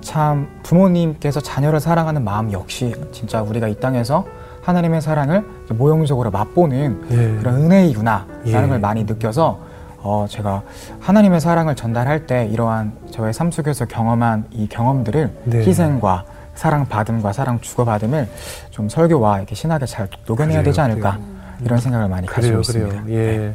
참 0.00 0.48
부모님께서 0.64 1.38
자녀를 1.40 1.78
사랑하는 1.78 2.24
마음 2.24 2.50
역시 2.50 2.92
진짜 3.12 3.40
우리가 3.40 3.68
이 3.68 3.76
땅에서 3.76 4.26
하나님의 4.62 5.00
사랑을 5.00 5.44
모형적으로 5.68 6.32
맛보는 6.32 7.06
예. 7.12 7.38
그런 7.38 7.54
은혜이구나라는 7.54 8.26
예. 8.46 8.66
걸 8.66 8.80
많이 8.80 9.04
느껴서 9.04 9.60
어 10.02 10.26
제가 10.28 10.62
하나님의 10.98 11.40
사랑을 11.40 11.76
전달할 11.76 12.26
때 12.26 12.48
이러한 12.50 12.94
저의 13.12 13.32
삶 13.32 13.52
속에서 13.52 13.84
경험한 13.84 14.46
이 14.50 14.68
경험들을 14.68 15.30
네. 15.44 15.58
희생과 15.58 16.24
사랑 16.58 16.86
받음과 16.88 17.32
사랑 17.32 17.60
주고받음을 17.60 18.28
좀 18.72 18.88
설교와 18.88 19.38
이렇게 19.38 19.54
신학에 19.54 19.86
잘 19.86 20.08
녹여내야 20.26 20.58
그래요, 20.58 20.64
되지 20.64 20.80
않을까 20.80 21.18
이런 21.64 21.78
생각을 21.78 22.08
많이 22.08 22.26
가지고 22.26 22.42
그래요, 22.42 22.60
있습니다. 22.60 23.02
그래요. 23.04 23.16
예. 23.16 23.54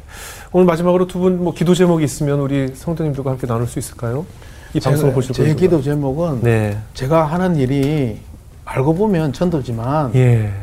오늘 0.53 0.65
마지막으로 0.65 1.05
두 1.07 1.19
분 1.19 1.43
뭐 1.43 1.53
기도 1.53 1.75
제목이 1.75 2.03
있으면 2.05 2.39
우리 2.39 2.73
성도님들과 2.73 3.31
함께 3.31 3.45
나눌 3.45 3.67
수 3.67 3.77
있을까요? 3.77 4.25
이 4.73 4.79
방송을 4.79 5.11
제가- 5.11 5.15
보실 5.15 5.33
제 5.33 5.43
분들과. 5.43 5.59
기도 5.59 5.81
제목은 5.81 6.41
네. 6.43 6.77
제가 6.93 7.25
하는 7.25 7.57
일이 7.57 8.21
알고 8.63 8.95
보면 8.95 9.33
전도지만 9.33 10.15
예. 10.15 10.53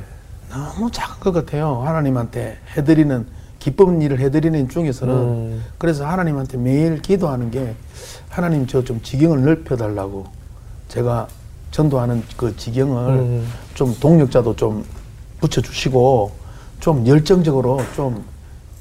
너무 0.50 0.90
작은 0.90 1.20
것 1.20 1.32
같아요. 1.32 1.82
하나님한테 1.84 2.56
해드리는 2.74 3.26
기쁜 3.58 4.00
일을 4.00 4.18
해드리는 4.18 4.66
중에서는 4.70 5.14
음. 5.14 5.64
그래서 5.76 6.06
하나님한테 6.06 6.56
매일 6.56 7.02
기도하는 7.02 7.50
게 7.50 7.74
하나님 8.30 8.66
저 8.66 8.82
좀 8.82 9.02
지경을 9.02 9.44
넓혀달라고 9.44 10.24
제가 10.88 11.28
전도하는 11.70 12.22
그 12.36 12.56
지경을 12.56 13.08
음. 13.18 13.48
좀 13.74 13.94
동력자도 14.00 14.56
좀 14.56 14.84
붙여주시고 15.40 16.32
좀 16.80 17.06
열정적으로 17.06 17.80
좀, 17.94 18.24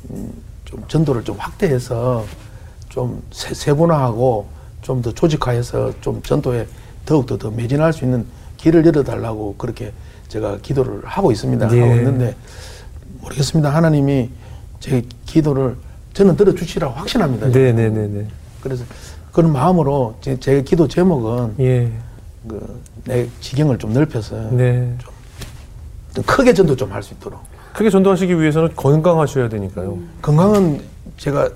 음, 0.10 0.32
좀 0.66 0.84
전도를 0.88 1.24
좀 1.24 1.36
확대해서 1.38 2.26
좀 2.90 3.22
세, 3.32 3.54
세분화하고 3.54 4.48
좀 4.82 5.02
더 5.02 5.12
조직화해서 5.12 5.94
좀 6.02 6.22
전도에 6.24 6.66
더욱더 7.06 7.38
더 7.38 7.52
매진할 7.52 7.94
수 7.94 8.06
있는 8.06 8.26
길을 8.58 8.86
열어달라고 8.88 9.56
그렇게 9.58 9.92
제가 10.30 10.58
기도를 10.62 11.02
하고 11.06 11.32
있습니다. 11.32 11.76
예. 11.76 11.82
하고 11.82 11.94
있는데 11.96 12.36
모르겠습니다. 13.22 13.70
하나님이 13.70 14.30
제 14.80 15.04
기도를 15.26 15.76
저는 16.14 16.36
들어주시라고 16.38 16.94
확신합니다. 16.96 17.48
네네네네. 17.50 18.26
그래서 18.62 18.84
그런 19.32 19.52
마음으로 19.54 20.16
제, 20.22 20.40
제 20.40 20.64
기도 20.64 20.88
제목은 20.88 21.56
예. 21.60 21.92
그 22.48 22.80
내 23.06 23.28
지경을 23.42 23.78
좀 23.78 23.94
넓혀서 23.94 24.52
네. 24.52 24.96
좀 26.14 26.24
크게 26.26 26.54
전도 26.54 26.76
좀 26.76 26.92
할 26.92 27.02
수 27.04 27.14
있도록. 27.14 27.40
크게 27.74 27.90
전도하시기 27.90 28.40
위해서는 28.40 28.76
건강하셔야 28.76 29.48
되니까요. 29.50 29.98
건강은 30.22 30.82
제가 31.18 31.50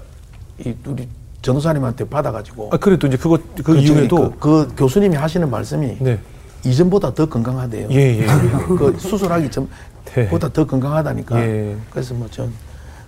이 0.59 0.73
우리 0.85 1.07
전도사님한테 1.41 2.07
받아가지고 2.07 2.69
아, 2.71 2.77
그래도 2.77 3.07
이제 3.07 3.17
그거, 3.17 3.37
그, 3.57 3.63
그 3.63 3.77
이후에도. 3.77 4.31
그, 4.31 4.67
그 4.67 4.73
교수님이 4.77 5.15
하시는 5.15 5.49
말씀이 5.49 5.97
네. 5.99 6.19
이전보다 6.63 7.13
더 7.13 7.25
건강하대요. 7.25 7.89
예, 7.91 7.95
예. 7.95 8.19
예. 8.21 8.25
그 8.77 8.95
수술하기 8.97 9.49
네. 9.49 10.25
전보다 10.29 10.49
더 10.53 10.65
건강하다니까. 10.65 11.39
예. 11.41 11.75
그래서 11.89 12.13
뭐 12.13 12.27
전 12.29 12.51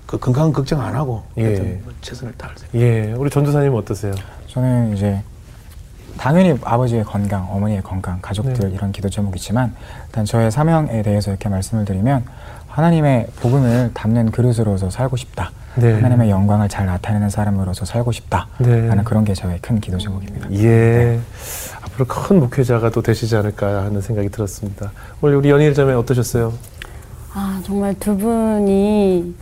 그 0.05 0.19
건강 0.19 0.53
걱정 0.53 0.81
안 0.81 0.93
하고 0.93 1.23
예. 1.37 1.79
뭐 1.83 1.91
최선을 2.01 2.33
다할 2.37 2.55
생각. 2.57 2.75
예. 2.75 3.11
우리 3.17 3.27
전도사님 3.29 3.73
어떠세요? 3.73 4.13
저는 4.47 4.95
이제 4.95 5.19
당연히 6.17 6.57
아버지의 6.63 7.03
건강, 7.03 7.47
어머니의 7.51 7.81
건강, 7.81 8.19
가족들 8.21 8.69
네. 8.69 8.75
이런 8.75 8.91
기도 8.91 9.09
제목이지만 9.09 9.73
일단 10.07 10.25
저의 10.25 10.51
사명에 10.51 11.01
대해서 11.01 11.31
이렇게 11.31 11.49
말씀을 11.49 11.85
드리면 11.85 12.23
하나님의 12.67 13.27
복음을 13.39 13.91
담는 13.93 14.31
그릇으로서 14.31 14.89
살고 14.89 15.15
싶다. 15.17 15.51
네. 15.75 15.93
하나님의 15.93 16.29
영광을 16.29 16.67
잘 16.67 16.85
나타내는 16.85 17.29
사람으로서 17.29 17.85
살고 17.85 18.11
싶다. 18.11 18.47
네. 18.57 18.87
라는 18.87 19.03
그런 19.03 19.23
게 19.23 19.33
저의 19.33 19.59
큰 19.61 19.79
기도 19.79 19.97
제목입니다. 19.97 20.51
예. 20.53 21.19
앞으로 21.81 22.05
큰 22.05 22.39
목회자가 22.39 22.89
또 22.89 23.01
되시지 23.01 23.35
않을까 23.35 23.83
하는 23.85 24.01
생각이 24.01 24.29
들었습니다. 24.29 24.91
오늘 25.21 25.37
우리 25.37 25.49
연일 25.49 25.73
자매 25.73 25.93
어떠셨어요? 25.93 26.53
아, 27.33 27.61
정말 27.65 27.93
두 27.95 28.17
분이 28.17 29.35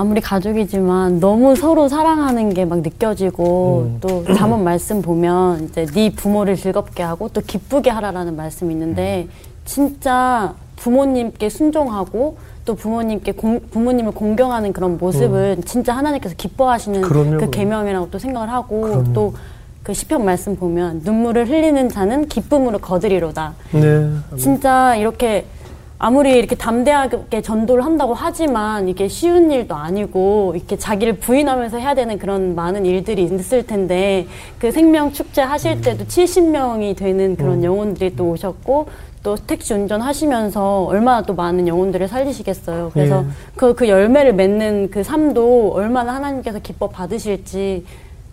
아무리 0.00 0.22
가족이지만 0.22 1.20
너무 1.20 1.54
서로 1.54 1.86
사랑하는 1.88 2.54
게 2.54 2.64
막 2.64 2.80
느껴지고 2.80 3.86
음. 3.90 3.98
또 4.00 4.24
잠언 4.34 4.64
말씀 4.64 5.02
보면 5.02 5.64
이제 5.64 5.84
네 5.86 6.10
부모를 6.10 6.56
즐겁게 6.56 7.02
하고 7.02 7.28
또 7.28 7.40
기쁘게 7.42 7.90
하라라는 7.90 8.34
말씀이 8.34 8.72
있는데 8.72 9.26
음. 9.28 9.30
진짜 9.66 10.54
부모님께 10.76 11.50
순종하고 11.50 12.36
또 12.64 12.74
부모님께 12.76 13.32
공- 13.32 13.60
부모님을 13.70 14.12
공경하는 14.12 14.72
그런 14.72 14.96
모습을 14.96 15.58
진짜 15.66 15.94
하나님께서 15.94 16.34
기뻐하시는 16.36 17.02
음. 17.02 17.08
그럼요. 17.08 17.36
그 17.38 17.50
계명이라고 17.50 18.10
또 18.10 18.18
생각을 18.18 18.48
하고. 18.50 19.04
또 19.12 19.32
그 19.82 19.94
시편 19.94 20.26
말씀 20.26 20.56
보면 20.56 21.00
눈물을 21.04 21.48
흘리는 21.48 21.88
자는 21.88 22.28
기쁨으로 22.28 22.78
거두리로다. 22.80 23.54
네. 23.72 24.10
진짜 24.36 24.94
이렇게 24.94 25.46
아무리 26.02 26.32
이렇게 26.38 26.54
담대하게 26.54 27.42
전도를 27.42 27.84
한다고 27.84 28.14
하지만 28.14 28.88
이게 28.88 29.06
쉬운 29.06 29.50
일도 29.50 29.74
아니고 29.74 30.54
이렇게 30.56 30.78
자기를 30.78 31.18
부인하면서 31.18 31.76
해야 31.76 31.94
되는 31.94 32.18
그런 32.18 32.54
많은 32.54 32.86
일들이 32.86 33.24
있을 33.24 33.66
텐데 33.66 34.26
그 34.58 34.72
생명 34.72 35.12
축제 35.12 35.42
하실 35.42 35.82
때도 35.82 36.06
70명이 36.06 36.96
되는 36.96 37.36
그런 37.36 37.62
영혼들이 37.62 38.16
또 38.16 38.30
오셨고 38.30 38.88
또 39.22 39.36
택시 39.36 39.74
운전하시면서 39.74 40.84
얼마나 40.84 41.20
또 41.20 41.34
많은 41.34 41.68
영혼들을 41.68 42.08
살리시겠어요. 42.08 42.92
그래서 42.94 43.22
예. 43.22 43.30
그, 43.54 43.74
그 43.74 43.86
열매를 43.86 44.32
맺는 44.32 44.88
그 44.90 45.02
삶도 45.02 45.72
얼마나 45.74 46.14
하나님께서 46.14 46.60
기뻐 46.60 46.88
받으실지 46.88 47.84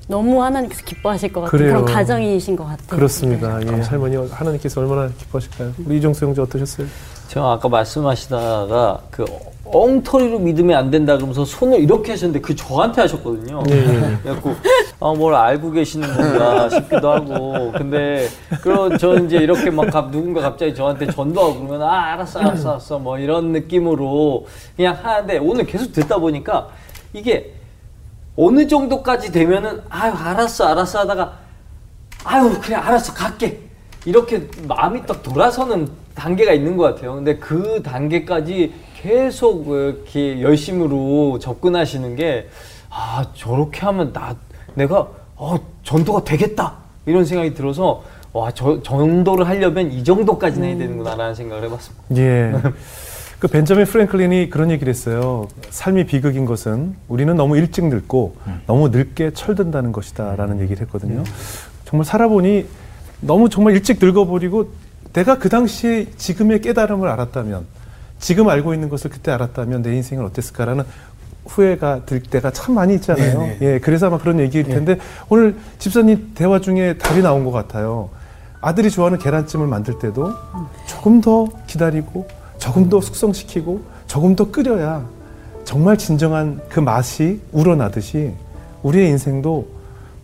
너무 0.08 0.42
하나님께서 0.42 0.86
기뻐하실 0.86 1.34
것 1.34 1.42
같은. 1.42 1.60
그런 1.60 1.84
가정이신 1.84 2.56
것 2.56 2.64
같아요. 2.64 2.88
그렇습니다. 2.88 3.60
예. 3.62 3.82
할머니 3.82 4.16
하나님께서 4.16 4.80
얼마나 4.80 5.10
기뻐하실까요? 5.18 5.74
우리 5.86 5.98
이정수 5.98 6.26
형제 6.26 6.42
어떠셨어요? 6.42 6.88
저 7.28 7.44
아까 7.52 7.68
말씀하시다가 7.70 9.02
그 9.12 9.26
엉터리로 9.66 10.40
믿으면 10.40 10.78
안 10.78 10.90
된다 10.90 11.16
그러면서 11.16 11.44
손을 11.44 11.82
이렇게 11.82 12.12
하셨는데 12.12 12.40
그 12.40 12.56
저한테 12.56 13.02
하셨거든요. 13.02 13.62
예, 13.70 13.74
예. 13.76 14.18
그래갖고 14.24 14.56
아, 15.02 15.14
뭘 15.14 15.36
알고 15.36 15.72
계시는 15.72 16.08
건가 16.16 16.70
싶기도 16.70 17.12
하고 17.12 17.74
근데 17.74 18.30
그런 18.62 18.98
저 18.98 19.18
이제 19.20 19.38
이렇게 19.38 19.70
막 19.70 19.92
갑- 19.92 20.10
누군가 20.10 20.40
갑자기 20.42 20.74
저한테 20.74 21.08
전도하고 21.08 21.66
그러면 21.68 21.82
아 21.82 22.14
알았어 22.14 22.40
알았어 22.40 22.70
알았어 22.72 23.00
뭐 23.00 23.20
이런 23.20 23.52
느낌으로 23.52 24.48
그냥 24.78 24.98
하는데 25.02 25.38
오늘 25.40 25.66
계속 25.66 25.92
듣다 25.92 26.18
보니까 26.18 26.70
이게 27.12 27.54
어느 28.38 28.68
정도까지 28.68 29.34
되면은 29.34 29.82
아유 29.90 30.14
알았어 30.14 30.66
알았어 30.68 31.00
하다가 31.00 31.34
아유 32.24 32.58
그냥 32.62 32.86
알았어 32.88 33.14
갈게 33.14 33.67
이렇게 34.08 34.48
마음이 34.68 35.06
딱 35.06 35.22
돌아서는 35.22 35.90
단계가 36.16 36.54
있는 36.54 36.78
것 36.78 36.84
같아요. 36.96 37.16
근데 37.16 37.36
그 37.36 37.82
단계까지 37.84 38.74
계속 38.96 39.68
이렇게 39.68 40.42
열심으로 40.42 41.40
접근하시는 41.40 42.16
게 42.16 42.48
아 42.90 43.26
저렇게 43.36 43.82
하면 43.82 44.14
나 44.14 44.36
내가 44.74 45.08
어 45.36 45.56
전도가 45.84 46.24
되겠다 46.24 46.76
이런 47.06 47.26
생각이 47.26 47.54
들어서 47.54 48.02
와 48.32 48.50
저 48.52 48.82
전도를 48.82 49.46
하려면 49.48 49.92
이 49.92 50.04
정도까지는 50.06 50.68
해야 50.70 50.78
되는구나라는 50.78 51.36
생각을 51.36 51.66
해봤습니다. 51.66 52.04
예. 52.16 52.54
그 53.40 53.48
벤저민 53.50 53.86
프랭클린이 53.86 54.50
그런 54.50 54.72
얘기를 54.72 54.90
했어요. 54.90 55.48
삶이 55.70 56.06
비극인 56.06 56.46
것은 56.46 56.96
우리는 57.08 57.36
너무 57.36 57.58
일찍 57.58 57.86
늙고 57.86 58.36
너무 58.68 58.90
늙게 58.90 59.32
철든다는 59.34 59.92
것이다라는 59.92 60.62
얘기를 60.62 60.82
했거든요. 60.84 61.24
정말 61.86 62.06
살아보니 62.06 62.66
너무 63.22 63.50
정말 63.50 63.74
일찍 63.74 63.98
늙어버리고 64.00 64.72
내가 65.14 65.38
그 65.38 65.50
당시에 65.50 66.12
지금의 66.18 66.62
깨달음을 66.62 67.08
알았다면 67.10 67.66
지금 68.20 68.50
알고 68.50 68.74
있는 68.74 68.90
것을 68.90 69.10
그때 69.10 69.32
알았다면 69.32 69.82
내 69.82 69.96
인생은 69.96 70.26
어땠을까라는 70.26 70.84
후회가 71.46 72.06
들 72.06 72.22
때가 72.22 72.52
참 72.52 72.76
많이 72.76 72.96
있잖아요. 72.96 73.40
네, 73.40 73.58
예, 73.62 73.80
그래서 73.80 74.08
아마 74.08 74.18
그런 74.18 74.40
얘기일 74.40 74.66
텐데 74.66 74.98
오늘 75.30 75.56
집사님 75.80 76.32
대화 76.36 76.60
중에 76.60 76.98
답이 76.98 77.22
나온 77.22 77.46
것 77.46 77.52
같아요. 77.52 78.10
아들이 78.60 78.90
좋아하는 78.90 79.18
계란찜을 79.18 79.68
만들 79.68 79.98
때도 80.00 80.34
조금 80.88 81.22
더 81.22 81.48
기다리고 81.68 82.28
조금 82.58 82.90
더 82.90 83.00
숙성시키고 83.00 83.82
조금 84.08 84.36
더 84.36 84.52
끓여야 84.52 85.06
정말 85.64 85.98
진정한 85.98 86.60
그 86.70 86.80
맛이 86.80 87.40
우러나듯이 87.52 88.34
우리의 88.84 89.10
인생도 89.10 89.68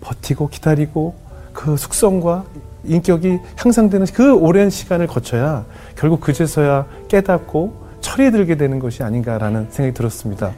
버티고 0.01 0.49
기다리고 0.49 1.15
그 1.53 1.77
숙성과 1.77 2.43
인격이 2.85 3.39
향상되는 3.57 4.07
그 4.13 4.33
오랜 4.33 4.69
시간을 4.69 5.07
거쳐야 5.07 5.65
결국 5.95 6.21
그제서야 6.21 6.85
깨닫고 7.07 7.83
철이 8.01 8.31
들게 8.31 8.55
되는 8.57 8.79
것이 8.79 9.03
아닌가라는 9.03 9.67
생각이 9.69 9.93
들었습니다. 9.93 10.53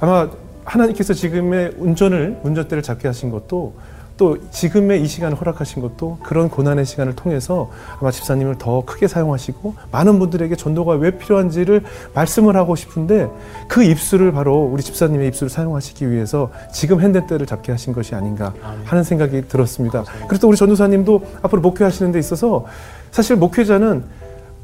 아마 0.00 0.28
하나님께서 0.64 1.12
지금의 1.12 1.72
운전을 1.76 2.40
운전대를 2.42 2.82
잡게 2.82 3.08
하신 3.08 3.30
것도 3.30 3.74
또 4.16 4.38
지금의 4.50 5.02
이 5.02 5.06
시간을 5.08 5.36
허락하신 5.40 5.82
것도 5.82 6.18
그런 6.22 6.48
고난의 6.48 6.84
시간을 6.84 7.16
통해서 7.16 7.70
아마 8.00 8.12
집사님을 8.12 8.58
더 8.58 8.84
크게 8.84 9.08
사용하시고 9.08 9.74
많은 9.90 10.18
분들에게 10.20 10.54
전도가 10.54 10.94
왜 10.94 11.18
필요한지를 11.18 11.82
말씀을 12.14 12.56
하고 12.56 12.76
싶은데 12.76 13.28
그 13.66 13.82
입술을 13.82 14.30
바로 14.32 14.62
우리 14.64 14.82
집사님의 14.82 15.28
입술을 15.28 15.50
사용하시기 15.50 16.10
위해서 16.10 16.50
지금 16.72 17.00
핸드때를 17.00 17.46
잡게 17.46 17.72
하신 17.72 17.92
것이 17.92 18.14
아닌가 18.14 18.54
하는 18.84 19.02
생각이 19.02 19.48
들었습니다. 19.48 20.04
그리고 20.28 20.38
또 20.38 20.48
우리 20.48 20.56
전도사님도 20.56 21.22
앞으로 21.42 21.60
목회하시는 21.60 22.12
데 22.12 22.18
있어서 22.20 22.66
사실 23.10 23.34
목회자는 23.36 24.04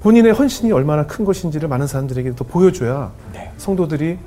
본인의 0.00 0.32
헌신이 0.32 0.70
얼마나 0.72 1.06
큰 1.06 1.24
것인지를 1.24 1.68
많은 1.68 1.86
사람들에게 1.86 2.34
또 2.36 2.44
보여줘야 2.44 3.10
네. 3.32 3.50
성도들이 3.58 4.18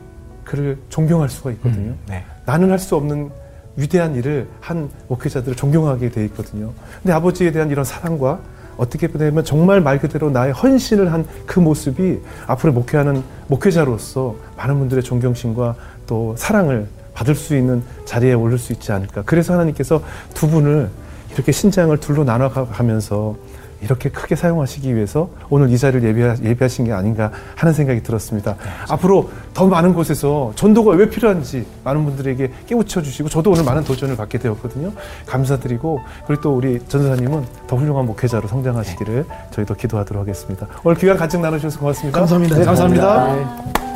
그를 0.44 0.78
존경할 0.90 1.30
수가 1.30 1.52
있거든요. 1.52 1.92
음, 1.92 2.00
네. 2.08 2.24
나는 2.46 2.70
할 2.70 2.78
수 2.78 2.96
없는 2.96 3.32
위대한 3.76 4.16
일을 4.16 4.48
한 4.60 4.90
목회자들을 5.08 5.56
존경하게 5.56 6.10
돼 6.10 6.26
있거든요. 6.26 6.72
근데 7.02 7.14
아버지에 7.14 7.52
대한 7.52 7.70
이런 7.70 7.84
사랑과 7.86 8.40
어떻게 8.78 9.08
보면 9.08 9.44
정말 9.44 9.82
말 9.82 10.00
그대로 10.00 10.30
나의 10.32 10.52
헌신을 10.54 11.12
한 11.12 11.26
그 11.46 11.60
모습이 11.60 12.20
앞으로 12.48 12.74
목회하는 12.74 13.24
목회자로서 13.48 14.36
많은 14.58 14.80
분들의 14.80 15.04
존경심과 15.04 15.76
또 16.08 16.36
사랑을 16.38 16.88
받을 17.14 17.36
수 17.36 17.56
있는 17.56 17.84
자리에 18.06 18.34
오를 18.34 18.58
수 18.58 18.74
있지 18.74 18.92
않을까. 18.92 19.22
그래서 19.26 19.54
하나님께서 19.54 20.02
두 20.34 20.50
분을 20.50 20.90
이렇게 21.34 21.52
신장을 21.52 21.96
둘로 22.00 22.24
나눠 22.24 22.50
가면서 22.50 23.36
이렇게 23.84 24.10
크게 24.10 24.36
사용하시기 24.36 24.96
위해서 24.96 25.30
오늘 25.50 25.70
이 25.70 25.78
자리를 25.78 26.08
예비하, 26.08 26.36
예비하신 26.42 26.86
게 26.86 26.94
아닌가 26.94 27.32
하는 27.56 27.74
생각이 27.74 28.02
들었습니다. 28.02 28.56
앞으로 28.90 29.30
더 29.54 29.68
많은 29.68 29.94
곳에서 29.94 30.52
전도가 30.56 30.96
왜 30.96 31.10
필요한지 31.10 31.66
많은 31.84 32.06
분들에게 32.06 32.52
깨우쳐 32.68 33.02
주시고 33.02 33.30
저도 33.30 33.52
오늘 33.52 33.64
많은 33.64 33.84
도전을 33.84 34.16
받게 34.16 34.38
되었거든요. 34.40 34.92
감사드리고 35.26 36.02
그리고 36.28 36.42
또 36.42 36.56
우리 36.56 36.80
전도사님은 36.88 37.46
더 37.68 37.76
훌륭한 37.76 38.06
목회자로 38.06 38.48
성장하시기를 38.48 39.26
저희도 39.52 39.76
기도하도록 39.76 40.22
하겠습니다. 40.22 40.68
오늘 40.84 40.98
귀한 40.98 41.18
간증 41.18 41.42
나누셔서 41.42 41.80
고맙습니다. 41.80 42.18
감사합니다. 42.18 42.58
네, 42.58 42.66
감사합니다. 42.66 43.06
감사합니다. 43.06 43.93